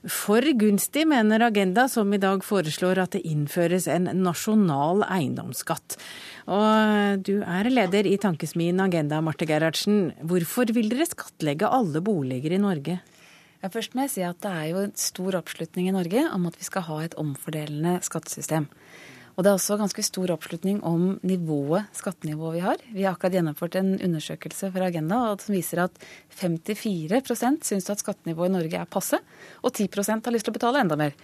For 0.01 0.41
gunstig, 0.57 1.05
mener 1.05 1.45
Agenda, 1.45 1.85
som 1.87 2.09
i 2.13 2.19
dag 2.19 2.41
foreslår 2.43 3.03
at 3.03 3.13
det 3.13 3.21
innføres 3.29 3.85
en 3.85 4.09
nasjonal 4.25 5.05
eiendomsskatt. 5.05 5.99
Og 6.49 7.21
du 7.27 7.41
er 7.45 7.69
leder 7.69 8.07
i 8.09 8.17
tankesmien 8.21 8.79
Agenda, 8.81 9.21
Marte 9.21 9.45
Gerhardsen. 9.45 10.11
Hvorfor 10.25 10.71
vil 10.73 10.89
dere 10.89 11.05
skattlegge 11.09 11.69
alle 11.69 12.01
boliger 12.01 12.55
i 12.55 12.61
Norge? 12.61 12.97
Ja, 13.61 13.69
først 13.69 13.93
må 13.93 14.07
jeg 14.07 14.13
si 14.15 14.25
at 14.25 14.41
Det 14.41 14.49
er 14.49 14.67
jo 14.71 14.81
en 14.81 14.95
stor 14.97 15.37
oppslutning 15.37 15.87
i 15.87 15.93
Norge 15.93 16.25
om 16.33 16.47
at 16.49 16.57
vi 16.57 16.65
skal 16.65 16.87
ha 16.87 17.01
et 17.03 17.17
omfordelende 17.21 17.99
skattesystem. 18.01 18.65
Og 19.37 19.45
det 19.45 19.51
er 19.51 19.55
også 19.55 19.77
ganske 19.79 20.03
stor 20.03 20.33
oppslutning 20.33 20.81
om 20.83 21.19
nivået, 21.23 21.87
skattenivået 21.95 22.57
vi 22.57 22.63
har. 22.65 22.81
Vi 22.91 23.05
har 23.05 23.13
akkurat 23.13 23.37
gjennomført 23.37 23.77
en 23.79 23.93
undersøkelse 24.01 24.71
fra 24.73 24.89
Agenda 24.89 25.21
som 25.39 25.55
viser 25.55 25.85
at 25.85 26.03
54% 26.35 27.63
syns 27.63 27.89
at 27.89 28.03
skattenivået 28.03 28.51
i 28.51 28.55
Norge 28.57 28.81
er 28.81 28.91
passe, 28.91 29.21
og 29.63 29.73
10 29.73 29.87
har 30.25 30.33
lyst 30.33 30.49
til 30.49 30.53
å 30.53 30.57
betale 30.59 30.81
enda 30.81 30.97
mer. 30.99 31.15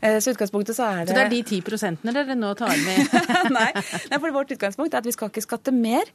Eh, 0.00 0.18
så 0.20 0.32
utgangspunktet 0.34 0.76
så 0.76 0.86
er 0.88 1.04
det 1.04 1.12
Så 1.12 1.16
det 1.16 1.24
er 1.24 1.32
de 1.32 1.42
ti 1.46 1.60
prosentene 1.64 2.14
dere 2.16 2.36
nå 2.38 2.52
tar 2.58 2.72
med? 2.84 3.16
Nei, 3.56 3.68
Nei, 4.10 4.18
for 4.18 4.34
vårt 4.34 4.52
utgangspunkt 4.54 4.94
er 4.94 5.02
at 5.02 5.08
vi 5.08 5.14
skal 5.14 5.30
ikke 5.32 5.44
skatte 5.44 5.74
mer. 5.74 6.10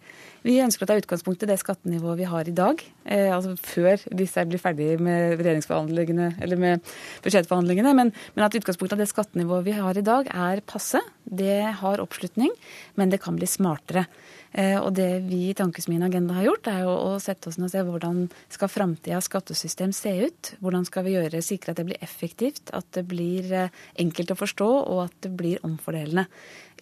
Vi 0.46 0.58
ønsker 0.64 0.86
å 0.86 0.92
ta 0.92 0.98
utgangspunkt 1.00 1.46
i 1.46 1.50
det 1.50 1.60
skattenivået 1.62 2.22
vi 2.22 2.30
har 2.32 2.50
i 2.50 2.56
dag. 2.56 2.84
Eh, 3.06 3.30
altså 3.34 3.56
før 3.58 4.02
disse 4.22 4.46
blir 4.50 4.62
ferdig 4.62 4.92
med 5.02 5.38
regjeringsforhandlingene, 5.42 6.34
eller 6.42 6.62
med 6.62 6.92
budsjettforhandlingene. 7.26 7.96
Men, 7.98 8.14
men 8.36 8.48
at 8.48 8.58
utgangspunktet 8.58 8.98
av 8.98 9.04
det 9.04 9.12
skattenivået 9.12 9.68
vi 9.70 9.78
har 9.78 9.98
i 9.98 10.06
dag 10.06 10.30
er 10.32 10.66
passe. 10.66 11.02
Det 11.26 11.62
har 11.82 12.04
oppslutning, 12.04 12.54
men 13.00 13.14
det 13.14 13.22
kan 13.24 13.38
bli 13.38 13.50
smartere. 13.50 14.08
Eh, 14.52 14.78
og 14.82 14.92
det 14.98 15.24
vi 15.30 15.46
i 15.50 15.56
Tankesmien 15.56 16.04
Agenda 16.04 16.36
har 16.36 16.50
gjort, 16.50 16.68
er 16.68 16.84
jo 16.84 16.92
å 16.92 17.12
sette 17.24 17.48
oss 17.48 17.58
ned 17.60 17.70
og 17.70 17.74
se 17.74 17.84
hvordan 17.88 18.22
skal 18.52 18.72
framtidas 18.72 19.30
skattesystem 19.30 19.94
se 19.96 20.14
ut. 20.26 20.54
Hvordan 20.64 20.88
skal 20.88 21.08
vi 21.08 21.16
gjøre, 21.16 21.44
sikre 21.46 21.72
at 21.72 21.80
det 21.80 21.88
blir 21.88 22.04
effektivt, 22.04 22.74
at 22.76 22.88
det 22.98 23.06
blir 23.10 23.48
eh, 23.56 23.80
enkelt 24.04 24.36
å 24.36 24.40
forstå 24.40 24.70
og 24.82 25.06
at 25.08 25.18
det 25.24 25.32
blir 25.40 25.64
omfordelende. 25.68 26.28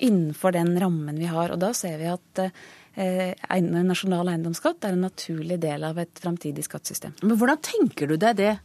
Innenfor 0.05 0.55
den 0.55 0.73
rammen 0.81 1.19
vi 1.19 1.29
har. 1.29 1.53
Og 1.53 1.61
da 1.61 1.73
ser 1.77 1.99
vi 2.01 2.09
at 2.09 2.43
eh, 2.45 3.35
nasjonal 3.59 4.33
eiendomsskatt 4.33 4.87
er 4.87 4.95
en 4.95 5.05
naturlig 5.05 5.59
del 5.61 5.85
av 5.85 5.99
et 6.01 6.23
framtidig 6.23 6.65
skattesystem. 6.65 7.17
Men 7.21 7.37
hvordan 7.37 7.61
tenker 7.69 8.09
du 8.09 8.17
deg 8.17 8.39
det? 8.39 8.55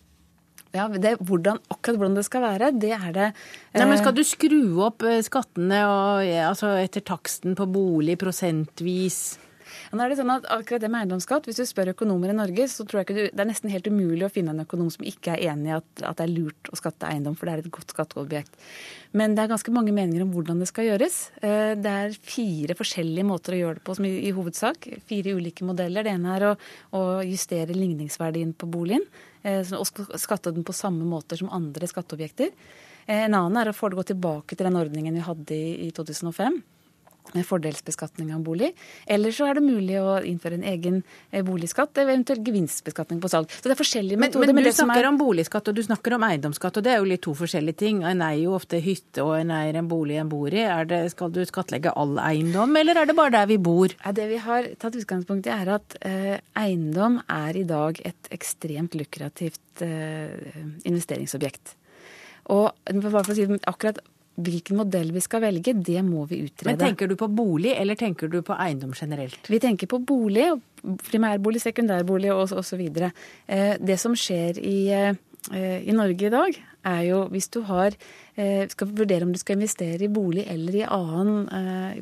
Ja, 0.75 0.89
det, 0.91 1.17
hvordan, 1.23 1.61
Akkurat 1.71 2.01
hvordan 2.01 2.19
det 2.19 2.27
skal 2.27 2.43
være, 2.43 2.73
det 2.75 2.93
er 2.97 3.15
det 3.15 3.31
Nei, 3.77 3.87
men 3.87 4.01
Skal 4.01 4.17
du 4.17 4.25
skru 4.27 4.61
opp 4.87 5.07
eh, 5.07 5.23
skattene 5.25 5.85
og, 5.87 6.27
altså 6.51 6.75
etter 6.83 7.05
taksten 7.07 7.55
på 7.59 7.69
bolig 7.71 8.19
prosentvis? 8.21 9.39
nå 9.95 10.03
er 10.03 10.11
det 10.11 10.19
sånn 10.19 10.33
at 10.33 10.47
akkurat 10.53 10.83
det 10.83 10.91
med 10.91 11.05
eiendomsskatt, 11.05 11.47
Hvis 11.49 11.61
du 11.61 11.67
spør 11.69 11.93
økonomer 11.95 12.33
i 12.33 12.37
Norge, 12.37 12.67
så 12.71 12.87
tror 12.87 13.01
jeg 13.01 13.07
ikke 13.07 13.17
du, 13.17 13.23
det 13.31 13.43
er 13.43 13.49
nesten 13.49 13.73
helt 13.73 13.89
umulig 13.91 14.27
å 14.27 14.33
finne 14.33 14.55
en 14.55 14.65
økonom 14.65 14.91
som 14.93 15.07
ikke 15.07 15.35
er 15.35 15.53
enig 15.53 15.71
i 15.71 15.77
at, 15.77 15.87
at, 16.03 16.19
det 16.19 16.27
er 16.27 16.33
lurt 16.35 16.71
å 16.73 16.79
skatte 16.79 17.11
eiendom, 17.11 17.37
for 17.39 17.49
det 17.49 17.55
er 17.55 17.65
et 17.65 17.75
godt 17.75 17.95
skatteobjekt. 17.95 18.57
Men 19.19 19.37
det 19.37 19.45
er 19.45 19.53
ganske 19.53 19.75
mange 19.75 19.95
meninger 19.95 20.25
om 20.25 20.33
hvordan 20.35 20.63
det 20.63 20.71
skal 20.71 20.89
gjøres. 20.89 21.21
Eh, 21.41 21.75
det 21.79 21.93
er 21.93 22.17
fire 22.19 22.79
forskjellige 22.79 23.29
måter 23.29 23.55
å 23.55 23.61
gjøre 23.61 23.79
det 23.79 23.87
på, 23.87 23.99
som 23.99 24.09
i, 24.09 24.15
i 24.27 24.35
hovedsak. 24.35 24.91
Fire 25.11 25.37
ulike 25.39 25.67
modeller. 25.69 26.07
Det 26.07 26.17
ene 26.17 26.35
er 26.39 26.49
å, 26.51 26.57
å 26.99 27.05
justere 27.27 27.77
ligningsverdien 27.77 28.57
på 28.59 28.71
boligen. 28.71 29.07
Eh, 29.45 29.73
og 29.77 29.87
skatte 30.21 30.53
den 30.55 30.65
på 30.65 30.75
samme 30.77 31.05
måter 31.09 31.41
som 31.41 31.53
andre 31.53 31.89
skatteobjekter. 31.91 32.53
Eh, 33.07 33.25
en 33.27 33.37
annen 33.37 33.61
er 33.61 33.71
å 33.71 33.77
få 33.77 33.91
det 33.93 34.01
gå 34.01 34.07
tilbake 34.15 34.57
til 34.57 34.69
den 34.69 34.81
ordningen 34.81 35.15
vi 35.15 35.25
hadde 35.25 35.59
i 35.87 35.91
2005 35.95 36.57
med 36.57 36.74
fordelsbeskatning 37.33 38.33
av 38.35 38.43
bolig. 38.45 38.71
Eller 39.07 39.35
så 39.35 39.49
er 39.49 39.59
det 39.59 39.65
mulig 39.65 39.97
å 40.01 40.19
innføre 40.27 40.59
en 40.59 40.67
egen 40.75 41.01
eh, 41.31 41.43
boligskatt, 41.47 41.97
eventuelt 42.03 42.45
gevinstbeskatning 42.47 43.21
på 43.23 43.31
salg. 43.33 43.51
Så 43.51 43.69
det 43.69 43.75
er 43.75 43.81
forskjellige 43.81 44.21
metoder. 44.21 44.53
Men, 44.53 44.61
men 44.61 44.69
du 44.69 44.77
snakker 44.77 45.03
er... 45.03 45.09
om 45.11 45.19
boligskatt 45.21 45.71
og 45.71 45.79
du 45.79 45.83
snakker 45.87 46.17
om 46.19 46.27
eiendomsskatt, 46.29 46.79
og 46.79 46.87
det 46.87 46.95
er 46.95 47.01
jo 47.03 47.11
litt 47.11 47.25
to 47.27 47.35
forskjellige 47.39 47.81
ting. 47.85 48.03
En 48.07 48.23
eier 48.25 48.45
jo 48.45 48.57
ofte 48.59 48.81
hytte 48.85 49.25
og 49.25 49.37
en 49.39 49.55
eier 49.57 49.81
en 49.81 49.91
bolig 49.91 50.21
en 50.21 50.31
bor 50.31 50.53
i. 50.53 50.67
Det, 50.91 51.01
skal 51.15 51.33
du 51.35 51.43
skattlegge 51.49 51.95
all 51.99 52.19
eiendom, 52.23 52.77
eller 52.81 53.03
er 53.03 53.11
det 53.11 53.19
bare 53.19 53.35
der 53.39 53.51
vi 53.51 53.61
bor? 53.63 53.95
Ja, 54.05 54.15
det 54.17 54.29
vi 54.31 54.41
har 54.45 54.69
tatt 54.81 54.99
utgangspunkt 55.01 55.49
i, 55.49 55.55
er 55.55 55.75
at 55.79 55.97
eh, 56.05 56.37
eiendom 56.61 57.21
er 57.31 57.57
i 57.57 57.65
dag 57.69 58.01
et 58.05 58.35
ekstremt 58.35 58.97
lukrativt 58.99 59.85
eh, 59.85 60.61
investeringsobjekt. 60.85 61.77
Og 62.53 62.69
for 63.01 63.21
å 63.23 63.37
si 63.37 63.47
akkurat 63.65 64.03
Hvilken 64.35 64.81
modell 64.81 65.13
vi 65.15 65.23
skal 65.23 65.45
velge, 65.45 65.77
det 65.79 66.01
må 66.03 66.25
vi 66.27 66.41
utrede. 66.49 66.73
Men 66.73 66.81
Tenker 66.81 67.11
du 67.11 67.15
på 67.19 67.29
bolig, 67.31 67.71
eller 67.79 67.99
tenker 67.99 68.31
du 68.31 68.41
på 68.43 68.57
eiendom 68.59 68.95
generelt? 68.99 69.47
Vi 69.51 69.61
tenker 69.63 69.87
på 69.91 70.01
bolig, 70.03 70.49
primærbolig, 71.07 71.63
sekundærbolig 71.63 72.33
osv. 72.35 72.83
Eh, 72.83 73.75
det 73.79 73.99
som 74.03 74.17
skjer 74.19 74.59
i, 74.59 74.79
eh, 74.91 75.79
i 75.87 75.95
Norge 75.95 76.27
i 76.27 76.33
dag, 76.35 76.59
er 76.85 77.03
jo 77.07 77.21
hvis 77.31 77.49
du 77.55 77.61
har, 77.63 77.95
eh, 78.37 78.67
skal 78.69 78.89
vurdere 78.89 79.23
om 79.23 79.33
du 79.33 79.39
skal 79.39 79.57
investere 79.57 80.03
i 80.03 80.09
bolig 80.09 80.47
eller 80.51 80.75
i 80.75 80.83
annen, 80.83 81.49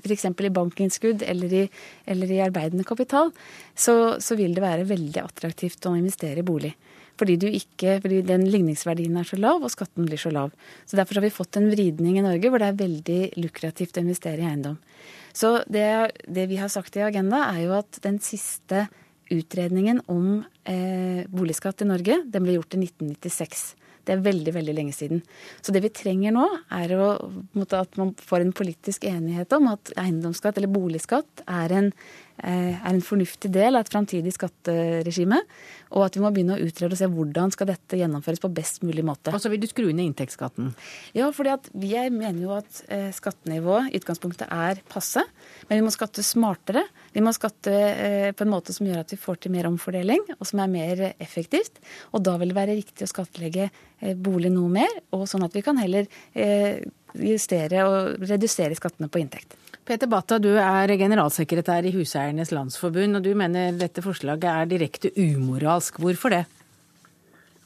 f.eks. 0.01 0.25
i 0.25 0.49
bankinnskudd 0.49 1.23
eller 1.23 1.53
i, 1.53 1.71
eller 2.07 2.33
i 2.33 2.41
arbeidende 2.41 2.85
kapital, 2.85 3.31
så, 3.77 4.19
så 4.19 4.37
vil 4.37 4.55
det 4.55 4.65
være 4.65 4.89
veldig 4.89 5.23
attraktivt 5.23 5.85
å 5.87 5.99
investere 5.99 6.41
i 6.41 6.49
bolig. 6.49 6.75
Fordi, 7.21 7.37
ikke, 7.59 7.99
fordi, 8.03 8.23
den 8.27 8.47
ligningsverdien 8.51 9.17
er 9.21 9.27
så 9.29 9.39
lav, 9.39 9.63
og 9.63 9.71
skatten 9.73 10.09
blir 10.09 10.21
så 10.21 10.33
lav. 10.33 10.55
Så 10.89 10.99
Derfor 10.99 11.21
har 11.21 11.27
vi 11.27 11.35
fått 11.35 11.59
en 11.61 11.69
vridning 11.71 12.19
i 12.19 12.25
Norge 12.25 12.51
hvor 12.51 12.63
det 12.63 12.71
er 12.73 12.81
veldig 12.81 13.21
lukrativt 13.43 13.99
å 13.99 14.05
investere 14.05 14.43
i 14.43 14.49
eiendom. 14.49 14.79
Så 15.37 15.59
det, 15.71 15.87
det 16.29 16.49
vi 16.51 16.59
har 16.61 16.73
sagt 16.73 16.97
i 16.97 17.05
Agenda, 17.05 17.47
er 17.53 17.67
jo 17.67 17.77
at 17.79 18.01
den 18.05 18.19
siste 18.25 18.87
utredningen 19.33 20.03
om 20.13 20.43
eh, 20.69 21.23
boligskatt 21.33 21.85
i 21.85 21.89
Norge, 21.89 22.19
den 22.29 22.45
ble 22.45 22.59
gjort 22.59 22.77
i 22.77 22.83
1996. 22.85 23.71
Det 24.03 24.17
er 24.17 24.25
veldig 24.25 24.55
veldig 24.57 24.75
lenge 24.75 24.95
siden. 24.97 25.21
Så 25.63 25.75
det 25.75 25.85
vi 25.85 25.93
trenger 25.95 26.35
nå, 26.35 26.47
er 26.75 26.95
å, 26.99 27.13
at 27.63 27.99
man 28.01 28.13
får 28.19 28.43
en 28.43 28.55
politisk 28.57 29.07
enighet 29.07 29.55
om 29.55 29.71
at 29.71 29.93
eiendomsskatt 30.01 30.59
eller 30.59 30.73
boligskatt 30.73 31.45
er 31.47 31.77
en 31.79 31.93
er 32.43 32.91
en 32.91 33.03
fornuftig 33.05 33.51
del 33.55 33.77
av 33.77 33.85
et 33.85 33.93
framtidig 33.93 34.33
skatteregime. 34.35 35.39
Og 35.93 36.07
at 36.07 36.17
vi 36.17 36.23
må 36.25 36.31
begynne 36.33 36.57
å 36.57 36.65
utrede 36.65 36.97
og 36.97 37.01
se 37.01 37.09
hvordan 37.11 37.53
skal 37.55 37.69
dette 37.69 37.99
gjennomføres 38.01 38.41
på 38.43 38.51
best 38.55 38.83
mulig 38.87 39.05
måte. 39.07 39.33
Og 39.35 39.43
så 39.43 39.51
vil 39.53 39.61
du 39.63 39.69
skru 39.71 39.91
ned 39.91 40.09
inntektsskatten? 40.09 40.73
Ja, 41.17 41.29
fordi 41.35 41.53
jeg 41.53 42.13
vi 42.13 42.17
mener 42.17 42.41
jo 42.41 42.55
at 42.57 42.81
eh, 42.89 43.11
skattenivået 43.15 43.93
i 43.93 44.01
utgangspunktet 44.01 44.49
er 44.49 44.81
passe. 44.93 45.25
Men 45.69 45.81
vi 45.81 45.87
må 45.87 45.93
skatte 45.95 46.25
smartere. 46.27 46.85
Vi 47.13 47.25
må 47.25 47.35
skatte 47.37 47.75
eh, 47.77 48.31
på 48.37 48.47
en 48.47 48.55
måte 48.55 48.75
som 48.75 48.89
gjør 48.89 49.05
at 49.05 49.13
vi 49.13 49.21
får 49.21 49.43
til 49.43 49.55
mer 49.55 49.69
omfordeling, 49.71 50.25
og 50.39 50.49
som 50.49 50.65
er 50.65 50.73
mer 50.73 51.05
effektivt. 51.13 51.83
Og 52.13 52.25
da 52.25 52.39
vil 52.41 52.53
det 52.53 52.59
være 52.59 52.79
riktig 52.79 53.07
å 53.07 53.13
skattlegge 53.13 53.71
bolig 54.19 54.51
noe 54.51 54.67
mer, 54.73 54.91
og 55.15 55.29
sånn 55.31 55.45
at 55.47 55.55
vi 55.55 55.63
kan 55.63 55.79
heller 55.79 56.09
justere 57.15 57.85
og 57.87 58.25
redusere 58.27 58.75
skattene 58.75 59.11
på 59.13 59.21
inntekt. 59.23 59.55
Peter 59.83 60.07
Batta, 60.07 60.37
du 60.39 60.53
er 60.63 60.93
generalsekretær 60.95 61.83
i 61.89 61.91
Huseiernes 61.97 62.53
Landsforbund, 62.55 63.19
og 63.19 63.25
du 63.25 63.33
mener 63.35 63.75
dette 63.75 64.05
forslaget 64.05 64.47
er 64.47 64.69
direkte 64.71 65.11
umoralsk. 65.19 65.99
Hvorfor 65.99 66.31
det? 66.31 66.45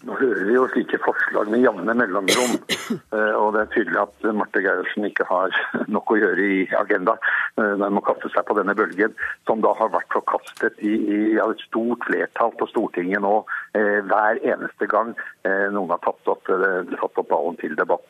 Nå 0.06 0.14
hører 0.20 0.44
vi 0.46 0.54
jo 0.54 0.66
slike 0.70 0.98
forslag 1.02 1.48
med 1.52 1.64
jevne 1.64 1.96
mellomrom. 1.98 2.56
Eh, 2.86 3.34
og 3.34 3.54
det 3.54 3.60
er 3.64 3.70
tydelig 3.72 3.98
at 3.98 4.26
Marte 4.36 4.60
Gerhardsen 4.62 5.06
ikke 5.08 5.24
har 5.26 5.54
nok 5.94 6.12
å 6.14 6.18
gjøre 6.20 6.44
i 6.54 6.58
Agenda. 6.78 7.16
Eh, 7.58 7.72
den 7.80 7.96
må 7.96 8.02
kaste 8.06 8.30
seg 8.30 8.46
på 8.46 8.54
denne 8.54 8.76
bølgen, 8.78 9.14
som 9.48 9.62
da 9.64 9.72
har 9.74 9.90
vært 9.90 10.14
forkastet 10.14 10.78
i, 10.86 10.92
i 10.94 11.18
et 11.42 11.64
stort 11.66 12.06
flertall 12.06 12.54
på 12.60 12.68
Stortinget 12.70 13.24
nå 13.24 13.32
eh, 13.42 13.65
hver 14.08 14.40
eneste 14.42 14.86
gang 14.90 15.12
noen 15.72 15.92
har 15.92 16.00
tatt 16.04 16.30
opp, 16.30 16.48
tatt 16.48 17.20
opp 17.20 17.28
ballen 17.30 17.58
til 17.60 17.76
debatt. 17.78 18.04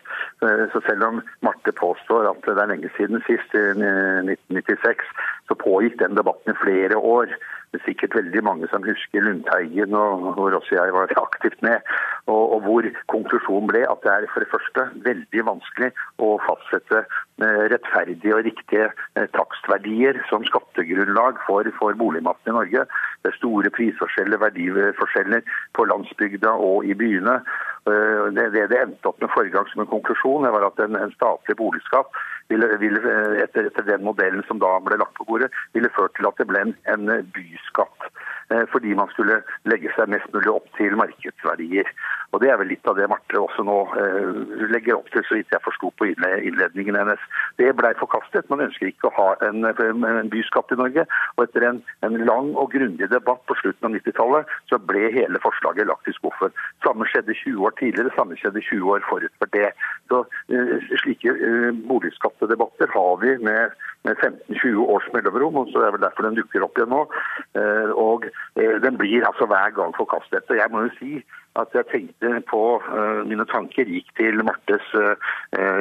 Så 0.72 0.82
selv 0.86 1.06
om 1.08 1.20
Marte 1.44 1.72
påstår 1.76 2.28
at 2.30 2.42
det 2.46 2.54
er 2.54 2.70
lenge 2.70 2.90
siden 2.96 3.22
sist, 3.26 3.54
i 3.56 3.64
1996, 3.74 5.04
så 5.48 5.58
pågikk 5.60 5.98
den 6.02 6.18
debatten 6.18 6.54
i 6.54 6.60
flere 6.62 6.98
år. 6.98 7.32
Det 7.72 7.80
er 7.80 7.90
sikkert 7.90 8.14
veldig 8.16 8.42
mange 8.46 8.68
som 8.70 8.84
husker 8.86 9.20
Lundteigen, 9.20 9.94
og 9.94 10.32
hvor 10.38 10.54
også 10.58 10.76
jeg 10.78 10.92
var 10.94 11.12
aktivt 11.26 11.62
med. 11.62 11.82
Og, 12.26 12.60
hvor 12.64 12.86
konklusjonen 13.12 13.68
ble 13.70 13.82
at 13.90 14.02
det 14.04 14.12
er 14.12 14.28
for 14.32 14.44
det 14.44 14.52
første 14.52 14.86
veldig 15.08 15.44
vanskelig 15.50 15.90
å 16.22 16.30
fastsette 16.46 17.02
eh, 17.02 17.18
rettferdige 17.44 18.34
og 18.34 18.44
riktige 18.44 18.88
eh, 19.16 19.28
takstverdier 19.36 20.22
som 20.30 20.44
skattegrunnlag 20.44 21.40
for, 21.46 21.68
for 21.78 21.92
boligmassen 21.92 22.52
i 22.52 22.56
Norge. 22.56 22.86
Det 23.22 23.32
er 23.32 23.36
store 23.36 23.70
prisforskjeller, 23.76 24.40
verdiforskjeller 24.40 25.44
på 25.76 25.84
landsbygda 25.84 26.54
og 26.68 26.86
i 26.88 26.94
byene. 26.96 27.36
Eh, 27.86 28.24
det, 28.36 28.48
det, 28.56 28.68
det 28.72 28.80
endte 28.80 29.12
opp 29.12 29.20
med 29.20 29.32
forrige 29.34 29.52
gang 29.58 29.68
som 29.68 29.84
en 29.84 29.92
konklusjon, 29.92 30.48
det 30.48 30.54
var 30.54 30.68
at 30.70 30.80
en, 30.86 30.96
en 30.96 31.12
statlig 31.12 31.58
boligskatt 31.60 32.08
ville, 32.48 32.70
ville 32.80 33.16
etter, 33.42 33.68
etter, 33.68 33.84
den 33.84 34.06
modellen 34.06 34.44
som 34.48 34.62
da 34.62 34.72
ble 34.80 34.96
lagt 35.00 35.16
på 35.18 35.28
bordet, 35.28 35.52
ville 35.76 35.92
ført 35.92 36.16
til 36.16 36.28
at 36.30 36.40
det 36.40 36.48
ble 36.48 36.62
en, 36.64 36.76
en 36.88 37.10
byskatt. 37.36 38.10
Fordi 38.70 38.92
man 38.94 39.08
skulle 39.10 39.40
legge 39.66 39.90
seg 39.96 40.06
mest 40.12 40.28
mulig 40.30 40.52
opp 40.52 40.68
til 40.76 40.94
markedsverdier. 40.94 41.88
Og 42.30 42.38
Det 42.38 42.52
er 42.52 42.60
vel 42.60 42.70
litt 42.70 42.86
av 42.86 42.94
det 42.94 43.08
Marte 43.10 43.40
også 43.40 43.64
nå 43.66 43.74
legger 44.70 45.00
opp 45.00 45.10
til, 45.10 45.26
så 45.26 45.34
vidt 45.34 45.50
jeg 45.50 45.64
forsto 45.64 45.90
på 45.98 46.06
innledningen 46.12 46.94
hennes. 46.94 47.25
Det 47.60 47.72
blei 47.78 47.92
forkastet. 47.96 48.48
Man 48.52 48.64
ønsker 48.66 48.90
ikke 48.90 49.08
å 49.08 49.14
ha 49.16 49.28
en, 49.46 49.64
en 49.64 50.30
byskatt 50.32 50.72
i 50.74 50.78
Norge. 50.80 51.06
Og 51.36 51.46
etter 51.46 51.64
en, 51.68 51.82
en 52.06 52.18
lang 52.28 52.52
og 52.54 52.72
grundig 52.74 53.08
debatt 53.12 53.42
på 53.48 53.56
slutten 53.60 53.88
av 53.88 53.96
90-tallet, 53.96 54.52
så 54.70 54.80
ble 54.90 55.10
hele 55.14 55.40
forslaget 55.42 55.88
lagt 55.88 56.10
i 56.10 56.16
skuffen. 56.16 56.54
Samme 56.84 57.08
skjedde 57.10 57.36
20 57.36 57.64
år 57.68 57.76
tidligere, 57.80 58.14
samme 58.16 58.38
skjedde 58.40 58.64
20 58.64 58.92
år 58.96 59.06
forut 59.08 59.40
for 59.40 59.52
det. 59.56 59.70
Så 60.10 60.22
uh, 60.26 60.76
Slike 61.02 61.32
uh, 61.32 61.72
boligskattedebatter 61.88 62.92
har 62.92 63.22
vi 63.24 63.36
med, 63.48 63.76
med 64.06 64.22
15-20 64.22 64.84
års 64.94 65.08
mellomrom, 65.14 65.60
og 65.62 65.72
så 65.72 65.82
er 65.82 65.90
det 65.90 65.96
vel 65.98 66.06
derfor 66.06 66.28
den 66.28 66.38
dukker 66.38 66.66
opp 66.66 66.78
igjen 66.78 66.94
nå. 66.94 67.02
Uh, 67.58 67.90
og 67.96 68.28
den 68.84 69.00
blir 69.00 69.26
altså 69.28 69.48
hver 69.50 69.74
gang 69.76 69.92
forkastet. 69.98 70.48
Og 70.48 70.60
jeg 70.60 70.72
må 70.72 70.86
jo 70.86 70.94
si 71.00 71.12
at 71.56 71.72
jeg 71.72 71.88
tenkte 71.88 72.30
på 72.50 72.62
Mine 73.24 73.46
tanker 73.48 73.88
gikk 73.88 74.10
til 74.18 74.42
Martes 74.44 74.90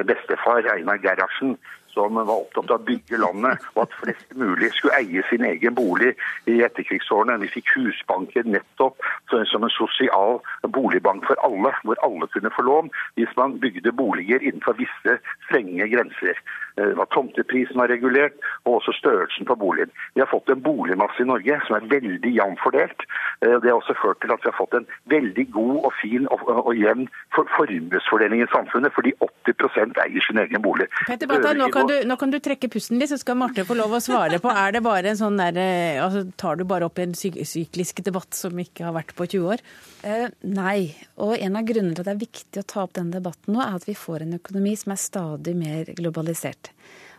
bestefar, 0.08 0.64
Einar 0.72 1.02
Gerhardsen, 1.04 1.58
som 1.96 2.16
var 2.20 2.36
opptatt 2.36 2.72
av 2.74 2.82
å 2.82 2.88
bygge 2.90 3.20
landet, 3.22 3.64
og 3.76 3.86
at 3.86 3.96
flest 4.02 4.36
mulig 4.40 4.72
skulle 4.76 5.00
eie 5.00 5.24
sin 5.30 5.46
egen 5.48 5.76
bolig 5.78 6.12
i 6.52 6.58
etterkrigsårene. 6.66 7.40
Vi 7.46 7.52
fikk 7.56 7.72
Husbanken 7.76 8.52
nettopp 8.56 9.00
som 9.32 9.64
en 9.64 9.74
sosial 9.74 10.42
boligbank 10.76 11.26
for 11.30 11.40
alle, 11.48 11.72
hvor 11.88 12.02
alle 12.06 12.30
kunne 12.36 12.54
få 12.56 12.68
lån 12.68 12.92
hvis 13.20 13.32
man 13.40 13.58
bygde 13.64 13.96
boliger 13.96 14.44
innenfor 14.44 14.78
visse 14.82 15.20
strenge 15.48 15.88
grenser. 15.94 16.40
Eh, 16.78 16.92
var 17.00 17.08
tomteprisen 17.16 17.78
var 17.80 17.88
regulert, 17.88 18.36
og 18.66 18.80
også 18.80 18.92
størrelsen 18.98 19.48
på 19.48 19.56
boligen. 19.56 19.92
Vi 20.14 20.20
har 20.20 20.28
fått 20.28 20.50
en 20.52 20.62
boligmasse 20.62 21.24
i 21.24 21.28
Norge 21.30 21.60
som 21.68 21.78
er 21.78 21.88
veldig 21.94 22.32
jevnt 22.36 22.60
fordelt. 22.64 23.06
Eh, 23.46 23.56
det 23.64 23.72
har 23.72 23.78
også 23.80 23.96
ført 24.02 24.20
til 24.24 24.34
at 24.36 24.44
vi 24.44 24.52
har 24.52 24.58
fått 24.58 24.76
en 24.76 24.88
veldig 25.14 25.46
god 25.56 25.78
og 25.88 25.94
fin 26.02 26.28
og, 26.36 26.44
og 26.52 26.74
jevn 26.76 27.08
formuesfordeling 27.36 28.44
i 28.44 28.50
samfunnet, 28.52 28.92
fordi 28.96 29.16
80% 29.24 30.02
eier 30.04 30.28
sin 30.28 30.42
egen 30.44 30.66
bolig. 30.66 30.90
Petter 31.08 31.32
Bata, 31.32 31.54
nå 31.56 31.70
kan, 31.72 31.88
du, 31.88 31.96
nå 32.10 32.20
kan 32.20 32.36
du 32.36 32.42
trekke 32.44 32.70
pusten 32.74 33.00
litt, 33.00 33.14
så 33.14 33.22
skal 33.22 33.40
Marte 33.40 33.64
få 33.68 33.80
lov 33.80 33.96
å 33.96 34.04
svare 34.04 34.42
på. 34.44 34.52
Er 34.52 34.76
det 34.76 34.84
bare 34.84 35.14
en 35.14 35.22
sånn 35.22 35.40
der, 35.40 35.56
eh, 35.62 36.04
altså, 36.04 36.26
Tar 36.36 36.60
du 36.60 36.66
bare 36.68 36.90
opp 36.90 37.00
en 37.00 37.16
syklisk 37.16 38.04
debatt 38.04 38.36
som 38.36 38.60
ikke 38.60 38.84
har 38.90 38.96
vært 38.98 39.16
på 39.16 39.30
20 39.32 39.48
år? 39.56 39.64
Eh, 40.04 40.28
nei. 40.44 40.92
Og 41.24 41.38
en 41.40 41.56
av 41.56 41.66
grunnene 41.68 41.96
til 41.96 42.04
at 42.04 42.12
det 42.12 42.18
er 42.18 42.26
viktig 42.26 42.62
å 42.62 42.68
ta 42.68 42.84
opp 42.84 42.98
denne 42.98 43.16
debatten 43.16 43.56
nå, 43.56 43.64
er 43.64 43.80
at 43.80 43.88
vi 43.88 43.96
får 43.96 44.26
en 44.26 44.38
økonomi 44.42 44.76
som 44.80 44.92
er 44.92 45.02
stadig 45.02 45.56
mer 45.58 45.96
globalisert. 45.96 46.65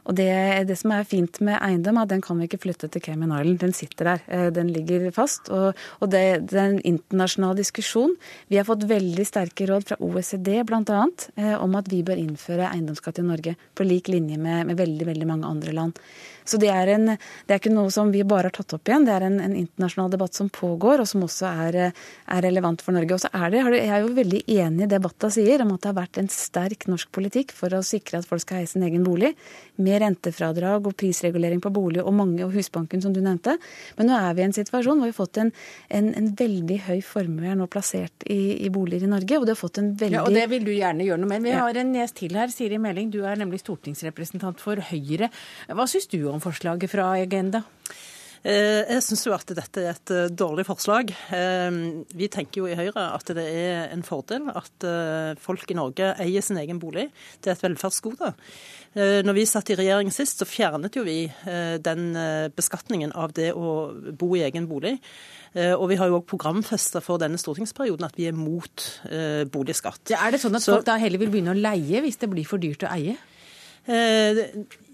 Og 0.06 0.14
det, 0.14 0.30
det, 0.68 0.76
som 0.78 0.92
er 0.94 1.06
fint 1.08 1.40
med 1.42 1.58
eiendom, 1.58 1.98
er 1.98 2.06
at 2.06 2.12
den 2.12 2.22
kan 2.22 2.38
vi 2.38 2.46
ikke 2.46 2.60
flytte 2.62 2.88
til 2.92 3.02
Cayman 3.02 3.32
Island. 3.34 3.58
Den 3.64 3.74
sitter 3.74 4.12
der. 4.12 4.22
Eh, 4.30 4.46
den 4.54 4.70
ligger 4.74 5.08
fast. 5.14 5.50
Og, 5.50 5.74
og 5.98 6.12
det, 6.12 6.22
det, 6.46 6.60
er 6.60 6.68
en 6.70 6.84
internasjonal 6.94 7.58
diskusjon. 7.58 8.14
Vi 8.52 8.60
har 8.60 8.68
fått 8.68 8.86
veldig 8.86 9.26
sterke 9.26 9.66
råd 9.66 9.88
fra 9.88 9.98
OECD 9.98 10.52
bl.a. 10.68 11.02
Eh, 11.34 11.56
om 11.58 11.74
at 11.78 11.90
vi 11.90 12.04
bør 12.06 12.22
innføre 12.22 12.70
eiendomsskatt 12.70 13.18
i 13.22 13.26
Norge 13.26 13.56
på 13.74 13.86
lik 13.88 14.12
linje 14.12 14.38
med, 14.38 14.70
med 14.70 14.78
veldig, 14.78 15.10
veldig 15.10 15.30
mange 15.32 15.50
andre 15.50 15.74
land. 15.74 15.98
Så 16.46 16.60
det 16.62 16.70
er, 16.70 16.92
en, 16.94 17.12
det 17.12 17.54
er, 17.54 17.60
ikke 17.60 17.74
noe 17.74 17.90
som 17.94 18.12
vi 18.14 18.22
bare 18.26 18.50
har 18.50 18.56
tatt 18.56 18.76
opp 18.76 18.88
igjen, 18.88 19.06
det 19.08 19.14
er 19.16 19.26
en, 19.26 19.38
en 19.42 19.56
internasjonal 19.58 20.12
debatt 20.12 20.38
som 20.38 20.50
pågår, 20.52 21.02
og 21.02 21.10
som 21.10 21.24
også 21.26 21.50
er, 21.66 21.78
er 21.90 22.44
relevant 22.46 22.84
for 22.84 22.96
Norge. 22.96 23.16
Og 23.16 23.24
så 23.24 23.30
er 23.34 23.52
det, 23.52 23.64
Jeg 23.76 23.92
er 23.92 24.04
jo 24.04 24.14
veldig 24.16 24.42
enig 24.56 24.86
i 24.86 24.90
det 24.90 25.02
Batta 25.02 25.30
sier, 25.32 25.64
om 25.64 25.74
at 25.74 25.82
det 25.82 25.90
har 25.90 25.98
vært 26.00 26.20
en 26.22 26.30
sterk 26.32 26.86
norsk 26.90 27.10
politikk 27.14 27.54
for 27.56 27.74
å 27.74 27.82
sikre 27.86 28.20
at 28.20 28.28
folk 28.28 28.44
skal 28.44 28.62
eie 28.62 28.70
sin 28.70 28.86
egen 28.86 29.04
bolig, 29.06 29.34
med 29.76 30.00
rentefradrag 30.00 30.86
og 30.88 30.96
prisregulering 30.96 31.60
på 31.64 31.72
bolig 31.74 32.00
og 32.02 32.14
mange, 32.16 32.44
og 32.46 32.54
Husbanken, 32.54 33.02
som 33.04 33.12
du 33.12 33.20
nevnte. 33.24 33.56
Men 33.98 34.10
nå 34.10 34.16
er 34.16 34.36
vi 34.36 34.44
i 34.44 34.46
en 34.46 34.56
situasjon 34.56 35.00
hvor 35.00 35.10
vi 35.10 35.12
har 35.12 35.18
fått 35.18 35.40
en, 35.42 35.52
en, 35.98 36.12
en 36.16 36.30
veldig 36.38 36.78
høy 36.86 37.00
formue 37.04 37.56
nå 37.58 37.68
plassert 37.72 38.26
i, 38.30 38.64
i, 38.64 38.70
boliger 38.72 39.06
i 39.06 39.12
Norge, 39.12 39.40
og 39.40 39.46
det 39.46 39.56
har 39.56 39.60
fått 39.60 39.82
en 39.82 39.92
veldig 39.98 40.18
Ja, 40.20 40.24
og 40.24 40.36
det 40.36 40.46
vil 40.52 40.64
du 40.66 40.72
gjerne 40.74 41.06
gjøre 41.06 41.22
noe 41.22 41.32
med. 41.34 41.44
Vi 41.46 41.56
har 41.56 41.80
en 41.82 41.92
gjest 41.98 42.18
til 42.22 42.38
her, 42.38 42.52
Siri 42.52 42.80
Meling, 42.82 43.10
du 43.12 43.20
er 43.26 43.38
nemlig 43.40 43.60
stortingsrepresentant 43.62 44.62
for 44.62 44.80
Høyre. 44.90 45.30
Hva 45.68 45.88
syns 45.90 46.08
du 46.12 46.18
om 46.30 46.35
om 46.36 46.44
forslaget 46.44 46.92
fra 46.92 47.14
Agenda? 47.16 47.64
Eh, 48.46 48.84
jeg 48.86 49.02
syns 49.02 49.24
jo 49.26 49.32
at 49.34 49.48
dette 49.58 49.82
er 49.82 49.90
et 49.90 50.12
eh, 50.14 50.28
dårlig 50.30 50.66
forslag. 50.68 51.10
Eh, 51.34 51.78
vi 52.14 52.28
tenker 52.30 52.60
jo 52.60 52.68
i 52.70 52.76
Høyre 52.78 53.08
at 53.16 53.32
det 53.34 53.42
er 53.42 53.94
en 53.94 54.04
fordel 54.06 54.46
at 54.52 54.86
folk 55.42 55.72
i 55.72 55.78
Norge 55.78 56.12
eier 56.22 56.44
sin 56.44 56.60
egen 56.60 56.78
bolig. 56.82 57.08
Det 57.42 57.50
er 57.50 57.56
et 57.56 57.64
velferdsgode. 57.66 58.34
Når 58.96 59.34
vi 59.36 59.42
satt 59.44 59.68
i 59.68 59.76
regjering 59.76 60.08
sist, 60.14 60.40
så 60.40 60.46
fjernet 60.48 60.94
jo 60.96 61.02
vi 61.04 61.26
den 61.84 62.06
beskatningen 62.56 63.10
av 63.12 63.34
det 63.36 63.50
å 63.52 63.90
bo 64.16 64.30
i 64.38 64.44
egen 64.46 64.64
bolig. 64.70 64.94
Og 65.76 65.84
vi 65.90 65.98
har 66.00 66.08
jo 66.08 66.22
òg 66.22 66.24
programfesta 66.30 67.02
for 67.04 67.20
denne 67.20 67.36
stortingsperioden 67.40 68.08
at 68.08 68.16
vi 68.16 68.30
er 68.30 68.38
mot 68.38 68.86
boligskatt. 69.52 70.14
Ja, 70.14 70.22
er 70.24 70.36
det 70.36 70.40
sånn 70.40 70.56
at 70.56 70.64
så, 70.64 70.78
folk 70.78 70.88
da 70.88 70.96
heller 71.02 71.20
vil 71.20 71.34
begynne 71.34 71.52
å 71.52 71.60
leie 71.60 72.00
hvis 72.06 72.22
det 72.22 72.30
blir 72.32 72.48
for 72.48 72.62
dyrt 72.62 72.88
å 72.88 72.94
eie? 72.94 73.18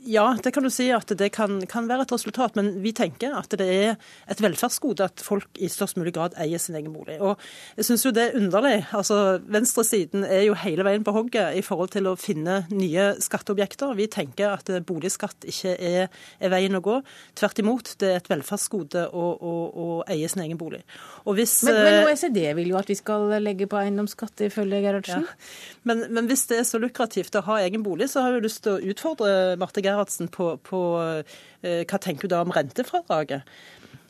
Ja, 0.05 0.24
det 0.42 0.50
kan 0.55 0.64
du 0.66 0.70
si 0.72 0.88
at 0.90 1.11
det 1.18 1.28
kan, 1.34 1.61
kan, 1.70 1.86
være 1.86 2.07
et 2.07 2.12
resultat. 2.14 2.57
Men 2.59 2.72
vi 2.82 2.90
tenker 2.96 3.36
at 3.38 3.53
det 3.59 3.68
er 3.70 3.92
et 4.30 4.40
velferdsgode 4.42 5.07
at 5.07 5.22
folk 5.22 5.61
i 5.62 5.70
størst 5.70 5.98
mulig 6.00 6.14
grad 6.16 6.34
eier 6.42 6.59
sin 6.62 6.76
egen 6.78 6.94
bolig. 6.94 7.18
Og 7.22 7.38
jeg 7.78 7.86
syns 7.86 8.07
jo 8.07 8.12
det 8.14 8.24
er 8.28 8.38
underlig. 8.40 8.74
Altså, 8.98 9.38
Venstresiden 9.53 10.26
er 10.26 10.46
jo 10.48 10.57
hele 10.59 10.86
veien 10.86 11.07
på 11.07 11.14
hogget 11.14 11.59
i 11.59 11.62
forhold 11.62 11.92
til 11.94 12.11
å 12.11 12.16
finne 12.18 12.62
nye 12.72 13.12
skatteobjekter. 13.22 13.94
Vi 13.98 14.09
tenker 14.11 14.57
at 14.57 14.72
boligskatt 14.88 15.46
ikke 15.53 15.76
er, 15.76 16.11
er 16.42 16.53
veien 16.53 16.78
å 16.78 16.82
gå. 16.82 16.98
Tvert 17.38 17.62
imot, 17.62 17.94
det 18.03 18.11
er 18.11 18.18
et 18.18 18.32
velferdsgode 18.32 19.07
å, 19.07 19.28
å, 19.38 19.55
å 19.70 19.88
eie 20.11 20.30
sin 20.30 20.42
egen 20.42 20.59
bolig. 20.59 20.82
Hvis, 21.22 21.61
men, 21.68 21.78
men, 21.78 22.00
eh, 22.00 22.09
OECD 22.11 22.40
vil 22.59 22.72
jo 22.72 22.80
at 22.80 22.90
vi 22.90 22.98
skal 22.98 23.28
legge 23.42 23.70
på 23.70 23.78
eiendomsskatt, 23.78 24.48
ifølge 24.48 24.82
Gerhardsen? 24.82 25.30
Ja. 25.30 25.38
Men, 25.86 26.09
men, 26.11 26.26
hvis 26.30 26.48
det 26.50 26.59
er 26.59 26.66
så 26.66 26.82
lukrativt 26.82 27.38
å 27.38 27.46
ha 27.46 27.62
egen 27.62 27.86
bolig, 27.86 28.11
så 28.11 28.24
har 28.24 28.32
jeg 28.32 28.40
jo 28.40 28.46
lyst 28.48 28.64
til 28.66 28.74
å 28.74 28.92
utfordre 28.92 29.32
Marte 29.61 29.78
Gerhardsen 29.78 29.91
Gerhardsen 29.93 30.30
på, 30.32 30.55
på 30.64 30.82
eh, 31.05 31.84
hva 31.86 32.01
tenker 32.03 32.26
du 32.26 32.34
da 32.34 32.43
om 32.45 32.53
rentefradraget? 32.55 33.47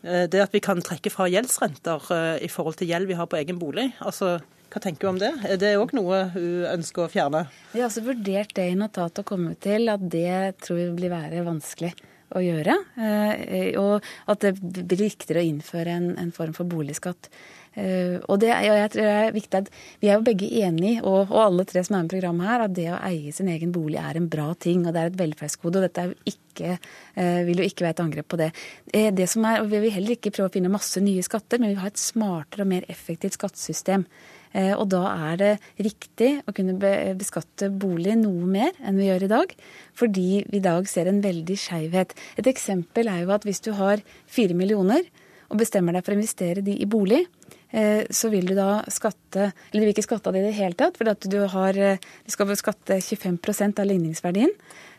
Eh, 0.03 0.25
det 0.31 0.43
at 0.45 0.55
vi 0.55 0.63
kan 0.65 0.83
trekke 0.83 1.13
fra 1.13 1.29
gjeldsrenter 1.31 2.11
eh, 2.15 2.37
i 2.47 2.51
forhold 2.53 2.79
til 2.81 2.91
gjeld 2.91 3.11
vi 3.11 3.19
har 3.19 3.31
på 3.31 3.39
egen 3.41 3.61
bolig. 3.63 3.91
altså 4.01 4.39
hva 4.73 4.81
tenker 4.81 5.05
du 5.05 5.11
om 5.11 5.19
det? 5.21 5.29
Er 5.45 5.59
det 5.61 5.75
òg 5.77 5.91
noe 5.93 6.23
hun 6.33 6.63
ønsker 6.71 7.05
å 7.05 7.11
fjerne? 7.13 7.43
Vi 7.75 7.83
har 7.83 7.91
også 7.91 8.07
vurdert 8.07 8.55
det 8.57 8.71
i 8.71 8.79
notatet 8.81 9.21
og 9.21 9.29
kommet 9.29 9.61
til 9.61 9.93
at 9.93 10.01
det 10.01 10.63
tror 10.65 10.79
vi 10.79 10.87
blir 10.97 11.13
være 11.13 11.43
vanskelig 11.45 11.91
å 12.33 12.41
gjøre. 12.41 12.79
Og 13.83 14.09
at 14.33 14.47
det 14.47 14.55
blir 14.63 15.03
riktigere 15.03 15.43
å 15.43 15.51
innføre 15.51 15.93
en, 15.93 16.07
en 16.17 16.33
form 16.33 16.57
for 16.57 16.65
boligskatt. 16.73 17.29
Uh, 17.73 18.21
og 18.29 18.37
det, 18.43 18.51
ja, 18.53 18.75
jeg 18.83 18.91
tror 18.93 19.07
det 19.07 19.13
er 19.17 19.31
viktig 19.33 19.59
at 19.63 19.69
Vi 20.03 20.09
er 20.11 20.19
jo 20.19 20.25
begge 20.27 20.49
enige, 20.61 21.01
og, 21.09 21.31
og, 21.31 21.39
alle 21.47 21.65
tre 21.65 21.81
som 21.81 21.97
er 21.97 22.03
med 22.03 22.11
i 22.11 22.13
programmet 22.19 22.51
her, 22.51 22.65
at 22.67 22.75
det 22.77 22.91
å 22.93 22.99
eie 23.09 23.33
sin 23.33 23.49
egen 23.49 23.73
bolig 23.73 23.97
er 24.03 24.19
en 24.21 24.29
bra 24.33 24.51
ting, 24.61 24.83
og 24.85 24.93
det 24.93 25.01
er 25.01 25.13
et 25.13 25.21
velferdsgode. 25.23 25.81
og 25.81 25.87
dette 25.87 26.03
er 26.03 26.11
jo 26.11 26.35
ikke, 26.35 26.77
uh, 27.17 27.41
vil 27.49 27.63
jo 27.63 27.71
ikke 27.71 27.87
være 27.87 27.97
et 27.97 28.05
angrep 28.05 28.29
på 28.29 28.41
det. 28.43 28.51
Uh, 28.93 29.09
det 29.17 29.29
som 29.33 29.49
er, 29.49 29.63
og 29.63 29.73
Vi 29.73 29.81
vil 29.87 29.97
heller 29.97 30.19
ikke 30.19 30.35
prøve 30.37 30.53
å 30.53 30.55
finne 30.59 30.73
masse 30.73 31.01
nye 31.01 31.25
skatter, 31.25 31.63
men 31.63 31.71
vi 31.73 31.79
vil 31.79 31.85
ha 31.87 31.93
et 31.95 32.05
smartere 32.05 32.67
og 32.67 32.73
mer 32.75 32.89
effektivt 32.93 33.41
skattesystem. 33.41 34.07
Og 34.53 34.83
da 34.93 34.99
er 35.31 35.37
det 35.41 35.53
riktig 35.81 36.27
å 36.45 36.53
kunne 36.53 36.75
beskatte 37.17 37.71
bolig 37.73 38.19
noe 38.21 38.45
mer 38.45 38.75
enn 38.85 38.99
vi 39.01 39.07
gjør 39.07 39.25
i 39.25 39.31
dag, 39.31 39.55
fordi 39.97 40.43
vi 40.45 40.59
i 40.59 40.61
dag 40.67 40.85
ser 40.93 41.09
en 41.09 41.23
veldig 41.25 41.57
skeivhet. 41.57 42.13
Et 42.37 42.51
eksempel 42.53 43.09
er 43.09 43.23
jo 43.23 43.33
at 43.33 43.47
hvis 43.49 43.65
du 43.65 43.71
har 43.79 44.05
fire 44.29 44.53
millioner 44.53 45.09
og 45.49 45.57
bestemmer 45.63 45.97
deg 45.97 46.05
for 46.05 46.13
å 46.13 46.21
investere 46.21 46.61
de 46.67 46.77
i 46.85 46.85
bolig, 46.85 47.23
Eh, 47.23 47.62
så 48.13 48.29
vil 48.33 48.47
du 48.51 48.55
da 48.57 48.83
skatte 48.93 49.47
Eller 49.49 49.81
du 49.81 49.87
vil 49.87 49.95
ikke 49.95 50.05
skatte 50.05 50.29
av 50.29 50.37
det 50.37 50.43
i 50.43 50.49
det 50.51 50.57
hele 50.59 50.77
tatt, 50.77 50.99
for 50.99 51.09
du, 51.09 51.39
eh, 51.41 51.97
du 51.99 52.33
skal 52.35 52.51
skatte 52.61 53.01
25% 53.01 53.81
av 53.81 53.89
ligningsverdien. 53.89 54.53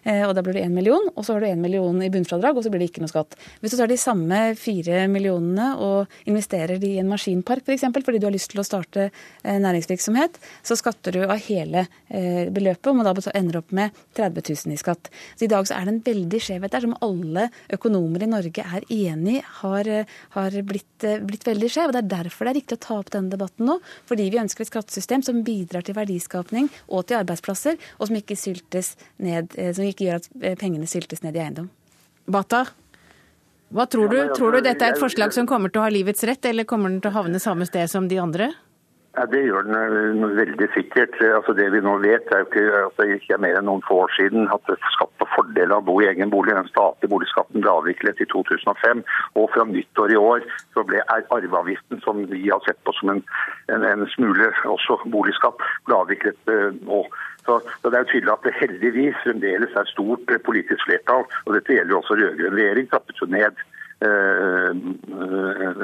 Eh, 0.04 0.24
og 0.28 0.34
da 0.36 0.44
blir 0.44 0.58
det 0.58 0.66
1 0.68 0.74
million, 0.76 1.06
og 1.16 1.26
så 1.26 1.36
har 1.36 1.44
du 1.44 1.48
1 1.48 1.62
million 1.64 2.02
i 2.04 2.10
bunnfradrag, 2.12 2.58
og 2.58 2.66
så 2.66 2.72
blir 2.72 2.84
det 2.84 2.90
ikke 2.92 3.04
noe 3.04 3.12
skatt. 3.12 3.38
Hvis 3.62 3.74
du 3.74 3.80
tar 3.80 3.92
de 3.92 4.00
samme 4.00 4.42
fire 4.60 5.06
millionene 5.12 5.70
og 5.82 6.12
investerer 6.30 6.82
de 6.82 6.96
i 6.96 7.00
en 7.02 7.12
maskinpark 7.12 7.64
f.eks., 7.68 7.88
for 7.94 8.04
fordi 8.04 8.20
du 8.20 8.28
har 8.28 8.36
lyst 8.36 8.52
til 8.52 8.62
å 8.62 8.68
starte 8.68 9.08
eh, 9.08 9.60
næringsvirksomhet, 9.64 10.40
så 10.66 10.78
skatter 10.80 11.16
du 11.16 11.22
av 11.24 11.40
hele 11.48 11.86
eh, 12.10 12.50
beløpet, 12.54 12.90
og 12.92 13.00
må 13.00 13.08
da 13.08 13.16
ender 13.34 13.62
opp 13.62 13.72
med 13.76 13.96
30 14.18 14.44
000 14.68 14.76
i 14.76 14.82
skatt. 14.82 15.10
Så 15.38 15.48
I 15.48 15.52
dag 15.52 15.68
så 15.70 15.78
er 15.78 15.88
det 15.88 15.94
en 15.96 16.04
veldig 16.06 16.42
skjevhet 16.44 16.76
der 16.76 16.86
som 16.86 16.98
alle 17.06 17.48
økonomer 17.74 18.26
i 18.26 18.32
Norge 18.32 18.66
er 18.66 18.88
enig 18.92 19.40
har, 19.62 19.90
har 20.36 20.60
blitt, 20.68 21.08
blitt, 21.24 21.48
veldig 21.48 21.70
skjev. 21.72 21.90
og 21.90 21.96
Det 21.96 22.04
er 22.04 22.12
derfor 22.18 22.48
det 22.48 22.54
er 22.54 22.60
riktig 22.60 22.80
å 22.80 22.84
ta 22.88 23.00
opp 23.00 23.14
denne 23.14 23.32
debatten 23.32 23.70
nå. 23.70 23.80
Fordi 24.10 24.28
vi 24.34 24.42
ønsker 24.42 24.66
et 24.66 24.72
skattesystem 24.72 25.24
som 25.26 25.42
bidrar 25.48 25.86
til 25.86 25.96
verdiskapning 25.96 26.70
og 26.90 27.08
til 27.08 27.22
arbeidsplasser, 27.22 27.80
og 28.00 28.10
som 28.10 28.20
ikke 28.20 28.38
syltes 28.40 28.94
ned, 29.24 29.54
som 29.54 29.86
ikke 29.86 29.93
gjør 30.02 30.22
at 30.22 30.30
eh, 30.42 30.58
pengene 30.60 30.90
syltes 30.90 31.24
ned 31.24 31.38
i 31.38 31.44
eiendom. 31.44 31.70
Bata, 32.26 32.66
hva 33.74 33.88
tror 33.90 34.12
du? 34.12 34.20
Tror 34.38 34.54
du 34.54 34.62
dette 34.62 34.86
er 34.86 34.94
et 34.94 35.02
forslag 35.02 35.34
som 35.34 35.48
kommer 35.50 35.72
til 35.74 35.82
å 35.82 35.88
ha 35.88 35.94
livets 35.94 36.24
rett, 36.30 36.46
eller 36.46 36.68
kommer 36.70 36.94
den 36.94 37.02
til 37.02 37.10
å 37.10 37.18
havne 37.18 37.42
samme 37.42 37.66
sted 37.66 37.90
som 37.90 38.08
de 38.08 38.20
andre? 38.22 38.52
Ja, 39.18 39.26
Det 39.30 39.44
gjør 39.46 39.66
den 39.66 40.24
eh, 40.24 40.36
veldig 40.38 40.68
sikkert. 40.74 41.18
Altså 41.22 41.54
Det 41.54 41.68
vi 41.74 41.82
nå 41.86 41.98
vet, 42.02 42.30
er 42.34 42.42
jo 42.42 42.48
ikke 42.50 42.64
at 42.80 43.02
det 43.02 43.18
ikke 43.18 43.36
er 43.36 43.44
mer 43.46 43.58
enn 43.60 43.68
noen 43.70 43.84
få 43.86 44.00
år 44.06 44.14
siden 44.18 44.48
at 44.54 44.62
det 44.70 44.78
skapte 44.96 45.28
fordeler 45.36 45.76
av 45.76 45.84
å 45.84 45.88
bo 45.90 46.00
i 46.02 46.08
egen 46.10 46.34
bolig. 46.34 46.56
Den 46.58 46.70
statlige 46.70 47.14
boligskatten 47.14 47.62
ble 47.62 47.74
avviklet 47.74 48.22
i 48.22 48.30
2005. 48.34 49.04
Og 49.38 49.50
fra 49.54 49.68
nyttår 49.70 50.16
i 50.16 50.22
år 50.22 50.48
så 50.74 50.86
ble 50.90 51.02
arveavgiften, 51.14 52.02
som 52.06 52.26
vi 52.30 52.48
har 52.50 52.62
sett 52.66 52.82
på 52.86 52.94
som 52.98 53.14
en, 53.14 53.22
en, 53.74 53.86
en 53.86 54.10
smule 54.16 54.50
også 54.66 54.98
boligskatt, 55.14 55.62
ble 55.86 56.02
avviklet 56.02 56.54
nå. 56.82 57.06
Så, 57.46 57.60
så, 57.82 57.90
Det 57.90 57.98
er 57.98 58.06
jo 58.06 58.12
tydelig 58.14 58.34
at 58.34 58.48
det 58.48 58.60
heldigvis 58.62 59.22
fremdeles 59.24 59.78
er 59.80 59.92
stort 59.92 60.34
politisk 60.48 60.88
flertall, 60.88 61.28
og 61.46 61.56
dette 61.56 61.76
gjelder 61.76 61.96
jo 61.96 62.02
også 62.02 62.20
rød-grønn 62.20 62.60
regjering, 62.60 62.90
trappet 62.90 63.22
jo 63.22 63.30
ned 63.38 63.64
øh, 64.08 64.76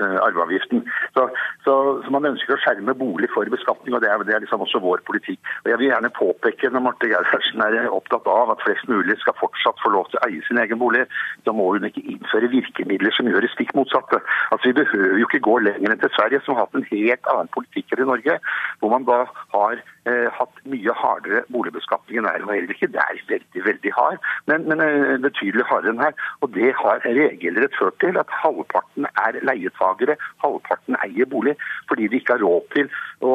øh, 0.01 0.18
arveavgiften. 0.28 0.80
Så, 1.16 1.24
så, 1.66 1.74
så, 2.03 2.10
Man 2.16 2.28
ønsker 2.32 2.55
å 2.55 2.62
skjerme 2.64 2.95
bolig 3.03 3.30
for 3.34 3.51
beskatning, 3.55 3.95
og 3.95 4.01
det 4.03 4.10
er, 4.12 4.24
det 4.28 4.36
er 4.36 4.43
liksom 4.43 4.64
også 4.66 4.82
vår 4.84 5.03
politikk. 5.10 5.39
Og 5.64 5.70
Jeg 5.72 5.80
vil 5.80 5.91
gjerne 5.91 6.12
påpeke 6.22 6.72
når 6.72 6.86
Marte 6.88 7.12
Gerhardsen 7.12 7.64
er 7.66 7.91
opptatt 7.99 8.28
av 8.32 8.53
at 8.53 8.64
flest 8.66 8.88
mulig 8.91 9.20
skal 9.22 9.38
fortsatt 9.39 9.84
få 9.84 9.93
lov 9.95 10.10
til 10.10 10.20
å 10.20 10.26
eie 10.28 10.41
sin 10.47 10.62
egen 10.64 10.82
bolig, 10.82 11.05
da 11.45 11.55
må 11.55 11.70
hun 11.74 11.88
ikke 11.89 12.05
innføre 12.16 12.51
virkemidler 12.55 13.16
som 13.16 13.30
gjør 13.30 13.45
det 13.45 13.53
stikk 13.55 13.76
motsatte. 13.78 14.22
Altså 14.49 14.72
Vi 14.72 14.80
behøver 14.82 15.18
jo 15.22 15.30
ikke 15.30 15.45
gå 15.49 15.60
lenger 15.68 15.93
enn 15.93 16.03
til 16.03 16.14
Sverige, 16.16 16.43
som 16.45 16.57
har 16.57 16.68
hatt 16.68 16.80
en 16.80 16.89
helt 16.91 17.32
annen 17.34 17.53
politikk 17.55 17.95
enn 17.95 18.05
i 18.05 18.12
Norge, 18.14 18.39
hvor 18.80 18.95
man 18.95 19.07
da 19.07 19.22
har 19.55 19.80
eh, 19.80 19.99
hatt 20.36 20.62
mye 20.70 20.95
hardere 21.01 21.43
boligbeskatning 21.53 22.22
enn. 22.22 22.45
Og 22.45 22.53
heller 22.53 22.74
ikke 22.74 22.91
det 22.93 23.01
er 23.03 23.22
veldig, 23.30 23.64
veldig 23.66 23.93
hard, 23.95 24.30
men, 24.51 24.68
men 24.72 24.84
eh, 24.86 25.16
betydelig 25.24 25.68
hardere 25.70 25.95
enn 25.95 26.03
her. 26.03 26.26
Og 26.43 26.53
det 26.55 26.74
har 26.80 27.03
regelrett 27.05 27.78
ført 27.80 27.99
til 28.03 28.20
at 28.22 28.34
halvparten 28.41 29.07
er 29.26 29.39
leietagere, 29.47 30.18
halvparten 30.43 30.99
eier 31.05 31.30
bolig, 31.30 31.55
fordi 31.91 32.10
de 32.10 32.22
ikke 32.22 32.38
har 32.38 32.45
råd 32.45 32.70
til 32.76 32.91
å, 33.26 33.34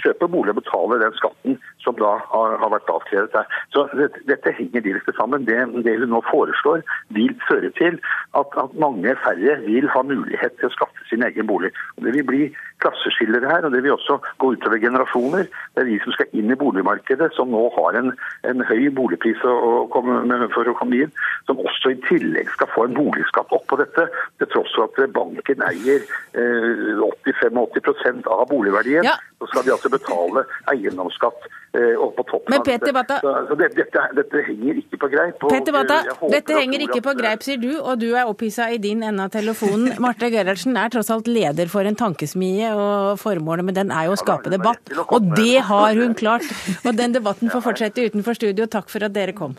kjøpe 0.00 0.28
bolig 0.30 0.54
og 0.54 0.60
betale 0.62 1.00
den 1.02 1.16
skatten 1.18 1.58
som 1.84 1.96
da 1.98 2.16
har, 2.30 2.56
vært 2.72 2.90
avkrevet 2.92 3.36
her. 3.36 3.60
Så 3.74 3.86
dette, 4.28 4.54
henger 4.56 4.84
direkte 4.84 5.14
sammen. 5.16 5.46
Det, 5.48 5.56
det, 5.84 5.96
hun 6.02 6.12
nå 6.14 6.22
foreslår, 6.28 6.84
vil 7.16 7.34
føre 7.48 7.70
til 7.78 7.98
at, 8.38 8.56
at, 8.62 8.74
mange 8.80 9.14
færre 9.24 9.56
vil 9.64 9.88
ha 9.92 10.02
mulighet 10.06 10.58
til 10.58 10.68
å 10.68 10.74
skaffe 10.74 11.06
sin 11.10 11.24
egen 11.26 11.48
bolig. 11.48 11.72
Og 11.96 12.06
det 12.06 12.14
vil 12.18 12.26
bli 12.28 12.42
klasseskiller 12.80 13.44
her, 13.48 13.66
og 13.66 13.74
det 13.74 13.82
vil 13.84 13.96
også 13.96 14.18
gå 14.40 14.52
utover 14.56 14.80
generasjoner. 14.82 15.48
Det 15.74 15.84
er 15.84 15.90
de 15.90 15.98
som 16.04 16.16
skal 16.16 16.36
inn 16.36 16.52
i 16.52 16.58
boligmarkedet, 16.60 17.30
som 17.36 17.52
nå 17.52 17.66
har 17.76 17.98
en, 18.00 18.12
en 18.48 18.64
høy 18.70 18.88
boligpris 18.96 19.44
å 19.44 19.86
komme, 19.92 20.40
for 20.54 20.68
å 20.68 20.76
komme 20.78 21.04
inn, 21.04 21.14
som 21.48 21.60
også 21.60 21.94
i 21.94 22.00
tillegg 22.08 22.52
skal 22.54 22.70
få 22.74 22.86
en 22.88 22.96
boligskatt 22.96 23.52
opp 23.56 23.66
på 23.70 23.80
dette, 23.80 24.06
til 24.40 24.52
tross 24.52 24.76
for 24.76 24.88
at 24.88 25.14
banken 25.16 25.64
eier 25.66 26.04
eh, 26.38 27.04
80-85 27.26 28.24
av 28.30 28.46
boligverdien. 28.50 29.06
Ja. 29.06 29.16
Så 29.40 29.48
skal 29.50 29.66
de 29.66 29.74
altså 29.76 29.92
betale 29.92 30.44
eiendomsskatt 30.72 31.48
og 31.70 32.14
på 32.16 32.24
toppen 32.26 32.50
Men 32.50 32.64
Peter 32.66 32.92
Batta, 32.92 33.20
så, 33.22 33.32
så 33.46 33.56
det, 33.58 33.68
dette, 33.76 34.02
dette, 34.16 34.42
henger 34.48 34.80
ikke 34.80 34.98
på 35.04 35.10
greip. 35.12 35.44
Og, 35.44 35.52
Peter 35.52 35.76
Batta, 35.76 36.00
dette 36.32 36.56
henger 36.58 36.84
ikke 36.88 36.98
på 37.06 37.14
greip, 37.18 37.44
sier 37.46 37.60
du, 37.62 37.70
og 37.78 38.00
du 38.02 38.08
er 38.10 38.26
opphissa 38.26 38.66
i 38.74 38.80
din 38.82 39.04
ende 39.06 39.28
av 39.28 39.30
telefonen. 39.34 39.94
Marte 40.02 40.32
Gerhardsen 40.32 40.78
er 40.80 40.90
tross 40.90 41.12
alt 41.14 41.30
leder 41.30 41.70
for 41.70 41.86
en 41.86 41.98
tankesmie, 41.98 42.72
og 42.74 43.20
formålet 43.22 43.70
med 43.70 43.78
den 43.78 43.94
er 43.94 44.10
jo 44.10 44.18
å 44.18 44.20
skape 44.20 44.50
debatt. 44.50 44.82
Og 45.06 45.32
det 45.38 45.62
har 45.70 45.94
hun 46.02 46.18
klart. 46.22 46.50
Og 46.82 46.94
den 46.98 47.14
debatten 47.14 47.52
får 47.52 47.68
fortsette 47.70 48.10
utenfor 48.10 48.38
studio. 48.38 48.66
Takk 48.70 48.90
for 48.90 49.06
at 49.06 49.14
dere 49.14 49.36
kom. 49.36 49.54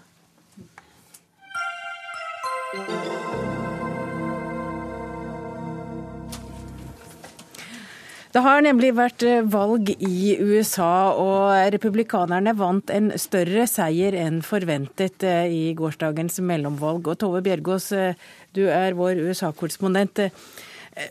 Det 8.32 8.40
har 8.40 8.62
nemlig 8.64 8.94
vært 8.96 9.26
eh, 9.28 9.42
valg 9.44 9.90
i 9.92 10.38
USA, 10.40 11.12
og 11.20 11.52
republikanerne 11.74 12.54
vant 12.56 12.94
en 12.96 13.10
større 13.20 13.66
seier 13.68 14.16
enn 14.16 14.38
forventet 14.46 15.26
eh, 15.28 15.52
i 15.52 15.64
gårsdagens 15.76 16.40
mellomvalg. 16.48 17.10
Og 17.12 17.20
Tove 17.20 17.42
Bjørgaas, 17.44 17.90
eh, 17.92 18.30
du 18.56 18.64
er 18.72 18.96
vår 18.96 19.20
USA-korrespondent. 19.20 20.24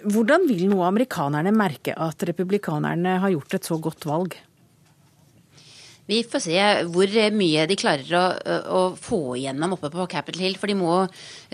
Hvordan 0.09 0.49
vil 0.49 0.64
nå 0.73 0.81
amerikanerne 0.85 1.53
merke 1.57 1.93
at 1.93 2.25
republikanerne 2.29 3.18
har 3.21 3.37
gjort 3.37 3.59
et 3.59 3.68
så 3.68 3.77
godt 3.81 4.09
valg? 4.09 4.41
Vi 6.11 6.25
får 6.27 6.43
se 6.43 6.63
hvor 6.91 7.13
mye 7.37 7.65
de 7.71 7.77
klarer 7.79 8.15
å, 8.19 8.23
å, 8.75 8.81
få 8.99 9.37
igjennom 9.39 9.77
oppe 9.77 9.93
på 9.93 10.09
Capitol 10.11 10.43
Hill. 10.43 10.57
For 10.59 10.67
de 10.67 10.75
må 10.75 10.95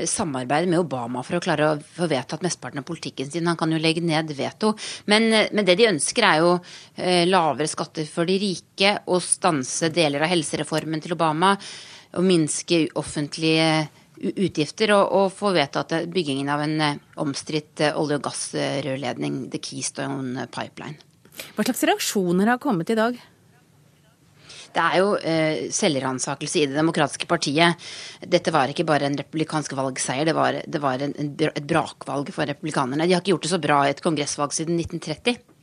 samarbeide 0.09 0.71
med 0.71 0.81
Obama 0.81 1.21
for 1.27 1.37
å 1.37 1.43
klare 1.45 1.67
å 1.69 1.75
få 1.99 2.09
vedtatt 2.09 2.45
mesteparten 2.47 2.81
av 2.81 2.87
politikken 2.89 3.29
sin. 3.29 3.51
Han 3.51 3.59
kan 3.61 3.75
jo 3.75 3.81
legge 3.83 4.01
ned 4.01 4.33
veto. 4.39 4.73
Men, 5.13 5.29
men 5.29 5.69
det 5.69 5.77
de 5.77 5.91
ønsker, 5.91 6.25
er 6.25 6.41
jo 6.41 6.55
eh, 6.57 7.27
lavere 7.29 7.69
skatter 7.69 8.09
for 8.09 8.29
de 8.29 8.39
rike 8.41 8.95
og 9.05 9.21
stanse 9.27 9.93
deler 9.93 10.25
av 10.25 10.33
helsereformen 10.33 11.05
til 11.05 11.19
Obama. 11.19 11.53
Og 12.17 12.25
minske 12.25 12.87
offentlige 12.97 13.69
utgifter 14.17 14.97
og, 14.97 15.13
og 15.21 15.31
få 15.37 15.53
vedtatt 15.53 15.99
byggingen 16.17 16.49
av 16.49 16.65
en 16.65 16.77
eh, 16.81 17.01
omstridt 17.21 17.85
eh, 17.85 18.01
olje- 18.01 18.23
og 18.23 18.29
gassrørledning, 18.31 19.51
The 19.53 19.61
Keystone 19.61 20.49
Pipeline. 20.49 20.97
Hva 21.53 21.69
slags 21.69 21.85
reaksjoner 21.93 22.57
har 22.57 22.63
kommet 22.63 22.97
i 22.97 23.03
dag? 23.05 23.25
Det 24.77 24.85
er 24.85 25.01
jo 25.01 25.13
eh, 25.17 25.67
selvransakelse 25.73 26.61
i 26.61 26.67
Det 26.69 26.77
demokratiske 26.77 27.29
partiet. 27.31 27.87
Dette 28.21 28.53
var 28.53 28.69
ikke 28.69 28.85
bare 28.89 29.09
en 29.09 29.17
republikansk 29.17 29.73
valgseier, 29.79 30.29
det 30.29 30.37
var, 30.37 30.61
det 30.61 30.83
var 30.83 31.01
en, 31.01 31.15
en, 31.17 31.31
et 31.49 31.65
brakvalg 31.65 32.29
for 32.35 32.49
republikanerne. 32.49 33.07
De 33.09 33.17
har 33.17 33.25
ikke 33.25 33.33
gjort 33.33 33.49
det 33.49 33.55
så 33.55 33.63
bra 33.63 33.83
i 33.87 33.95
et 33.95 34.05
kongressvalg 34.05 34.53
siden 34.53 34.77
1930. 34.83 35.56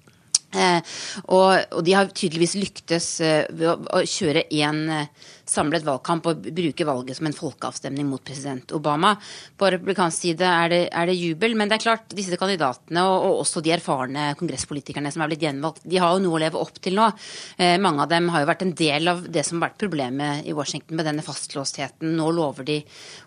Eh, 0.53 0.95
og, 1.25 1.49
og, 1.73 1.79
de 1.85 1.95
har 1.97 2.11
tydeligvis 2.13 2.57
lyktes 2.59 3.07
eh, 3.25 3.45
ved 3.51 3.71
å, 3.73 3.77
å 3.99 4.03
kjøre 4.07 4.47
én 4.53 4.83
eh, 4.93 5.31
samlet 5.49 5.83
valgkamp 5.85 6.27
og 6.29 6.45
bruke 6.55 6.85
valget 6.87 7.17
som 7.17 7.27
en 7.27 7.35
folkeavstemning 7.35 8.07
mot 8.07 8.23
president 8.23 8.71
Obama. 8.75 9.13
På 9.57 9.69
republikansk 9.73 10.27
side 10.27 10.47
er 10.47 10.71
det, 10.71 10.81
er 10.91 11.09
det 11.09 11.17
jubel, 11.17 11.57
men 11.59 11.69
det 11.69 11.77
er 11.77 11.85
klart 11.85 12.15
disse 12.15 12.39
kandidatene 12.39 13.03
og, 13.07 13.17
og, 13.27 13.41
også 13.43 13.63
de 13.63 13.73
erfarne 13.75 14.29
kongresspolitikerne 14.39 15.11
som 15.13 15.25
er 15.25 15.33
blitt 15.33 15.45
gjenvalgt, 15.47 15.83
de 15.83 15.99
har 16.01 16.15
jo 16.15 16.23
noe 16.23 16.39
å 16.39 16.43
leve 16.45 16.61
opp 16.61 16.79
til 16.83 16.97
nå. 16.99 17.09
Eh, 17.57 17.75
mange 17.81 18.05
av 18.05 18.13
dem 18.13 18.31
har 18.33 18.43
jo 18.43 18.51
vært 18.53 18.65
en 18.67 18.75
del 18.83 19.11
av 19.11 19.25
det 19.27 19.45
som 19.47 19.59
har 19.59 19.69
vært 19.69 19.83
problemet 19.83 20.47
i 20.47 20.55
Washington 20.55 20.99
med 20.99 21.09
denne 21.09 21.25
fastlåstheten. 21.25 22.15
Nå 22.17 22.31
lover 22.35 22.67
de 22.67 22.79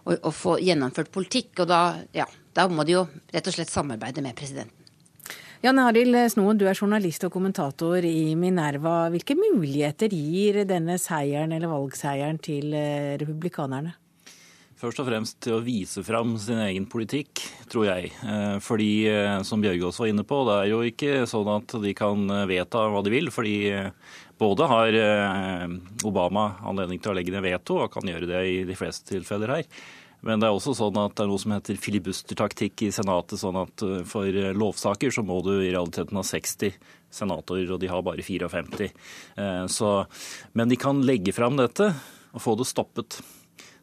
å, 0.05 0.16
å 0.16 0.35
få 0.35 0.59
gjennomført 0.62 1.12
politikk, 1.14 1.53
og 1.64 1.70
da, 1.70 1.83
ja, 2.16 2.29
da 2.57 2.68
må 2.72 2.87
de 2.87 2.99
jo 2.99 3.07
rett 3.35 3.47
og 3.47 3.57
slett 3.59 3.72
samarbeide 3.72 4.24
med 4.24 4.37
presidenten. 4.39 4.76
Jan 5.65 5.79
Arild 5.81 6.19
Snoen, 6.29 6.59
du 6.61 6.67
er 6.69 6.77
journalist 6.77 7.23
og 7.25 7.33
kommentator 7.33 8.05
i 8.05 8.35
Minerva. 8.37 9.07
Hvilke 9.09 9.33
muligheter 9.39 10.13
gir 10.13 10.67
denne 10.69 10.99
seieren 11.01 11.55
eller 11.57 11.73
valgseieren 11.73 12.37
til 12.45 12.75
eh, 12.77 13.15
republikanerne? 13.23 13.95
Først 14.77 15.01
og 15.01 15.09
fremst 15.09 15.39
til 15.41 15.57
å 15.57 15.63
vise 15.65 16.05
fram 16.05 16.35
sin 16.37 16.61
egen 16.61 16.85
politikk, 16.93 17.41
tror 17.73 17.89
jeg. 17.89 18.13
Eh, 18.21 18.59
fordi, 18.61 18.91
eh, 19.09 19.41
som 19.49 19.65
Bjørgaas 19.65 20.03
var 20.03 20.13
inne 20.13 20.27
på, 20.29 20.43
det 20.45 20.59
er 20.59 20.71
jo 20.75 20.85
ikke 20.85 21.25
sånn 21.31 21.49
at 21.55 21.79
de 21.87 21.97
kan 21.97 22.29
vedta 22.53 22.85
hva 22.93 23.01
de 23.07 23.17
vil. 23.17 23.33
Fordi 23.33 23.57
både 24.37 24.69
har 24.69 25.03
Obama 26.05 26.51
anledning 26.69 27.01
til 27.01 27.15
å 27.15 27.17
legge 27.17 27.33
ned 27.33 27.49
veto, 27.49 27.81
og 27.81 27.95
kan 27.97 28.05
gjøre 28.05 28.29
det 28.29 28.45
i 28.45 28.59
de 28.69 28.77
fleste 28.77 29.09
tilfeller 29.17 29.57
her. 29.57 29.71
Men 30.27 30.43
det 30.43 30.49
er 30.49 30.57
også 30.57 30.74
sånn 30.74 30.99
at 30.99 31.14
det 31.14 31.24
er 31.24 31.31
noe 31.31 31.41
som 31.41 31.55
heter 31.55 31.79
filibustertaktikk 31.79 32.87
i 32.89 32.93
Senatet. 32.95 33.39
sånn 33.41 33.61
at 33.61 33.85
eh, 33.87 34.03
For 34.09 34.27
lovsaker 34.57 35.14
så 35.14 35.22
må 35.27 35.39
du 35.47 35.55
i 35.61 35.70
realiteten 35.70 36.18
ha 36.18 36.24
60 36.27 36.74
senatorer, 37.16 37.70
og 37.72 37.81
de 37.81 37.91
har 37.91 38.03
bare 38.07 38.27
54. 38.27 38.91
Eh, 39.39 39.64
så, 39.70 39.93
men 40.59 40.72
de 40.72 40.79
kan 40.81 41.05
legge 41.07 41.35
fram 41.37 41.59
dette 41.61 41.93
og 42.35 42.43
få 42.43 42.57
det 42.59 42.68
stoppet. 42.68 43.20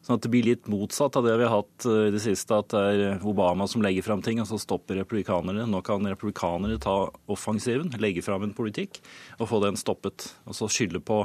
Sånn 0.04 0.18
at 0.18 0.26
det 0.26 0.30
blir 0.34 0.44
litt 0.44 0.66
motsatt 0.68 1.16
av 1.16 1.24
det 1.24 1.32
vi 1.40 1.46
har 1.48 1.62
hatt 1.62 1.88
eh, 1.88 2.10
i 2.10 2.12
det 2.12 2.20
siste, 2.20 2.60
at 2.60 2.74
det 2.74 2.84
er 2.92 3.24
Obama 3.24 3.64
som 3.70 3.82
legger 3.84 4.04
fram 4.04 4.20
ting, 4.24 4.42
og 4.42 4.50
så 4.50 4.60
stopper 4.60 5.00
republikanerne. 5.00 5.64
Nå 5.64 5.80
kan 5.86 6.04
republikanere 6.04 6.76
ta 6.82 7.08
offensiven, 7.24 7.94
legge 8.02 8.24
fram 8.26 8.44
en 8.44 8.52
politikk 8.56 9.00
og 9.38 9.48
få 9.48 9.64
den 9.64 9.80
stoppet. 9.80 10.28
Og 10.44 10.60
så 10.60 10.68
skylde 10.68 11.00
på 11.00 11.24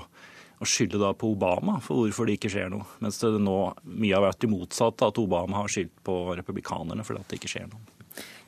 og 0.60 0.68
skylde 0.68 1.00
da 1.00 1.14
på 1.16 1.32
Obama 1.34 1.78
for 1.84 2.04
hvorfor 2.04 2.28
det 2.28 2.38
ikke 2.40 2.52
skjer 2.52 2.72
noe. 2.74 2.88
Mens 3.04 3.22
det 3.22 3.32
nå 3.40 3.60
mye 3.84 4.16
har 4.16 4.26
vært 4.26 4.42
det 4.44 4.52
motsatte, 4.52 5.08
at 5.08 5.22
Obama 5.22 5.62
har 5.62 5.72
skyldt 5.72 5.96
på 6.06 6.20
republikanerne 6.40 7.06
for 7.08 7.20
at 7.20 7.30
det 7.32 7.40
ikke 7.40 7.52
skjer 7.54 7.70
noe. 7.72 7.96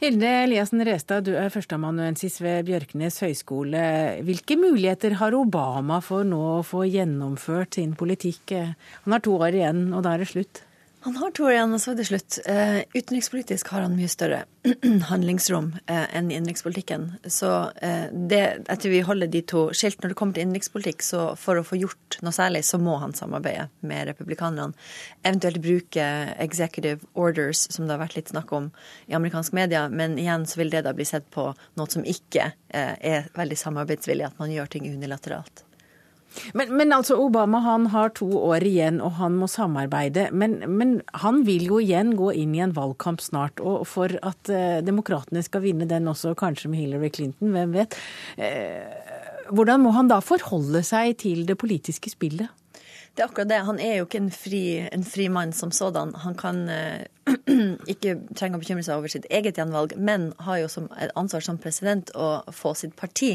Hilde 0.01 0.25
Eliassen 0.47 0.81
Restad, 0.83 1.27
du 1.27 1.35
er 1.37 1.51
førsteamanuensis 1.53 2.39
ved 2.41 2.65
Bjørknes 2.67 3.19
høgskole. 3.21 3.83
Hvilke 4.25 4.57
muligheter 4.57 5.13
har 5.19 5.37
Obama 5.37 5.99
for 6.03 6.25
nå 6.27 6.41
å 6.57 6.65
få 6.65 6.87
gjennomført 6.89 7.77
sin 7.77 7.93
politikk? 7.95 8.55
Han 9.05 9.15
har 9.15 9.23
to 9.23 9.37
år 9.37 9.59
igjen, 9.59 9.85
og 9.93 10.01
da 10.03 10.15
er 10.15 10.23
det 10.23 10.31
slutt. 10.33 10.63
Han 11.03 11.15
har 11.17 11.31
to 11.33 11.47
år 11.47 11.55
igjen, 11.55 11.71
og 11.73 11.81
så 11.81 11.91
er 11.91 11.97
det 11.97 12.03
slutt. 12.05 12.35
Uh, 12.45 12.83
utenrikspolitisk 12.93 13.71
har 13.73 13.81
han 13.81 13.95
mye 13.97 14.09
større 14.11 14.43
handlingsrom 15.09 15.71
uh, 15.89 16.03
enn 16.13 16.27
i 16.29 16.35
innenrikspolitikken. 16.37 17.07
Så 17.25 17.49
uh, 17.73 18.03
det, 18.13 18.41
jeg 18.67 18.91
vi 18.91 18.99
holder 19.07 19.31
de 19.33 19.41
to 19.49 19.63
skilt. 19.73 19.97
Når 20.03 20.13
det 20.13 20.17
kommer 20.19 20.37
til 20.37 20.45
innenrikspolitikk, 20.45 21.01
så 21.01 21.23
for 21.41 21.57
å 21.57 21.65
få 21.65 21.79
gjort 21.81 22.19
noe 22.21 22.35
særlig, 22.37 22.61
så 22.69 22.77
må 22.77 22.99
han 23.01 23.15
samarbeide 23.17 23.71
med 23.81 24.11
republikanerne. 24.11 24.77
Eventuelt 25.23 25.63
bruke 25.65 26.05
executive 26.37 27.09
orders, 27.17 27.65
som 27.73 27.89
det 27.89 27.97
har 27.97 28.03
vært 28.03 28.19
litt 28.19 28.29
snakk 28.35 28.53
om 28.53 28.69
i 29.09 29.17
amerikansk 29.17 29.57
media. 29.57 29.87
Men 29.89 30.19
igjen 30.21 30.45
så 30.45 30.61
vil 30.61 30.69
det 30.69 30.85
da 30.85 30.93
bli 30.93 31.09
sett 31.09 31.25
på 31.33 31.49
noe 31.49 31.89
som 31.89 32.05
ikke 32.05 32.51
er 32.69 33.27
veldig 33.33 33.57
samarbeidsvillig, 33.57 34.29
at 34.29 34.37
man 34.41 34.53
gjør 34.53 34.69
ting 34.77 34.85
unilateralt. 34.85 35.65
Men, 36.53 36.71
men, 36.77 36.93
altså 36.95 37.17
Obama 37.19 37.59
han 37.65 37.89
har 37.93 38.13
to 38.17 38.27
år 38.39 38.63
igjen 38.67 39.01
og 39.03 39.17
han 39.19 39.35
må 39.39 39.49
samarbeide. 39.51 40.29
Men, 40.31 40.59
men, 40.67 40.95
han 41.23 41.43
vil 41.47 41.67
jo 41.69 41.81
igjen 41.83 42.15
gå 42.19 42.31
inn 42.43 42.55
i 42.55 42.63
en 42.63 42.75
valgkamp 42.75 43.23
snart. 43.23 43.61
Og 43.63 43.85
for 43.89 44.13
at 44.25 44.51
eh, 44.51 44.79
demokratene 44.85 45.43
skal 45.45 45.65
vinne 45.65 45.89
den 45.89 46.09
også, 46.11 46.35
kanskje 46.39 46.71
med 46.71 46.83
Hillary 46.83 47.11
Clinton, 47.13 47.53
hvem 47.55 47.75
vet. 47.75 47.97
Eh, 48.37 49.49
hvordan 49.51 49.83
må 49.83 49.93
han 49.95 50.11
da 50.11 50.21
forholde 50.23 50.83
seg 50.87 51.17
til 51.21 51.45
det 51.49 51.59
politiske 51.59 52.13
spillet? 52.13 52.49
Det 53.11 53.25
er 53.25 53.27
akkurat 53.27 53.49
det. 53.51 53.63
Han 53.67 53.79
er 53.83 53.97
jo 53.99 54.07
ikke 54.07 54.21
en 54.21 54.31
fri, 54.31 54.63
en 54.87 55.03
fri 55.03 55.27
mann 55.27 55.51
som 55.55 55.73
sådan. 55.75 56.13
Han 56.23 56.37
kan 56.39 56.63
eh, 56.71 57.09
ikke 57.93 58.15
trenger 58.37 58.57
å 58.57 58.61
bekymre 58.61 58.83
seg 58.85 58.99
over 58.99 59.11
sitt 59.11 59.27
eget 59.33 59.59
gjenvalg, 59.59 59.93
men 59.97 60.29
har 60.45 60.61
jo 60.61 60.69
som 60.71 60.87
ansvar 61.19 61.43
som 61.45 61.59
president 61.61 62.11
å 62.15 62.41
få 62.55 62.73
sitt 62.77 62.95
parti 62.99 63.33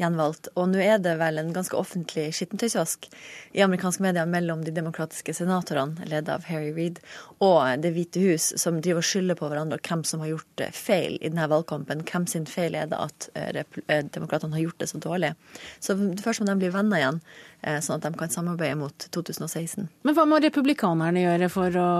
gjenvalgt. 0.00 0.50
Og 0.56 0.70
nå 0.72 0.80
er 0.84 1.00
det 1.02 1.16
vel 1.20 1.40
en 1.40 1.52
ganske 1.54 1.76
offentlig 1.76 2.28
skittentøysvask 2.36 3.08
i 3.56 3.64
amerikanske 3.64 4.04
medier 4.04 4.28
mellom 4.30 4.64
de 4.66 4.74
demokratiske 4.74 5.34
senatorene, 5.36 6.08
ledet 6.10 6.32
av 6.34 6.46
Harry 6.50 6.72
Reed, 6.76 7.00
og 7.40 7.60
Det 7.80 7.92
hvite 7.94 8.20
hus, 8.20 8.50
som 8.60 8.80
driver 8.82 9.00
og 9.00 9.06
skylder 9.06 9.38
på 9.38 9.48
hverandre 9.48 9.78
hvem 9.86 10.02
som 10.06 10.22
har 10.24 10.32
gjort 10.34 10.64
eh, 10.64 10.74
feil 10.74 11.16
i 11.20 11.30
denne 11.30 11.48
valgkampen. 11.50 12.04
Hvem 12.08 12.26
sin 12.28 12.46
feil 12.48 12.76
er 12.76 12.90
det 12.90 12.98
at 13.00 13.28
eh, 13.38 14.02
demokratene 14.12 14.56
har 14.56 14.66
gjort 14.66 14.80
det 14.82 14.90
så 14.90 15.00
dårlig? 15.00 15.32
Så 15.80 15.96
det 16.00 16.24
første 16.24 16.44
må 16.44 16.50
de 16.50 16.58
bli 16.60 16.72
venner 16.74 17.00
igjen. 17.00 17.22
Eh, 17.62 17.80
sånn 17.84 17.98
at 18.00 18.06
de 18.06 18.16
kan 18.16 18.32
samarbeide 18.32 18.78
mot 18.80 19.06
2016. 19.12 19.88
Men 20.06 20.16
hva 20.16 20.24
må 20.28 20.38
republikanerne 20.40 21.26
gjøre 21.26 21.50
for 21.52 21.76
å 21.76 21.90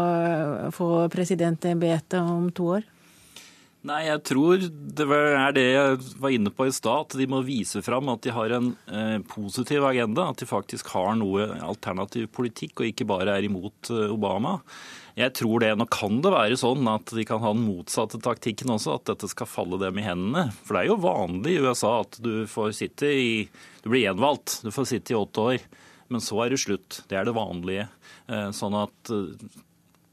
få 0.72 0.88
presidentembetet 1.12 2.20
om 2.20 2.48
to 2.56 2.70
år? 2.78 2.88
Nei, 3.88 4.02
jeg 4.10 4.20
tror 4.28 4.60
det 4.60 5.06
er 5.08 5.54
det 5.56 5.64
jeg 5.64 6.00
var 6.20 6.34
inne 6.34 6.50
på 6.52 6.66
i 6.68 6.72
stad. 6.74 7.06
At 7.06 7.16
de 7.16 7.26
må 7.30 7.40
vise 7.46 7.80
fram 7.84 8.10
at 8.12 8.20
de 8.26 8.34
har 8.36 8.52
en 8.52 8.74
eh, 8.92 9.16
positiv 9.24 9.86
agenda. 9.88 10.26
At 10.28 10.42
de 10.42 10.48
faktisk 10.48 10.90
har 10.92 11.14
noe 11.16 11.46
alternativ 11.64 12.28
politikk, 12.36 12.82
og 12.82 12.90
ikke 12.90 13.08
bare 13.08 13.38
er 13.38 13.48
imot 13.48 13.88
eh, 13.94 14.12
Obama. 14.12 14.58
Jeg 15.16 15.32
tror 15.40 15.64
det. 15.64 15.72
Nå 15.80 15.88
kan 15.92 16.20
det 16.20 16.34
være 16.34 16.60
sånn 16.60 16.92
at 16.92 17.14
de 17.16 17.24
kan 17.28 17.40
ha 17.40 17.54
den 17.56 17.64
motsatte 17.64 18.20
taktikken 18.20 18.74
også, 18.76 18.98
at 18.98 19.08
dette 19.14 19.32
skal 19.32 19.48
falle 19.48 19.80
dem 19.80 19.96
i 19.96 20.04
hendene. 20.04 20.50
For 20.60 20.76
det 20.76 20.84
er 20.84 20.92
jo 20.92 21.00
vanlig 21.06 21.56
i 21.56 21.64
USA 21.64 21.96
at 22.02 22.20
du 22.20 22.44
får 22.50 22.76
sitte 22.82 23.08
i 23.08 23.32
Du 23.80 23.88
blir 23.88 24.04
gjenvalgt. 24.04 24.60
Du 24.60 24.68
får 24.76 24.92
sitte 24.92 25.16
i 25.16 25.18
åtte 25.18 25.48
år. 25.54 25.66
Men 26.12 26.20
så 26.20 26.44
er 26.44 26.52
det 26.52 26.60
slutt. 26.60 27.00
Det 27.08 27.16
er 27.16 27.24
det 27.24 27.38
vanlige. 27.38 27.88
Eh, 28.28 28.50
sånn 28.52 28.76
at 28.76 29.14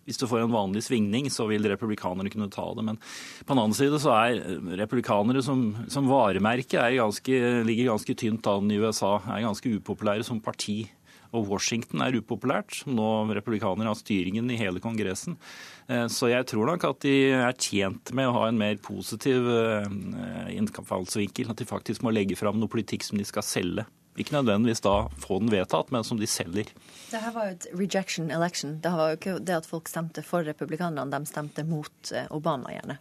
hvis 0.07 0.19
du 0.21 0.27
får 0.29 0.45
en 0.45 0.53
vanlig 0.55 0.85
svingning, 0.87 1.27
så 1.33 1.49
vil 1.49 1.67
republikanerne 1.67 2.31
kunne 2.31 2.49
ta 2.53 2.65
det. 2.77 2.85
Men 2.87 2.99
på 3.43 3.51
den 3.51 3.59
annen 3.61 3.75
side 3.75 3.99
så 3.99 4.13
er 4.15 4.39
republikanere 4.79 5.43
som, 5.43 5.69
som 5.91 6.07
varemerke 6.07 6.79
ganske, 6.95 7.41
ligger 7.67 7.91
ganske 7.91 8.15
tynt 8.15 8.47
an 8.47 8.71
i 8.71 8.79
USA. 8.79 9.17
Er 9.27 9.43
ganske 9.43 9.73
upopulære 9.77 10.23
som 10.23 10.39
parti. 10.43 10.85
Og 11.35 11.49
Washington 11.51 12.05
er 12.05 12.15
upopulært. 12.15 12.85
Nå 12.87 13.27
republikanere 13.35 13.91
har 13.91 13.99
styringen 13.99 14.47
i 14.47 14.59
hele 14.59 14.79
Kongressen. 14.83 15.35
Eh, 15.91 16.05
så 16.07 16.31
jeg 16.31 16.47
tror 16.47 16.71
nok 16.71 16.87
at 16.87 17.03
de 17.03 17.15
er 17.35 17.59
tjent 17.59 18.13
med 18.15 18.29
å 18.29 18.35
ha 18.37 18.47
en 18.47 18.59
mer 18.59 18.79
positiv 18.83 19.49
eh, 19.51 19.91
innfallsvinkel. 20.55 21.51
At 21.51 21.59
de 21.59 21.67
faktisk 21.67 22.05
må 22.05 22.15
legge 22.15 22.39
fram 22.39 22.61
noe 22.61 22.71
politikk 22.71 23.03
som 23.07 23.19
de 23.19 23.27
skal 23.27 23.45
selge. 23.45 23.87
Ikke 24.17 24.33
nødvendigvis 24.33 24.81
da 24.81 24.95
få 25.21 25.37
den 25.43 25.51
vedtatt, 25.53 25.91
men 25.93 26.05
som 26.07 26.17
de 26.17 26.27
selger. 26.29 26.71
Det 27.11 27.21
her 27.21 27.33
var 27.35 27.49
jo 27.49 27.57
et 27.57 27.67
rejection 27.77 28.31
election. 28.33 28.79
Det 28.81 28.93
var 28.93 29.11
jo 29.11 29.19
ikke 29.19 29.35
det 29.45 29.59
at 29.59 29.69
folk 29.69 29.91
stemte 29.91 30.23
for 30.25 30.47
republikanerne, 30.47 31.11
de 31.13 31.29
stemte 31.29 31.65
mot 31.67 32.13
eh, 32.13 32.25
Obama, 32.33 32.73
gjerne. 32.73 32.97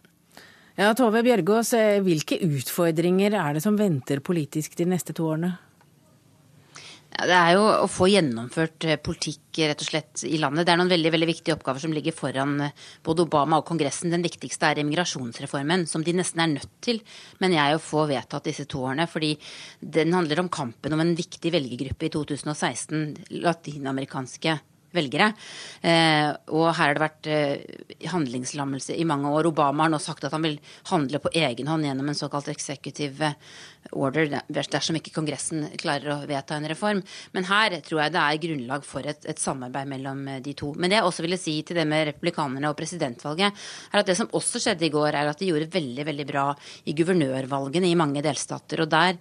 Ja, 0.77 0.91
Tove 0.93 1.23
Bjørgaas, 1.25 1.73
eh, 1.73 1.99
hvilke 2.05 2.37
utfordringer 2.45 3.33
er 3.33 3.57
det 3.57 3.63
som 3.65 3.79
venter 3.79 4.21
politisk 4.21 4.77
de 4.77 4.85
neste 4.85 5.15
to 5.17 5.25
årene? 5.31 5.55
Ja, 7.17 7.25
det 7.25 7.33
er 7.33 7.55
jo 7.57 7.63
å 7.65 7.87
få 7.89 8.05
gjennomført 8.11 8.85
eh, 8.85 8.99
politikk 9.01 9.57
rett 9.63 9.79
og 9.81 9.87
slett 9.87 10.21
i 10.27 10.37
landet. 10.37 10.67
Det 10.67 10.73
er 10.75 10.77
noen 10.77 10.91
veldig 10.91 11.11
veldig 11.15 11.29
viktige 11.31 11.55
oppgaver 11.55 11.81
som 11.81 11.95
ligger 11.95 12.13
foran 12.13 12.51
eh, 12.67 12.83
både 13.05 13.25
Obama 13.25 13.57
og 13.57 13.65
Kongressen. 13.65 14.13
Den 14.13 14.21
viktigste 14.21 14.69
er 14.69 14.83
immigrasjonsreformen, 14.83 15.87
som 15.89 16.05
de 16.05 16.13
nesten 16.13 16.43
er 16.45 16.51
nødt 16.51 16.75
til, 16.85 17.01
mener 17.41 17.57
jeg, 17.57 17.79
å 17.79 17.81
få 17.81 18.05
vedtatt 18.11 18.45
disse 18.51 18.67
to 18.69 18.83
årene. 18.85 19.09
Fordi 19.09 19.33
den 19.81 20.13
handler 20.13 20.43
om 20.43 20.51
kampen 20.53 20.93
om 20.93 21.01
en 21.01 21.15
viktig 21.17 21.55
velgergruppe 21.57 22.05
i 22.05 22.13
2016, 22.13 23.07
latinamerikanske 23.47 24.59
velgere. 24.97 25.31
Eh, 25.81 26.31
og 26.51 26.67
her 26.71 26.81
har 26.81 26.97
det 26.97 27.05
vært 27.05 27.31
eh, 27.31 28.09
handlingslammelse 28.11 28.97
i 28.97 29.07
mange 29.07 29.31
år. 29.31 29.51
Obama 29.51 29.85
har 29.85 29.93
nå 29.93 30.01
sagt 30.01 30.27
at 30.27 30.35
han 30.35 30.45
vil 30.45 30.59
handle 30.91 31.21
på 31.23 31.33
egen 31.37 31.69
hånd 31.71 31.87
gjennom 31.87 32.11
en 32.11 32.17
såkalt 32.17 32.49
executive 32.53 33.33
order 33.95 34.41
dersom 34.51 34.97
ikke 34.99 35.13
Kongressen 35.15 35.67
klarer 35.79 36.11
å 36.13 36.17
vedta 36.27 36.57
en 36.57 36.67
reform. 36.69 37.01
Men 37.35 37.47
her 37.47 37.77
tror 37.85 38.03
jeg 38.03 38.15
det 38.15 38.23
er 38.23 38.41
grunnlag 38.43 38.85
for 38.87 39.07
et, 39.07 39.23
et, 39.29 39.39
samarbeid 39.39 39.89
mellom 39.91 40.23
eh, 40.27 40.41
de 40.43 40.55
to. 40.57 40.73
Men 40.75 40.91
det 40.91 40.99
jeg 40.99 41.07
også 41.07 41.25
ville 41.25 41.39
si 41.41 41.55
til 41.67 41.79
det 41.79 41.87
med 41.89 42.07
republikanerne 42.11 42.71
og 42.71 42.77
presidentvalget, 42.79 43.67
er 43.91 44.01
at 44.01 44.09
det 44.09 44.17
som 44.19 44.31
også 44.37 44.61
skjedde 44.63 44.87
i 44.87 44.93
går, 44.93 45.11
er 45.13 45.31
at 45.31 45.39
de 45.39 45.51
gjorde 45.51 45.71
veldig, 45.73 46.07
veldig 46.09 46.27
bra 46.29 46.47
i 46.87 46.95
guvernørvalgene 46.97 47.91
i 47.91 47.99
mange 47.99 48.23
delstater. 48.25 48.83
Og 48.83 48.91
der 48.91 49.19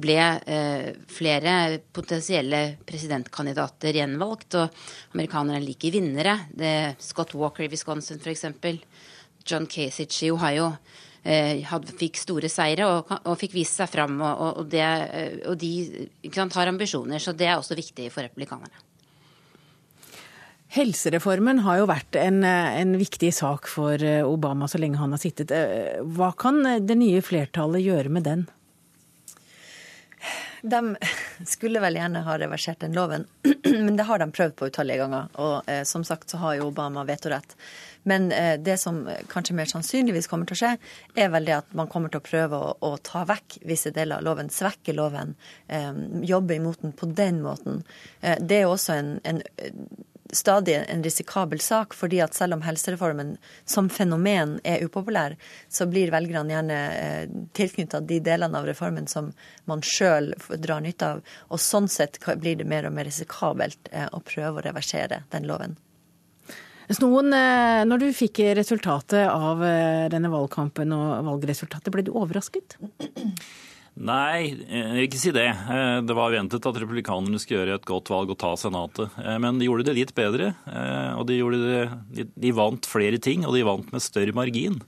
ble 0.00 0.18
eh, 0.18 0.90
flere 1.10 1.80
potensielle 1.94 2.62
presidentkandidater 2.86 4.00
gjenvalgt. 4.00 4.58
Og 4.60 5.14
amerikanerne 5.16 5.60
liker 5.64 5.94
vinnere. 5.94 6.38
Det, 6.50 6.72
Scott 7.02 7.34
Walker 7.38 7.66
i 7.66 7.70
Wisconsin 7.72 8.22
f.eks. 8.22 8.46
John 9.48 9.68
Kasich 9.70 10.24
i 10.26 10.32
Ohio. 10.34 10.72
Had, 11.28 11.84
fikk 11.98 12.16
store 12.16 12.48
seire 12.48 12.86
og, 12.88 13.10
og, 13.18 13.34
fikk 13.36 13.56
vist 13.58 13.76
seg 13.76 13.90
fram. 13.92 14.20
Og, 14.22 14.62
og, 14.62 14.68
det, 14.72 14.84
eh, 14.84 15.40
og 15.50 15.58
de 15.60 15.72
sant, 16.32 16.54
har 16.56 16.70
ambisjoner, 16.70 17.20
så 17.20 17.34
det 17.36 17.50
er 17.50 17.58
også 17.58 17.76
viktig 17.78 18.08
for 18.14 18.24
republikanerne. 18.24 18.84
Helsereformen 20.68 21.62
har 21.64 21.78
jo 21.80 21.88
vært 21.88 22.16
en, 22.20 22.42
en, 22.44 22.90
viktig 23.00 23.30
sak 23.32 23.70
for 23.72 24.02
eh, 24.04 24.20
Obama 24.20 24.68
så 24.68 24.80
lenge 24.80 25.00
han 25.00 25.14
har 25.16 25.20
sittet. 25.22 25.52
Hva 26.16 26.34
kan 26.36 26.60
det 26.84 26.96
nye 27.00 27.24
flertallet 27.24 27.86
gjøre 27.86 28.12
med 28.12 28.26
den? 28.28 28.46
De 30.62 30.96
skulle 31.46 31.80
vel 31.80 31.98
gjerne 31.98 32.24
ha 32.26 32.38
reversert 32.38 32.80
den 32.80 32.96
loven, 32.96 33.26
men 33.64 33.96
det 33.96 34.08
har 34.08 34.18
de 34.18 34.30
prøvd 34.34 34.56
på 34.58 34.70
utallige 34.70 35.02
ganger. 35.02 35.28
Og 35.38 35.70
eh, 35.70 35.84
som 35.86 36.04
sagt 36.04 36.30
så 36.30 36.40
har 36.42 36.58
jo 36.58 36.70
Obama 36.72 37.04
vetorett. 37.08 37.54
Men 38.08 38.32
eh, 38.32 38.56
det 38.60 38.78
som 38.80 39.02
kanskje 39.28 39.54
mer 39.54 39.70
sannsynligvis 39.70 40.30
kommer 40.30 40.48
til 40.48 40.56
å 40.56 40.60
skje, 40.62 40.72
er 41.14 41.32
vel 41.34 41.48
det 41.48 41.56
at 41.58 41.74
man 41.78 41.90
kommer 41.92 42.12
til 42.12 42.22
å 42.22 42.26
prøve 42.26 42.58
å, 42.58 42.74
å 42.80 42.92
ta 43.04 43.24
vekk 43.28 43.60
visse 43.68 43.92
deler 43.94 44.18
av 44.18 44.26
loven, 44.26 44.50
svekke 44.52 44.94
loven, 44.96 45.34
eh, 45.66 45.92
jobbe 46.26 46.58
imot 46.58 46.82
den 46.82 46.94
på 46.96 47.10
den 47.12 47.42
måten. 47.44 47.82
Eh, 48.20 48.38
det 48.40 48.62
er 48.62 48.70
også 48.70 48.96
en, 48.98 49.12
en 49.28 49.42
stadig 50.32 50.84
en 50.88 51.02
risikabel 51.02 51.60
sak, 51.60 51.94
fordi 51.94 52.20
at 52.20 52.34
selv 52.34 52.58
om 52.58 52.62
helsereformen 52.62 53.36
som 53.64 53.88
fenomen 53.88 54.58
er 54.64 54.84
upopulær, 54.84 55.36
så 55.68 55.86
blir 55.88 56.12
velgerne 56.12 56.54
gjerne 56.54 56.78
eh, 56.96 57.36
tilknytta 57.56 58.00
de 58.00 58.20
delene 58.24 58.58
av 58.58 58.68
reformen 58.68 59.08
som 59.10 59.32
man 59.70 59.82
sjøl 59.84 60.32
drar 60.56 60.84
nytte 60.84 61.12
av. 61.14 61.22
Og 61.48 61.62
sånn 61.62 61.88
sett 61.92 62.20
blir 62.40 62.58
det 62.60 62.68
mer 62.68 62.88
og 62.88 62.96
mer 62.96 63.08
risikabelt 63.08 63.92
eh, 63.92 64.08
å 64.12 64.22
prøve 64.24 64.60
å 64.60 64.66
reversere 64.68 65.22
den 65.32 65.48
loven. 65.48 65.78
Noen, 67.02 67.32
eh, 67.36 67.84
når 67.84 68.04
du 68.04 68.08
fikk 68.16 68.40
resultatet 68.56 69.28
av 69.28 69.60
denne 70.12 70.32
valgkampen 70.32 70.92
og 70.96 71.24
valgresultatet, 71.26 71.92
ble 71.92 72.06
du 72.06 72.14
overrasket? 72.16 72.78
Nei, 73.98 74.54
vil 74.54 75.04
ikke 75.04 75.18
si 75.18 75.32
det. 75.34 75.48
Eh, 75.50 75.98
det 76.06 76.14
var 76.14 76.30
ventet 76.30 76.66
at 76.70 76.78
republikanerne 76.78 77.40
skulle 77.42 77.64
gjøre 77.64 77.78
et 77.80 77.88
godt 77.88 78.12
valg 78.12 78.30
og 78.30 78.38
ta 78.38 78.52
Senatet. 78.60 79.18
Men 79.42 79.58
de 79.58 79.66
gjorde 79.66 79.88
det 79.88 79.96
litt 79.98 80.14
bedre. 80.16 80.52
Og 81.18 81.26
de, 81.28 81.40
det, 82.14 82.28
de 82.38 82.54
vant 82.54 82.86
flere 82.86 83.18
ting, 83.22 83.46
og 83.48 83.56
de 83.56 83.66
vant 83.66 83.94
med 83.94 84.04
større 84.04 84.36
margin. 84.36 84.78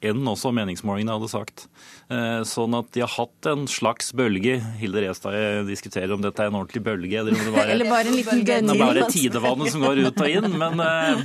Enn 0.00 0.28
også 0.28 0.52
meningsmålingene 0.56 1.16
hadde 1.16 1.30
sagt. 1.30 1.66
Eh, 2.10 2.40
sånn 2.48 2.74
at 2.74 2.88
de 2.94 3.04
har 3.04 3.12
hatt 3.12 3.48
en 3.50 3.66
slags 3.70 4.10
bølge. 4.16 4.56
Hilde 4.80 5.04
Restad 5.04 5.66
diskuterer 5.68 6.10
om 6.14 6.22
dette 6.24 6.42
er 6.42 6.50
en 6.50 6.56
ordentlig 6.58 6.82
bølge, 6.86 7.20
eller 7.20 7.36
om 7.36 7.42
det 7.44 7.52
bare, 7.54 7.70
eller 7.74 7.90
bare 7.90 8.10
en 8.10 8.16
liten 8.18 8.44
det 8.46 8.56
er 8.58 8.80
bare 8.80 9.08
tidevannet 9.12 9.70
som 9.74 9.84
går 9.84 10.02
ut 10.06 10.22
og 10.24 10.30
inn. 10.30 10.56
Men, 10.60 10.82
eh, 10.84 11.22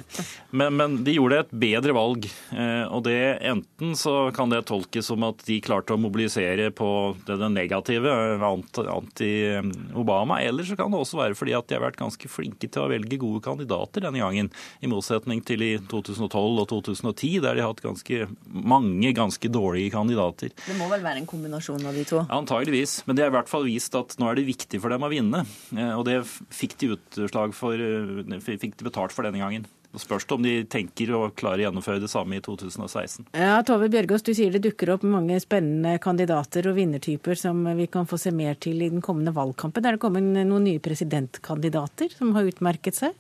men, 0.52 0.76
men, 0.78 0.98
de 1.08 1.16
gjorde 1.16 1.42
et 1.46 1.56
bedre 1.66 1.96
valg. 1.96 2.28
Eh, 2.54 2.84
og 2.86 3.06
det 3.08 3.18
enten 3.48 3.96
så 4.00 4.16
kan 4.36 4.52
det 4.52 4.66
tolkes 4.70 5.10
som 5.10 5.24
at 5.28 5.42
de 5.48 5.60
klarte 5.64 5.96
å 5.96 6.02
mobilisere 6.02 6.70
på 6.76 6.90
det, 7.26 7.40
det 7.42 7.52
negative, 7.56 8.12
anti-Obama, 8.46 10.42
eller 10.44 10.68
så 10.68 10.78
kan 10.78 10.92
det 10.92 11.02
også 11.02 11.20
være 11.22 11.40
fordi 11.40 11.56
at 11.58 11.68
de 11.70 11.78
har 11.78 11.86
vært 11.86 12.00
ganske 12.00 12.30
flinke 12.32 12.68
til 12.70 12.84
å 12.84 12.92
velge 12.92 13.20
gode 13.22 13.42
kandidater 13.46 14.04
denne 14.06 14.22
gangen, 14.22 14.52
i 14.84 14.90
motsetning 14.92 15.42
til 15.46 15.64
i 15.66 15.74
2012 15.92 16.30
og 16.36 16.68
2010, 16.72 17.40
der 17.44 17.58
de 17.58 17.64
har 17.64 17.74
hatt 17.74 17.84
ganske 17.86 18.28
mange 18.66 19.14
ganske 19.16 19.50
dårlige 19.52 19.94
kandidater. 19.94 20.52
Det 20.66 20.78
må 20.80 20.90
vel 20.92 21.06
være 21.06 21.22
en 21.22 21.30
kombinasjon 21.30 21.86
av 21.86 21.96
de 21.98 22.06
to? 22.10 22.24
Antageligvis. 22.34 23.00
Men 23.06 23.18
det 23.18 23.26
har 23.26 23.34
i 23.34 23.38
hvert 23.38 23.52
fall 23.52 23.68
vist 23.70 23.96
at 23.98 24.18
nå 24.22 24.30
er 24.30 24.40
det 24.40 24.50
viktig 24.50 24.82
for 24.84 24.94
dem 24.94 25.06
å 25.06 25.12
vinne. 25.12 25.46
Eh, 25.76 25.94
og 25.96 26.06
det 26.10 26.22
fikk 26.26 26.78
de 26.82 26.94
utslag 26.96 27.56
for, 27.58 27.74
eh, 27.74 28.40
fikk 28.42 28.78
de 28.78 28.90
betalt 28.90 29.16
for 29.16 29.24
denne 29.24 29.42
gangen. 29.42 29.68
Det 29.96 30.02
spørs 30.04 30.26
om 30.36 30.44
de 30.44 30.66
tenker 30.68 31.08
å 31.16 31.30
klare 31.32 31.62
å 31.62 31.64
gjennomføre 31.70 32.02
det 32.04 32.10
samme 32.12 32.36
i 32.36 32.42
2016. 32.44 33.30
Ja, 33.32 33.62
Tove 33.64 33.88
Bjørgaas, 33.88 34.26
du 34.28 34.34
sier 34.36 34.52
det 34.52 34.66
dukker 34.66 34.92
opp 34.92 35.06
mange 35.08 35.38
spennende 35.40 35.96
kandidater 36.04 36.68
og 36.68 36.76
vinnertyper 36.76 37.38
som 37.40 37.64
vi 37.78 37.88
kan 37.88 38.06
få 38.10 38.20
se 38.20 38.34
mer 38.36 38.56
til 38.60 38.82
i 38.84 38.90
den 38.92 39.04
kommende 39.06 39.32
valgkampen. 39.32 39.86
Er 39.86 39.96
det 39.96 40.04
kommet 40.04 40.28
noen 40.36 40.68
nye 40.68 40.84
presidentkandidater 40.84 42.12
som 42.12 42.34
har 42.36 42.44
utmerket 42.52 43.00
seg? 43.00 43.16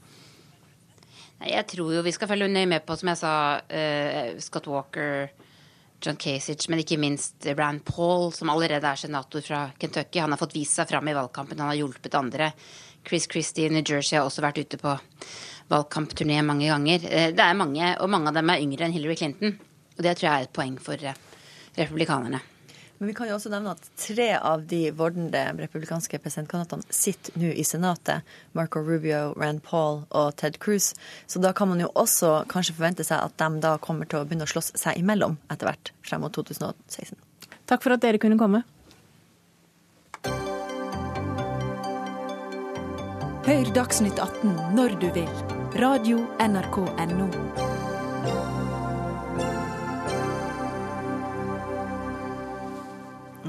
Jeg 1.43 1.67
tror 1.67 1.91
jo 1.91 2.03
vi 2.05 2.13
skal 2.15 2.29
følge 2.31 2.47
nøye 2.47 2.69
med 2.69 2.86
på, 2.88 2.95
som 2.97 3.11
jeg 3.11 3.19
sa, 3.19 3.33
uh, 3.59 4.38
Scott 4.41 4.69
Walker, 4.71 5.27
John 6.03 6.17
Kasich, 6.21 6.69
men 6.69 6.81
ikke 6.81 6.99
minst 7.01 7.47
Rand 7.57 7.83
Paul, 7.88 8.31
som 8.36 8.51
allerede 8.53 8.88
er 8.88 8.99
senator 8.99 9.43
fra 9.43 9.65
Kentucky. 9.79 10.21
Han 10.23 10.31
har 10.36 10.41
fått 10.41 10.55
vist 10.55 10.77
seg 10.77 10.89
fram 10.89 11.07
i 11.11 11.15
valgkampen, 11.17 11.59
han 11.59 11.73
har 11.73 11.81
hjulpet 11.81 12.17
andre. 12.17 12.51
Chris 13.05 13.27
Christie 13.29 13.67
i 13.67 13.73
New 13.73 13.83
Jersey 13.86 14.17
har 14.17 14.25
også 14.25 14.43
vært 14.45 14.63
ute 14.63 14.79
på 14.81 14.95
valgkampturné 15.71 16.41
mange 16.45 16.71
ganger. 16.71 17.05
Uh, 17.05 17.29
det 17.36 17.45
er 17.45 17.61
mange, 17.61 17.93
og 17.99 18.11
mange 18.11 18.31
av 18.31 18.39
dem 18.39 18.55
er 18.55 18.65
yngre 18.65 18.88
enn 18.88 18.95
Hillary 18.95 19.19
Clinton. 19.19 19.55
Og 19.95 20.03
det 20.03 20.17
tror 20.17 20.29
jeg 20.29 20.36
er 20.36 20.49
et 20.49 20.55
poeng 20.55 20.79
for 20.81 21.07
uh, 21.07 21.23
republikanerne. 21.77 22.43
Men 22.97 23.07
vi 23.09 23.13
kan 23.17 23.27
jo 23.27 23.35
også 23.35 23.51
nevne 23.51 23.73
at 23.75 23.89
tre 23.99 24.29
av 24.37 24.63
de 24.71 24.85
vordende 24.95 25.41
republikanske 25.59 26.19
presidentkandidatene 26.23 26.95
sitter 26.95 27.35
nå 27.39 27.51
i 27.51 27.65
Senatet. 27.67 28.23
Marco 28.55 28.79
Rubio, 28.79 29.33
Rand 29.35 29.63
Paul 29.67 30.05
og 30.15 30.35
Ted 30.39 30.59
Cruz. 30.63 30.93
Så 31.27 31.41
da 31.43 31.51
kan 31.53 31.69
man 31.71 31.83
jo 31.83 31.91
også 31.91 32.45
kanskje 32.51 32.77
forvente 32.77 33.07
seg 33.07 33.19
at 33.19 33.35
de 33.41 33.63
da 33.65 33.75
kommer 33.83 34.07
til 34.07 34.21
å 34.21 34.27
begynne 34.27 34.47
å 34.47 34.53
slåss 34.53 34.71
seg 34.79 35.01
imellom 35.01 35.35
etter 35.51 35.67
hvert 35.67 35.91
frem 36.07 36.23
mot 36.23 36.35
2016. 36.35 37.19
Takk 37.67 37.83
for 37.83 37.95
at 37.95 38.05
dere 38.05 38.21
kunne 38.21 38.39
komme. 38.39 38.63
Hør 43.45 43.75
Dagsnytt 43.75 44.17
18 44.17 44.55
når 44.77 44.97
du 45.03 45.11
vil. 45.19 45.29
Radio 45.75 46.23
NRK 46.39 46.79
Radio.nrk.no. 46.87 47.74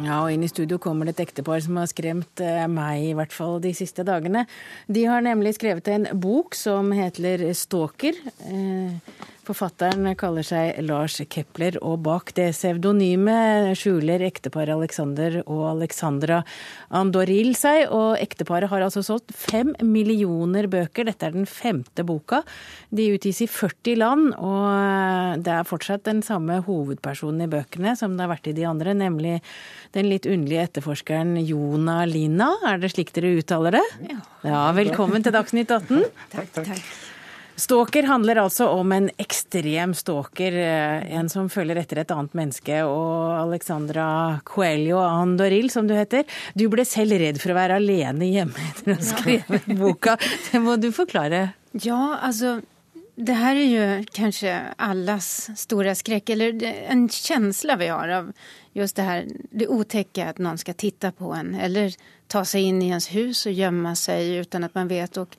Ja, 0.07 0.20
og 0.22 0.30
inn 0.30 0.44
i 0.46 0.50
studio 0.50 0.78
kommer 0.82 1.09
det 1.09 1.16
et 1.16 1.24
ektepar 1.24 1.59
som 1.64 1.78
har 1.80 1.88
skremt 1.90 2.42
eh, 2.44 2.66
meg, 2.70 3.09
i 3.09 3.14
hvert 3.16 3.32
fall 3.34 3.59
de 3.64 3.72
siste 3.74 4.04
dagene. 4.07 4.44
De 4.86 5.02
har 5.09 5.24
nemlig 5.24 5.57
skrevet 5.57 5.88
en 5.90 6.07
bok 6.22 6.54
som 6.54 6.92
heter 6.94 7.42
Stalker. 7.59 8.20
Eh, 8.46 9.24
Forfatteren 9.47 10.09
kaller 10.18 10.42
seg 10.42 10.80
Lars 10.82 11.20
Kepler, 11.30 11.76
og 11.86 12.01
bak 12.03 12.32
det 12.34 12.49
pseudonymet 12.51 13.76
skjuler 13.78 14.24
ekteparet 14.26 14.74
Alexander 14.74 15.36
og 15.44 15.61
Alexandra 15.68 16.40
Andoril 16.90 17.53
seg. 17.55 17.84
Og 17.94 18.18
ekteparet 18.18 18.72
har 18.72 18.82
altså 18.82 19.05
solgt 19.07 19.30
fem 19.30 19.70
millioner 19.86 20.66
bøker. 20.72 21.07
Dette 21.07 21.30
er 21.30 21.36
den 21.36 21.47
femte 21.47 22.03
boka. 22.07 22.42
De 22.90 23.07
utgis 23.14 23.44
i 23.47 23.51
40 23.51 24.01
land, 24.03 24.28
og 24.34 25.42
det 25.47 25.55
er 25.55 25.68
fortsatt 25.70 26.09
den 26.11 26.24
samme 26.26 26.59
hovedpersonen 26.66 27.47
i 27.47 27.51
bøkene 27.53 27.94
som 27.99 28.16
det 28.18 28.26
har 28.26 28.34
vært 28.34 28.51
i 28.51 28.57
de 28.57 28.66
andre, 28.66 28.99
nemlig 28.99 29.38
den 29.94 30.11
litt 30.11 30.26
underlige 30.26 30.72
etterforskeren 30.72 31.36
Jona 31.47 32.01
Lina. 32.11 32.51
Er 32.66 32.82
det 32.82 32.97
slik 32.97 33.14
dere 33.14 33.36
uttaler 33.38 33.78
det? 33.78 33.88
Ja. 34.11 34.22
ja 34.42 34.70
velkommen 34.74 35.22
til 35.22 35.38
Dagsnytt 35.38 35.70
18. 35.70 36.03
takk, 36.34 36.57
takk. 36.64 37.14
Stalker 37.57 38.04
handler 38.04 38.42
altså 38.42 38.68
om 38.68 38.92
en 38.92 39.09
ekstrem 39.22 39.94
stalker, 39.96 40.52
eh, 40.61 41.07
en 41.16 41.30
som 41.32 41.48
følger 41.48 41.80
etter 41.80 42.02
et 42.02 42.12
annet 42.12 42.36
menneske. 42.36 42.82
Og 42.84 43.32
Alexandra 43.38 44.07
Coelho 44.44 45.00
Andoril, 45.00 45.70
som 45.72 45.88
du 45.88 45.94
heter, 45.96 46.26
du 46.54 46.68
ble 46.72 46.84
selv 46.84 47.16
redd 47.16 47.40
for 47.40 47.54
å 47.54 47.59
være 47.59 47.80
alene 47.80 48.28
hjemme 48.28 48.68
etter 48.70 48.92
å 48.92 48.98
ha 48.98 49.11
skrevet 49.11 49.70
boka. 49.80 50.18
Det 50.50 50.61
må 50.61 50.76
du 50.76 50.90
forklare. 50.92 51.46
Ja, 51.80 52.18
altså 52.20 52.59
det 53.16 53.38
her 53.40 53.57
er 53.57 53.70
jo 53.72 53.84
kanskje 54.12 54.52
alles 54.76 55.48
store 55.57 55.94
skrekk, 55.96 56.34
eller 56.34 56.61
en 56.92 57.07
känsla 57.09 57.78
vi 57.80 57.88
har 57.88 58.12
av 58.12 58.28
just 58.76 58.98
det 58.98 59.07
her, 59.07 59.24
det 59.57 59.70
otäcka 59.72 60.26
at 60.34 60.42
noen 60.44 60.61
skal 60.61 60.76
titte 60.76 61.14
på 61.16 61.32
en, 61.32 61.54
eller 61.57 61.96
ta 62.28 62.42
seg 62.44 62.68
inn 62.68 62.82
i 62.84 62.90
ens 62.92 63.09
hus 63.14 63.46
og 63.48 63.57
gjemme 63.57 63.94
seg 63.96 64.44
uten 64.44 64.68
at 64.68 64.76
man 64.76 64.92
vet. 64.92 65.16
Og 65.16 65.32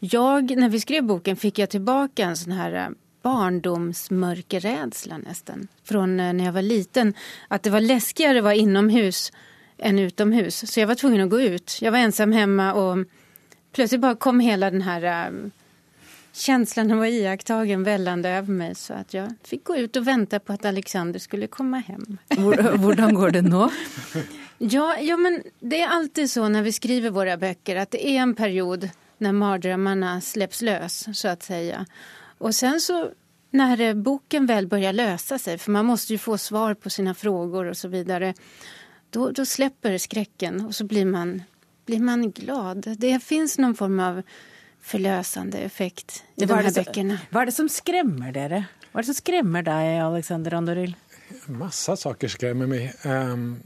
jag, 0.00 0.56
när 0.56 0.68
vi 0.68 0.80
skrev 0.80 1.04
boken 1.04 1.36
fick 1.36 1.58
jag 1.58 1.70
tillbaka 1.70 2.24
en 2.24 2.36
sån 2.36 2.52
här 2.52 2.72
eh, 2.72 2.88
barndomsmörkerrädsla 3.22 5.18
nästan. 5.18 5.68
Från 5.84 6.18
jeg 6.18 6.34
när 6.34 6.44
jag 6.44 6.52
var 6.52 6.62
liten. 6.62 7.14
Att 7.48 7.62
det 7.62 7.70
var 7.70 7.80
läskigare 7.80 8.38
att 8.38 8.44
vara 8.44 8.54
inomhus 8.54 9.32
än 9.78 9.98
utomhus. 9.98 10.72
Så 10.72 10.80
jag 10.80 10.86
var 10.86 10.94
tvungen 10.94 11.20
att 11.24 11.30
gå 11.30 11.40
ut. 11.40 11.78
Jag 11.80 11.92
var 11.92 11.98
ensam 11.98 12.32
hemma 12.32 12.74
och 12.74 13.06
plötsligt 13.72 14.00
bara 14.00 14.14
kom 14.14 14.40
hela 14.40 14.70
den 14.70 14.82
här 14.82 15.28
um, 15.28 15.50
känslan 16.32 16.86
av 16.86 16.92
att 16.92 16.98
vara 16.98 17.08
iakttagen 17.08 17.84
vällande 17.84 18.28
över 18.28 18.52
mig. 18.52 18.74
Så 18.74 18.94
att 18.94 19.14
jag 19.14 19.34
fick 19.44 19.64
gå 19.64 19.76
ut 19.76 19.96
och 19.96 20.08
vänta 20.08 20.38
på 20.38 20.52
att 20.52 20.64
Alexander 20.64 21.18
skulle 21.18 21.46
komma 21.46 21.78
hem. 21.78 22.18
Hur 22.28 23.12
går 23.12 23.30
det 23.30 23.42
nu? 23.42 23.68
Ja, 24.58 24.98
ja, 24.98 25.16
men 25.16 25.42
det 25.60 25.80
är 25.80 25.88
alltid 25.88 26.30
så 26.30 26.48
när 26.48 26.62
vi 26.62 26.72
skriver 26.72 27.10
våra 27.10 27.36
böcker 27.36 27.76
att 27.76 27.90
det 27.90 28.08
är 28.08 28.20
en 28.20 28.34
period 28.34 28.90
när 29.20 29.32
mardrömmarna 29.32 30.20
släpps 30.20 30.62
lös, 30.62 31.18
så 31.18 31.28
att 31.28 31.42
säga. 31.42 31.86
Och 32.38 32.54
sen 32.54 32.80
så 32.80 33.10
när 33.50 33.94
boken 33.94 34.46
väl 34.46 34.66
börjar 34.66 34.92
lösa 34.92 35.38
sig, 35.38 35.58
för 35.58 35.72
man 35.72 35.86
måste 35.86 36.12
ju 36.12 36.18
få 36.18 36.38
svar 36.38 36.74
på 36.74 36.90
sina 36.90 37.14
frågor 37.14 37.64
och 37.64 37.76
så 37.76 37.88
vidare, 37.88 38.34
då, 39.10 39.30
då 39.30 39.46
släpper 39.46 39.98
skräcken 39.98 40.66
och 40.66 40.74
så 40.74 40.84
blir 40.84 41.04
man, 41.04 41.42
blir 41.86 42.00
man 42.00 42.30
glad. 42.30 42.94
Det 42.98 43.22
finns 43.22 43.58
någon 43.58 43.74
form 43.74 44.00
av 44.00 44.22
forløsende 44.80 45.58
effekt 45.58 46.24
i 46.36 46.44
de 46.44 46.54
her 46.54 46.70
bøkene. 46.72 47.18
Hva 47.30 47.42
er 47.42 47.50
det 47.50 47.56
som 47.56 47.68
skremmer 47.68 48.32
dere? 48.32 48.64
Hva 48.90 49.00
er 49.00 49.04
det 49.04 49.10
som 49.12 49.18
skremmer 49.18 49.66
deg, 49.66 49.88
Alexander 50.02 50.56
Andoril? 50.56 50.94
Massa 51.46 51.96
saker 52.00 52.32
skremmer 52.32 52.70
meg. 52.70 52.94
Um, 53.04 53.60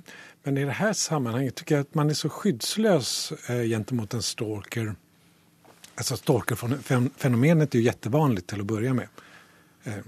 men 0.44 0.58
i 0.58 0.66
det 0.68 0.90
sammenhenget 0.98 1.54
syns 1.54 1.60
tycker 1.62 1.84
at 1.86 1.94
man 1.96 2.10
er 2.10 2.18
så 2.18 2.28
skyddsløs 2.32 3.12
uh, 3.48 3.62
gentemot 3.70 4.14
en 4.14 4.24
stalker 4.24 4.94
Alltså 5.94 6.16
stalkerfenomenet 6.16 7.74
är 7.74 7.78
ju 7.78 7.84
jättevanligt 7.84 8.46
till 8.46 8.60
att 8.60 8.66
börja 8.66 8.94
med. 8.94 9.08
Jeg 9.84 10.02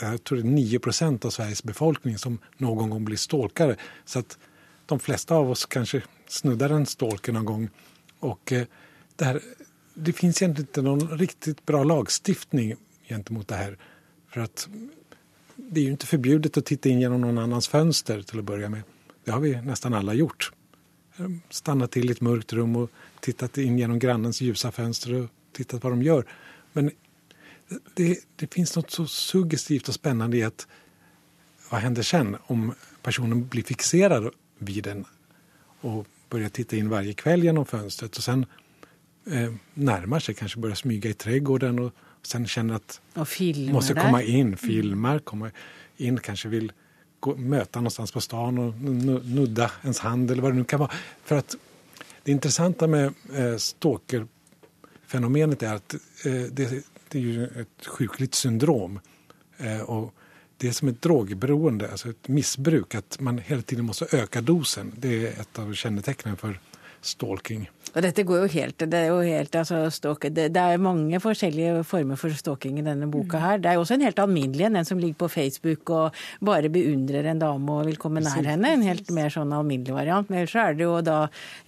jag 0.00 0.24
tror 0.24 0.38
det 0.38 0.42
är 0.42 0.52
9 0.52 0.78
procent 0.78 1.24
av 1.24 1.30
Sveriges 1.30 1.64
befolkning 1.64 2.18
som 2.18 2.38
någon 2.56 2.90
gång 2.90 3.04
blir 3.04 3.16
stalkare. 3.16 3.76
Så 4.04 4.18
att 4.18 4.38
de 4.86 5.00
flesta 5.00 5.34
av 5.34 5.50
oss 5.50 5.66
kanske 5.66 6.02
snuddar 6.28 6.70
en 6.70 6.86
stalker 6.86 7.32
någon 7.32 7.44
gång. 7.44 7.68
Och 8.18 8.52
eh, 8.52 8.66
det, 9.16 9.24
här, 9.24 9.40
det 9.94 10.12
finns 10.12 10.42
egentligen 10.42 10.68
inte 10.68 10.82
någon 10.82 11.18
riktigt 11.18 11.66
bra 11.66 11.84
lagstiftning 11.84 12.74
gentemot 13.08 13.48
det 13.48 13.54
här. 13.54 13.78
För 14.28 14.40
att 14.40 14.68
det 15.56 15.80
är 15.80 15.84
ju 15.84 15.90
inte 15.90 16.06
förbjudet 16.06 16.56
att 16.56 16.66
titta 16.66 16.88
in 16.88 17.00
genom 17.00 17.20
någon 17.20 17.38
annans 17.38 17.68
fönster 17.68 18.22
till 18.22 18.38
att 18.38 18.44
börja 18.44 18.68
med. 18.68 18.82
Det 19.24 19.30
har 19.30 19.40
vi 19.40 19.60
nästan 19.60 19.94
alla 19.94 20.14
gjort. 20.14 20.52
Stanna 21.50 21.86
till 21.86 22.08
i 22.08 22.12
ett 22.12 22.20
mörkt 22.20 22.52
rum 22.52 22.76
och 22.76 22.90
tittat 23.22 23.58
in 23.58 23.78
genom 23.78 23.98
grannens 23.98 24.40
ljusa 24.40 24.72
fönster 24.72 25.14
och 25.14 25.30
tittat 25.52 25.82
vad 25.82 25.92
de 25.92 26.02
gör. 26.02 26.26
Men 26.72 26.90
det, 27.94 28.18
det 28.36 28.54
finns 28.54 28.76
något 28.76 28.90
så 28.90 29.06
suggestivt 29.06 29.88
och 29.88 29.94
spännande 29.94 30.36
i 30.36 30.42
att 30.42 30.66
vad 31.70 31.80
händer 31.80 32.02
sen 32.02 32.36
om 32.46 32.74
personen 33.02 33.48
blir 33.48 33.62
fixerad 33.62 34.30
vid 34.58 34.84
den 34.84 35.04
och 35.80 36.06
börjar 36.28 36.48
titta 36.48 36.76
in 36.76 36.88
varje 36.88 37.12
kväll 37.12 37.44
genom 37.44 37.66
fönstret 37.66 38.16
och 38.16 38.24
sen 38.24 38.46
eh, 39.26 39.52
närmar 39.74 40.20
sig, 40.20 40.34
kanske 40.34 40.58
börjar 40.58 40.76
smyga 40.76 41.10
i 41.10 41.14
trädgården 41.14 41.78
och, 41.78 41.92
och 41.96 42.26
sen 42.26 42.46
känner 42.46 42.74
att 42.74 43.00
måste 43.72 43.94
komma 43.94 44.22
in, 44.22 44.36
inn, 44.36 44.56
filmar, 44.56 45.18
komma 45.18 45.50
in, 45.96 46.18
kanske 46.18 46.48
vill 46.48 46.72
gå, 47.20 47.36
möta 47.36 47.80
någonstans 47.80 48.12
på 48.12 48.20
stan 48.20 48.58
och 48.58 48.74
nudda 49.24 49.70
ens 49.82 49.98
hand 49.98 50.30
eller 50.30 50.42
vad 50.42 50.52
det 50.52 50.56
nu 50.56 50.64
kan 50.64 50.78
vara. 50.80 50.90
För 51.24 51.36
att 51.36 51.56
det 52.22 52.32
intressanta 52.32 52.86
med 52.86 53.14
eh, 53.34 53.56
stalkerfenomenet 53.56 55.62
är 55.62 55.74
att 55.74 55.94
eh, 55.94 56.00
det, 56.32 56.84
det, 57.08 57.18
är 57.18 57.22
ju 57.22 57.44
ett 57.44 57.86
sjukligt 57.86 58.34
syndrom. 58.34 59.00
Eh, 59.58 59.80
och 59.80 60.14
det 60.56 60.68
är 60.68 60.72
som 60.72 60.88
ett 60.88 61.02
drogberoende, 61.02 61.90
alltså 61.90 62.10
ett 62.10 62.28
missbruk, 62.28 62.94
att 62.94 63.20
man 63.20 63.38
hela 63.38 63.62
tiden 63.62 63.84
måste 63.84 64.16
öka 64.16 64.40
dosen. 64.40 64.92
Det 64.96 65.26
är 65.26 65.40
ett 65.40 65.58
av 65.58 65.74
kännetecknen 65.74 66.36
för 66.36 66.60
stalking. 67.00 67.70
Og 67.92 68.00
dette 68.04 68.24
går 68.24 68.44
jo 68.44 68.50
helt, 68.54 68.84
det 68.88 68.96
er 68.98 69.10
jo 69.10 69.18
helt, 69.20 69.56
altså 69.58 69.82
stalk, 69.92 70.24
det, 70.32 70.46
det, 70.54 70.62
er 70.62 70.80
mange 70.80 71.18
forskjellige 71.20 71.82
former 71.84 72.16
for 72.20 72.32
stalking 72.36 72.78
i 72.80 72.84
denne 72.86 73.08
boka 73.12 73.40
her. 73.42 73.60
Det 73.60 73.68
er 73.68 73.76
jo 73.76 73.82
også 73.84 73.98
en 73.98 74.06
helt 74.06 74.22
alminnelig 74.22 74.68
en, 74.68 74.78
en 74.80 74.88
som 74.88 75.00
ligger 75.00 75.18
på 75.20 75.28
Facebook 75.34 75.92
og 75.92 76.22
bare 76.44 76.70
beundrer 76.72 77.28
en 77.28 77.42
dame 77.42 77.76
og 77.76 77.90
vil 77.90 78.00
komme 78.00 78.22
nær 78.24 78.48
henne. 78.48 78.72
En 78.78 78.86
helt 78.86 79.12
mer 79.12 79.28
sånn 79.34 79.52
alminnelig 79.52 79.96
variant. 79.96 80.30
Men 80.30 80.40
ellers 80.40 80.56
er 80.64 80.78
det 80.78 80.86
jo 80.86 80.96
da 81.04 81.18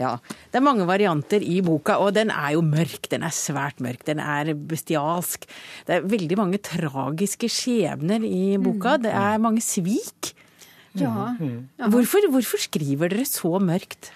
Ja, 0.01 0.15
det 0.51 0.61
er 0.61 0.65
mange 0.65 0.89
varianter 0.89 1.45
i 1.45 1.59
boka, 1.65 1.99
og 2.01 2.15
den 2.17 2.33
er 2.33 2.55
jo 2.57 2.65
mørk. 2.65 3.11
Den 3.13 3.27
er 3.27 3.35
svært 3.35 3.85
mørk. 3.85 4.07
Den 4.09 4.23
er 4.25 4.55
bestialsk. 4.57 5.45
Det 5.85 5.99
er 5.99 6.09
veldig 6.09 6.41
mange 6.41 6.63
tragiske 6.65 7.53
skjebner 7.53 8.25
i 8.25 8.57
boka. 8.63 8.97
Det 9.05 9.13
er 9.13 9.43
mange 9.43 9.61
svik. 9.65 10.33
Ja. 10.95 11.35
Hvorfor, 11.91 12.29
hvorfor 12.31 12.61
skriver 12.63 13.11
dere 13.11 13.27
så 13.27 13.59
mørkt? 13.59 14.13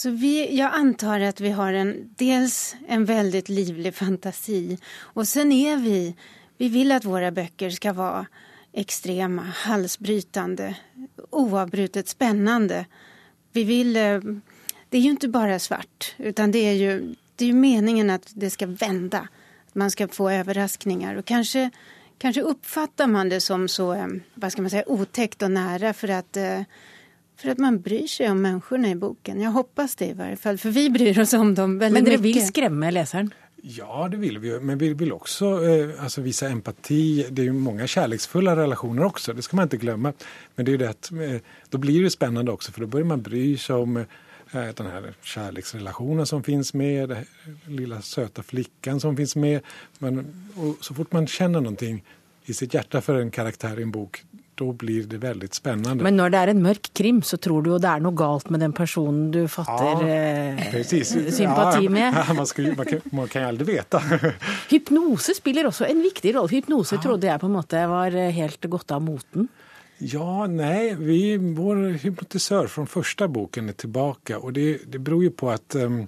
Så 0.00 0.10
vi, 0.10 0.56
jag 0.56 0.74
antar 0.74 1.20
att 1.20 1.40
vi 1.40 1.50
har 1.50 1.72
en, 1.72 2.14
dels 2.16 2.76
en 2.88 3.04
väldigt 3.04 3.48
livlig 3.48 3.94
fantasi 3.94 4.78
och 4.98 5.28
sen 5.28 5.52
är 5.52 5.76
vi, 5.76 6.14
vi 6.56 6.68
vill 6.68 6.92
att 6.92 7.04
våra 7.04 7.30
böcker 7.30 7.70
ska 7.70 7.92
vara 7.92 8.26
extrema, 8.72 9.42
halsbrytande, 9.42 10.76
oavbrutet 11.30 12.08
spännande. 12.08 12.86
Vi 13.52 13.64
vill, 13.64 13.96
eh, 13.96 14.20
det 14.88 14.98
är 14.98 15.00
ju 15.00 15.10
inte 15.10 15.28
bara 15.28 15.58
svart 15.58 16.14
utan 16.18 16.52
det 16.52 16.58
är 16.58 16.74
ju, 16.74 17.14
det 17.36 17.44
är 17.44 17.48
ju 17.48 17.54
meningen 17.54 18.10
att 18.10 18.32
det 18.34 18.50
ska 18.50 18.66
vända. 18.66 19.28
Att 19.68 19.74
man 19.74 19.90
ska 19.90 20.08
få 20.08 20.30
överraskningar 20.30 21.14
och 21.16 21.24
kanske, 21.24 21.70
kanske 22.18 22.42
uppfattar 22.42 23.06
man 23.06 23.28
det 23.28 23.40
som 23.40 23.68
så, 23.68 23.94
eh, 23.94 24.08
vad 24.34 24.52
ska 24.52 24.62
man 24.62 24.70
säga, 24.70 24.84
otäckt 24.86 25.42
och 25.42 25.50
nära 25.50 25.92
för 25.92 26.08
att 26.08 26.36
eh, 26.36 26.60
för 27.40 27.48
att 27.48 27.58
man 27.58 27.80
bryr 27.80 28.06
sig 28.06 28.30
om 28.30 28.42
människorna 28.42 28.88
i 28.88 28.94
boken. 28.94 29.40
Jag 29.40 29.50
hoppas 29.50 29.96
det 29.96 30.06
i 30.06 30.12
varje 30.12 30.36
fall, 30.36 30.58
för 30.58 30.70
vi 30.70 30.90
bryr 30.90 31.20
oss 31.20 31.32
om 31.32 31.54
dem 31.54 31.78
väldigt 31.78 32.04
Men 32.04 32.12
dere 32.12 32.22
vil 32.22 32.46
skremme 32.46 32.90
leseren? 32.90 33.34
Ja, 33.62 34.08
det 34.10 34.16
vill 34.16 34.38
vi 34.38 34.48
jo, 34.48 34.60
Men 34.60 34.78
vi 34.78 34.94
vill 34.94 35.12
också 35.12 35.68
eh, 35.68 36.04
alltså 36.04 36.20
visa 36.20 36.48
empati. 36.48 37.26
Det 37.30 37.42
är 37.42 37.46
ju 37.46 37.52
många 37.52 37.86
kärleksfulla 37.86 38.56
relationer 38.56 39.04
också, 39.04 39.32
det 39.32 39.42
ska 39.42 39.56
man 39.56 39.62
inte 39.62 39.76
glömma. 39.76 40.12
Men 40.54 40.64
det 40.64 40.70
är 40.70 40.72
ju 40.72 40.78
det 40.78 40.90
att 40.90 41.12
eh, 41.12 41.40
då 41.68 41.78
blir 41.78 42.02
det 42.02 42.10
spännande 42.10 42.52
också 42.52 42.72
för 42.72 42.80
då 42.80 42.86
börjar 42.86 43.06
man 43.06 43.22
bry 43.22 43.58
sig 43.58 43.76
om 43.76 43.96
eh, 43.96 44.04
den 44.52 44.86
här 44.86 45.14
kärleksrelationen 45.22 46.26
som 46.26 46.42
finns 46.42 46.74
med, 46.74 47.08
den 47.08 47.24
lilla 47.76 48.02
söta 48.02 48.42
flickan 48.42 49.00
som 49.00 49.16
finns 49.16 49.36
med. 49.36 49.60
Men, 49.98 50.18
och 50.56 50.84
så 50.84 50.94
fort 50.94 51.12
man 51.12 51.26
känner 51.26 51.60
någonting 51.60 52.04
i 52.44 52.54
sitt 52.54 52.74
hjärta 52.74 53.00
för 53.00 53.20
en 53.20 53.30
karaktär 53.30 53.80
i 53.80 53.82
en 53.82 53.90
bok, 53.90 54.24
då 54.60 54.72
blir 54.76 55.06
det 55.08 55.18
veldig 55.22 55.48
spennende. 55.54 56.04
Men 56.04 56.18
når 56.20 56.34
det 56.34 56.40
er 56.40 56.52
en 56.52 56.62
mørk 56.64 56.90
krim, 56.96 57.22
så 57.24 57.38
tror 57.40 57.64
du 57.64 57.72
jo 57.72 57.78
det 57.80 57.88
er 57.88 58.02
noe 58.04 58.16
galt 58.16 58.50
med 58.52 58.60
den 58.60 58.74
personen 58.76 59.30
du 59.32 59.40
fatter 59.48 60.04
eh, 60.04 60.60
Precis. 60.74 61.14
sympati 61.38 61.88
med. 61.88 62.12
Ja, 62.12 62.36
man, 62.36 62.48
skal, 62.48 62.70
man, 62.76 62.90
kan, 62.90 63.00
man 63.16 63.30
kan 63.32 63.46
ju 63.46 63.48
aldrig. 63.54 63.78
Hypnose 64.72 65.34
spiller 65.38 65.70
også 65.70 65.88
en 65.88 66.04
viktig 66.04 66.34
rolle. 66.36 66.52
Hypnose 66.52 67.00
trodde 67.00 67.30
jeg 67.30 67.40
på 67.40 67.48
en 67.48 67.56
måte 67.56 67.82
var 67.88 68.14
eh, 68.14 68.30
helt 68.36 68.70
gått 68.70 68.92
av 68.92 69.02
moten. 69.04 69.48
Ja, 70.00 70.46
nei, 70.48 70.94
vi, 70.96 71.20
vår 71.56 71.82
hypnotisør 72.04 72.70
fra 72.72 72.86
første 72.88 73.28
boken 73.28 73.72
er 73.72 73.76
tilbake. 73.80 74.36
og 74.36 74.54
det, 74.56 74.86
det 74.92 75.00
beror 75.04 75.26
jo 75.26 75.32
på 75.42 75.50
at 75.52 75.76
um, 75.76 76.02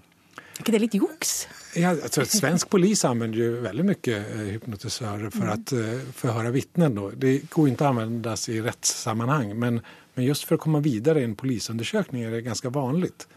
ikke 0.62 0.72
det 0.72 0.80
litt 0.86 0.94
juks? 0.94 1.48
Ja, 1.76 1.90
alltså, 1.90 2.24
svensk 2.26 2.68
polis 2.70 3.04
använder 3.04 3.38
ju 3.38 3.60
väldigt 3.60 3.86
mycket 3.86 4.26
hypnotisører 4.26 4.52
hypnotisörer 4.52 5.30
för 5.30 5.38
Mm. 5.38 5.52
att 5.52 5.72
eh, 5.72 6.12
förhöra 6.12 6.50
vittnen. 6.50 6.94
Då. 6.94 7.10
Det 7.10 7.50
går 7.50 7.68
inte 7.68 7.84
att 7.84 7.90
användas 7.90 8.48
i 8.48 8.60
rättssammanhang 8.60 9.58
men, 9.58 9.80
men 10.14 10.24
just 10.24 10.44
för 10.44 10.54
att 10.54 10.60
komma 10.60 10.80
vidare 10.80 11.20
i 11.20 11.24
en 11.24 11.34
polisundersökning 11.36 12.22
är 12.22 12.30
det 12.30 12.40
ganska 12.42 12.70
vanligt. 12.70 13.28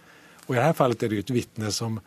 Och 0.45 0.55
i 0.55 0.57
det 0.57 0.63
här 0.63 0.73
fallet 0.73 1.03
är 1.03 1.09
det 1.09 1.15
jo 1.15 1.19
ett 1.19 1.30
vittne 1.30 1.71
som 1.71 1.99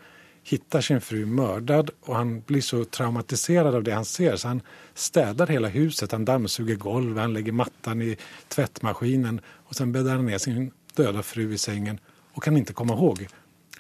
hittar 0.43 0.81
sin 0.81 1.01
fru 1.01 1.27
mördad 1.27 1.91
och 2.01 2.17
han 2.17 2.41
blir 2.41 2.61
så 2.61 2.85
traumatiserad 2.85 3.75
av 3.75 3.83
det 3.83 3.93
han 3.93 4.05
ser 4.05 4.37
så 4.37 4.49
han 4.49 4.61
städar 4.95 5.47
hela 5.47 5.69
huset, 5.69 6.13
han 6.13 6.25
dammsuger 6.25 6.77
golv, 6.77 7.19
han 7.19 7.33
lägger 7.33 7.53
mattan 7.53 8.03
i 8.03 8.17
tvättmaskinen 8.49 9.41
och 9.47 9.77
sen 9.77 9.93
bäddar 9.93 10.17
han 10.17 10.27
ner 10.27 10.39
sin 10.39 10.71
döda 10.95 11.23
fru 11.23 11.55
i 11.55 11.59
sängen 11.59 12.01
och 12.33 12.43
kan 12.43 12.57
inte 12.57 12.73
komma 12.73 12.95
ihåg 12.95 13.29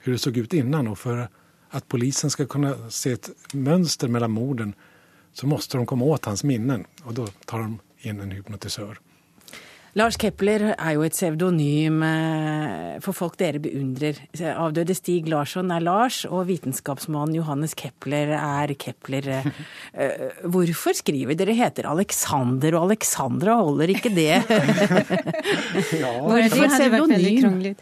hur 0.03 0.12
det 0.12 0.18
såg 0.18 0.36
ut 0.36 0.55
innan 0.55 0.88
och 0.88 0.99
för 0.99 1.28
att 1.70 1.88
polisen 1.88 2.30
ska 2.30 2.46
kunna 2.46 2.90
se 2.90 3.12
ett 3.12 3.30
mönster 3.53 4.09
mellan 4.09 4.30
morden 4.30 4.74
så 5.32 5.46
måste 5.46 5.76
de 5.76 5.86
komma 5.86 6.05
åt 6.05 6.24
hans 6.24 6.44
minnen 6.44 6.84
och 7.03 7.14
då 7.14 7.26
tar 7.26 7.59
de 7.59 7.78
in 7.99 8.20
en 8.20 8.30
hypnotisör. 8.30 8.99
Lars 9.99 10.14
Kepler 10.20 10.62
er 10.76 10.92
jo 10.94 11.03
et 11.03 11.14
pseudonym 11.16 12.03
eh, 12.07 12.99
for 13.03 13.16
folk 13.16 13.34
dere 13.40 13.59
beundrer. 13.62 14.20
Avdøde 14.53 14.94
Stig 14.94 15.26
Larsson 15.30 15.72
er 15.74 15.82
Lars, 15.82 16.20
og 16.28 16.44
vitenskapsmannen 16.51 17.34
Johannes 17.40 17.74
Kepler 17.78 18.34
er 18.38 18.74
Kepler. 18.78 19.30
Eh, 19.99 20.42
Hvorfor 20.53 20.94
skriver 20.94 21.34
dere 21.38 21.55
heter 21.57 21.86
Alexander 21.88 22.76
og 22.78 22.84
Alexandra, 22.90 23.57
holder 23.64 23.90
ikke 23.90 24.11
det? 24.14 24.36
Det 25.88 26.03
hade 26.05 26.68
pseudonym? 26.68 27.72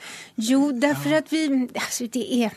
Jo, 0.40 0.70
derfor 0.70 1.18
at 1.18 1.32
vi, 1.32 1.42
altså, 1.74 2.06
det 2.14 2.24
er, 2.46 2.54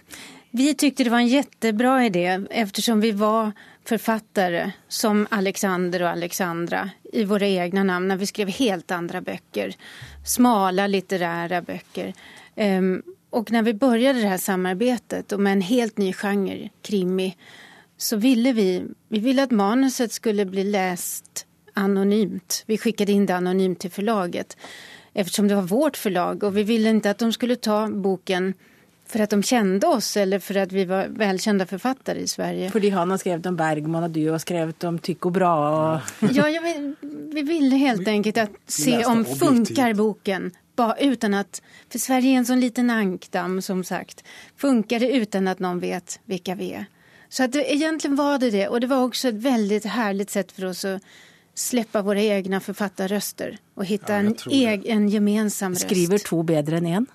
vi 0.55 0.69
tyckte 0.77 1.07
det 1.07 1.11
var 1.11 1.25
en 1.25 1.33
kjempebra 1.33 1.95
idé 2.07 2.23
eftersom 2.61 3.01
vi 3.03 3.11
var 3.17 3.51
författare 3.85 4.71
som 4.87 5.27
Alexander 5.31 6.01
och 6.01 6.09
Alexandra 6.09 6.89
i 7.13 7.23
våra 7.23 7.47
egna 7.47 7.83
namn 7.83 8.07
när 8.07 8.17
vi 8.17 8.25
skrev 8.25 8.47
helt 8.47 8.91
andra 8.91 9.21
böcker. 9.21 9.75
Smala 10.25 10.87
litterära 10.87 11.61
böcker. 11.61 12.13
Um, 12.55 13.03
och 13.29 13.51
när 13.51 13.61
vi 13.61 13.73
började 13.73 14.21
det 14.21 14.27
här 14.27 14.37
samarbetet 14.37 15.39
med 15.39 15.53
en 15.53 15.61
helt 15.61 15.97
ny 15.97 16.13
genre, 16.13 16.69
krimi, 16.81 17.37
så 17.97 18.17
ville 18.17 18.53
vi, 18.53 18.85
vi 19.07 19.19
ville 19.19 19.43
att 19.43 19.51
manuset 19.51 20.11
skulle 20.11 20.45
bli 20.45 20.63
läst 20.63 21.45
anonymt. 21.73 22.63
Vi 22.65 22.77
skickade 22.77 23.11
in 23.11 23.25
det 23.25 23.35
anonymt 23.35 23.79
till 23.79 23.91
förlaget 23.91 24.57
eftersom 25.13 25.47
det 25.47 25.55
var 25.55 25.61
vårt 25.61 25.97
förlag 25.97 26.43
och 26.43 26.57
vi 26.57 26.63
ville 26.63 26.89
inte 26.89 27.09
att 27.09 27.17
de 27.17 27.33
skulle 27.33 27.55
ta 27.55 27.87
boken 27.87 28.53
för 29.09 29.19
att 29.19 29.29
de 29.29 29.43
kände 29.43 29.87
oss 29.87 30.17
eller 30.17 30.39
för 30.39 30.57
att 30.57 30.71
vi 30.71 30.85
var 30.85 31.07
välkända 31.07 31.65
författare 31.65 32.19
i 32.19 32.27
Sverige. 32.27 32.69
Fordi 32.71 32.89
han 32.89 33.11
har 33.11 33.17
skrevet 33.17 33.45
om 33.45 33.55
Bergman, 33.55 34.03
og 34.03 34.09
du 34.11 34.29
har 34.29 34.37
skrevet 34.39 34.83
om 34.83 34.99
Tycho 34.99 35.29
Brahe. 35.29 36.01
og- 36.21 36.29
Ja, 36.35 36.49
jag 36.49 36.61
vill, 36.61 36.95
vi 37.33 37.41
ville 37.41 37.75
helt 37.75 38.07
enkelt 38.07 38.37
att 38.37 38.51
se 38.67 39.05
om 39.05 39.25
funker 39.25 39.45
funkar 39.45 39.93
boken 39.93 40.51
bara 40.75 40.95
utan 40.97 41.33
att, 41.33 41.61
för 41.91 41.99
Sverige 41.99 42.31
är 42.33 42.37
en 42.37 42.45
sån 42.45 42.59
liten 42.59 42.89
ankdamm 42.89 43.61
som 43.61 43.83
sagt. 43.83 44.23
Funkar 44.57 44.99
det 44.99 45.11
utan 45.11 45.47
att 45.47 45.59
någon 45.59 45.79
vet 45.79 46.19
vilka 46.25 46.55
vi 46.55 46.71
är? 46.73 46.85
Så 47.29 47.43
att 47.43 47.51
det, 47.51 47.73
egentligen 47.73 48.15
var 48.15 48.37
det 48.39 48.51
det 48.51 48.67
och 48.67 48.79
det 48.81 48.87
var 48.87 49.03
också 49.03 49.27
ett 49.27 49.35
väldigt 49.35 49.85
härligt 49.85 50.29
sätt 50.29 50.51
för 50.51 50.65
oss 50.65 50.85
att 50.85 51.01
slippe 51.55 52.01
våre 52.01 52.21
egne 52.21 52.59
forfatterrøster 52.59 53.57
og 53.75 53.85
finne 53.87 54.33
Ja, 54.51 54.69
en, 54.71 54.85
en 54.85 55.09
gemensam 55.09 55.73
røst. 55.73 55.81
Skriver 55.85 56.17
to 56.23 56.43
bedre 56.43 56.77
enn 56.77 56.85
én? 56.87 57.05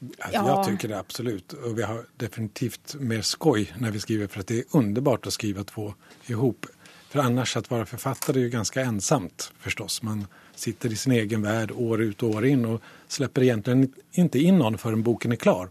Alltså, 0.00 0.40
Ja. 0.40 0.48
Jag 0.48 0.66
tycker 0.66 0.88
det 0.88 0.98
absolut. 0.98 1.52
Och 1.52 1.78
vi 1.78 1.82
har 1.82 2.06
definitivt 2.16 2.94
mer 3.00 3.22
skoj 3.22 3.72
när 3.78 3.90
vi 3.90 4.00
skriver 4.00 4.26
för 4.26 4.40
att 4.40 4.46
det 4.46 4.58
är 4.58 4.64
underbart 4.70 5.26
att 5.26 5.32
skriva 5.32 5.64
två 5.64 5.94
ihop. 6.26 6.66
För 7.10 7.18
annars 7.20 7.56
att 7.56 7.70
vara 7.70 7.86
författare 7.86 8.40
är 8.40 8.42
ju 8.42 8.48
ganska 8.48 8.80
ensamt 8.80 9.52
förstås. 9.58 10.02
Man 10.02 10.26
sitter 10.54 10.92
i 10.92 10.96
sin 10.96 11.12
egen 11.12 11.42
värld 11.42 11.70
år 11.70 12.02
ut 12.02 12.22
och 12.22 12.30
år 12.30 12.46
in 12.46 12.64
och 12.64 12.82
släpper 13.08 13.42
egentligen 13.42 13.92
inte 14.12 14.38
in 14.38 14.58
någon 14.58 14.78
förrän 14.78 15.02
boken 15.02 15.32
är 15.32 15.36
klar. 15.36 15.68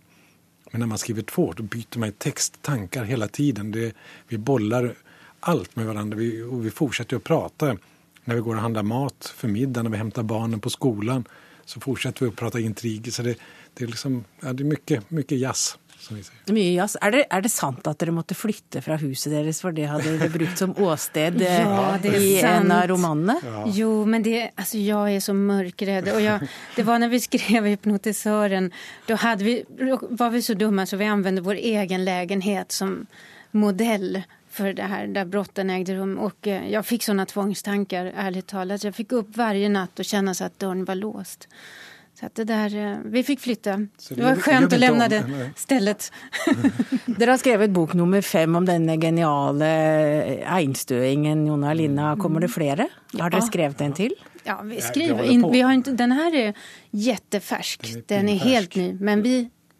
Men 0.71 0.79
när 0.79 0.87
man 0.87 0.97
skriver 0.97 1.21
två 1.21 1.53
då 1.57 1.63
byter 1.63 1.99
man 1.99 2.11
text, 2.11 2.61
tankar 2.61 3.03
hela 3.03 3.27
tiden. 3.27 3.71
Det, 3.71 3.93
vi 4.27 4.37
bollar 4.37 4.95
allt 5.39 5.75
med 5.75 5.85
varandra 5.85 6.17
vi, 6.17 6.41
och 6.41 6.65
vi 6.65 6.71
fortsätter 6.71 7.17
att 7.17 7.23
prata. 7.23 7.77
När 8.23 8.35
vi 8.35 8.41
går 8.41 8.55
och 8.55 8.61
handlar 8.61 8.83
mat 8.83 9.33
för 9.35 9.47
middag, 9.47 9.83
när 9.83 9.89
vi 9.89 9.97
hämtar 9.97 10.23
barnen 10.23 10.59
på 10.59 10.69
skolan 10.69 11.25
så 11.65 11.79
fortsätter 11.79 12.25
vi 12.25 12.31
att 12.31 12.35
prata 12.35 12.59
intriger. 12.59 13.11
Så 13.11 13.21
det, 13.21 13.35
det 13.73 13.83
är, 13.83 13.87
liksom, 13.87 14.23
ja, 14.41 14.53
det 14.53 14.63
är 14.63 14.65
mycket, 14.65 15.11
mycket 15.11 15.39
jazz. 15.39 15.77
Som 15.99 16.15
vi 16.17 16.23
säger. 16.23 16.53
Mye 16.53 16.73
jazz. 16.73 16.97
Er 17.01 17.11
det, 17.11 17.25
er 17.29 17.41
det 17.43 17.51
sant 17.51 17.87
at 17.87 17.99
dere 17.99 18.13
måtte 18.15 18.35
flytte 18.37 18.81
fra 18.81 18.95
huset 19.01 19.33
deres, 19.33 19.59
for 19.61 19.75
det 19.75 19.89
hadde 19.91 20.13
dere 20.15 20.29
brukt 20.31 20.57
som 20.61 20.71
åsted 20.79 21.41
eh, 21.45 21.59
Ja, 21.59 21.97
i 22.07 22.39
en 22.39 22.71
av 22.71 22.87
romanene? 22.87 23.35
romanene? 23.43 23.73
Jo, 23.75 23.91
men 24.07 24.23
det, 24.23 24.49
altså, 24.55 24.79
jeg 24.79 25.19
er 25.19 25.25
så 25.25 25.35
mørkredd. 25.35 26.07
Og 26.15 26.21
jeg, 26.23 26.49
det 26.77 26.87
var 26.87 27.03
når 27.03 27.11
vi 27.11 27.19
skrev 27.19 27.67
'Hypnotisøren', 27.67 28.71
da 29.07 29.19
var 29.19 30.29
vi 30.31 30.41
så 30.41 30.55
dumme 30.55 30.87
så 30.87 30.97
vi 30.97 31.11
anvendte 31.11 31.43
vår 31.43 31.59
egen 31.75 32.05
legenhet 32.05 32.71
som 32.71 33.01
modell 33.51 34.23
for 34.49 34.73
det 34.73 34.87
her, 34.89 35.07
der 35.07 35.25
brotten 35.25 35.69
ägde 35.69 35.99
rum. 35.99 36.17
Og 36.17 36.47
jeg 36.47 36.85
fikk 36.85 37.05
sånne 37.05 37.27
tvangstanker, 37.29 38.13
ærlig 38.17 38.47
talt. 38.49 38.83
Jeg 38.83 38.95
fikk 38.97 39.13
opp 39.19 39.35
hver 39.37 39.59
natt 39.69 39.99
og 39.99 40.05
kjenne 40.07 40.33
at 40.33 40.57
døren 40.59 40.85
var 40.87 40.99
låst. 40.99 41.47
Så 42.19 42.25
att 42.25 42.35
det 42.35 42.43
där, 42.43 42.75
eh, 42.75 42.97
vi 43.05 43.23
fikk 43.23 43.39
flytte. 43.39 43.87
Det 44.09 44.23
var 44.23 44.35
skjønt 44.35 44.73
å 44.75 44.79
om, 44.91 44.97
det 45.07 45.19
stedet. 45.55 46.09
Dere 47.19 47.31
har 47.31 47.39
skrevet 47.39 47.71
bok 47.71 47.93
nummer 47.95 48.21
fem 48.21 48.57
om 48.59 48.65
denne 48.67 48.97
geniale 48.99 49.69
einstøingen 50.43 51.45
Jonna 51.47 51.71
Linna. 51.73 52.17
Kommer 52.19 52.43
det 52.43 52.51
flere? 52.51 52.89
Har 53.15 53.31
dere 53.31 53.45
skrevet 53.47 53.79
en 53.85 53.95
til? 53.95 54.17
Ja, 54.43 54.57
vi 54.67 54.81
skriver 54.83 55.23
inn. 55.23 55.45
håller 55.45 55.47
in, 55.47 55.51
vi 55.53 55.61
har 55.61 55.77
inte, 55.77 55.95
Den 55.95 56.11
her 56.11 56.35
er 56.35 56.59
kjempefersk. 56.91 57.87
Den 58.07 58.27
pinfärsk. 58.27 58.43
helt 58.43 58.75
ny. 58.75 58.89
Men 58.99 59.23
vi 59.23 59.37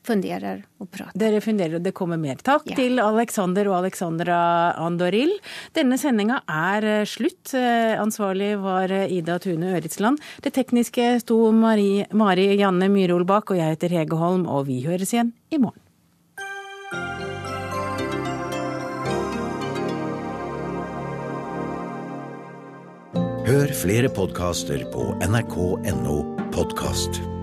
funderar 0.09 0.63
og 0.81 0.89
prater. 0.91 1.17
Dere 1.19 1.41
funderer, 1.43 1.77
og 1.79 1.85
det 1.85 1.93
kommer 1.97 2.19
mer. 2.21 2.39
Takk 2.45 2.67
til 2.77 3.01
Alexander 3.03 3.69
og 3.71 3.79
Alexandra 3.83 4.39
Andoril. 4.79 5.35
Denne 5.77 5.99
sendinga 6.01 6.41
er 6.49 6.87
eh, 6.87 7.05
slutt. 7.09 7.53
Eh, 7.57 7.95
Ansvarlig 7.99 8.55
var 8.63 8.93
eh, 8.93 9.09
Ida 9.19 9.39
Tune 9.43 9.75
Øritsland. 9.77 10.21
Det 10.45 10.53
tekniske 10.57 11.11
sto 11.23 11.41
Mari, 11.55 12.05
Mari 12.13 12.51
Janne 12.59 12.89
Myrhol 12.91 13.27
bak, 13.29 13.51
og 13.53 13.61
jeg 13.61 13.77
heter 13.77 13.99
Hege 13.99 14.19
Holm, 14.19 14.47
og 14.49 14.67
vi 14.69 14.81
høres 14.87 15.13
igjen 15.15 15.33
i 15.53 15.61
morgen. 15.61 15.83
Hør 23.49 23.71
flere 23.73 24.11
podkaster 24.13 24.83
på 24.93 25.09
nrk.no 25.25 26.19
podkast. 26.53 27.38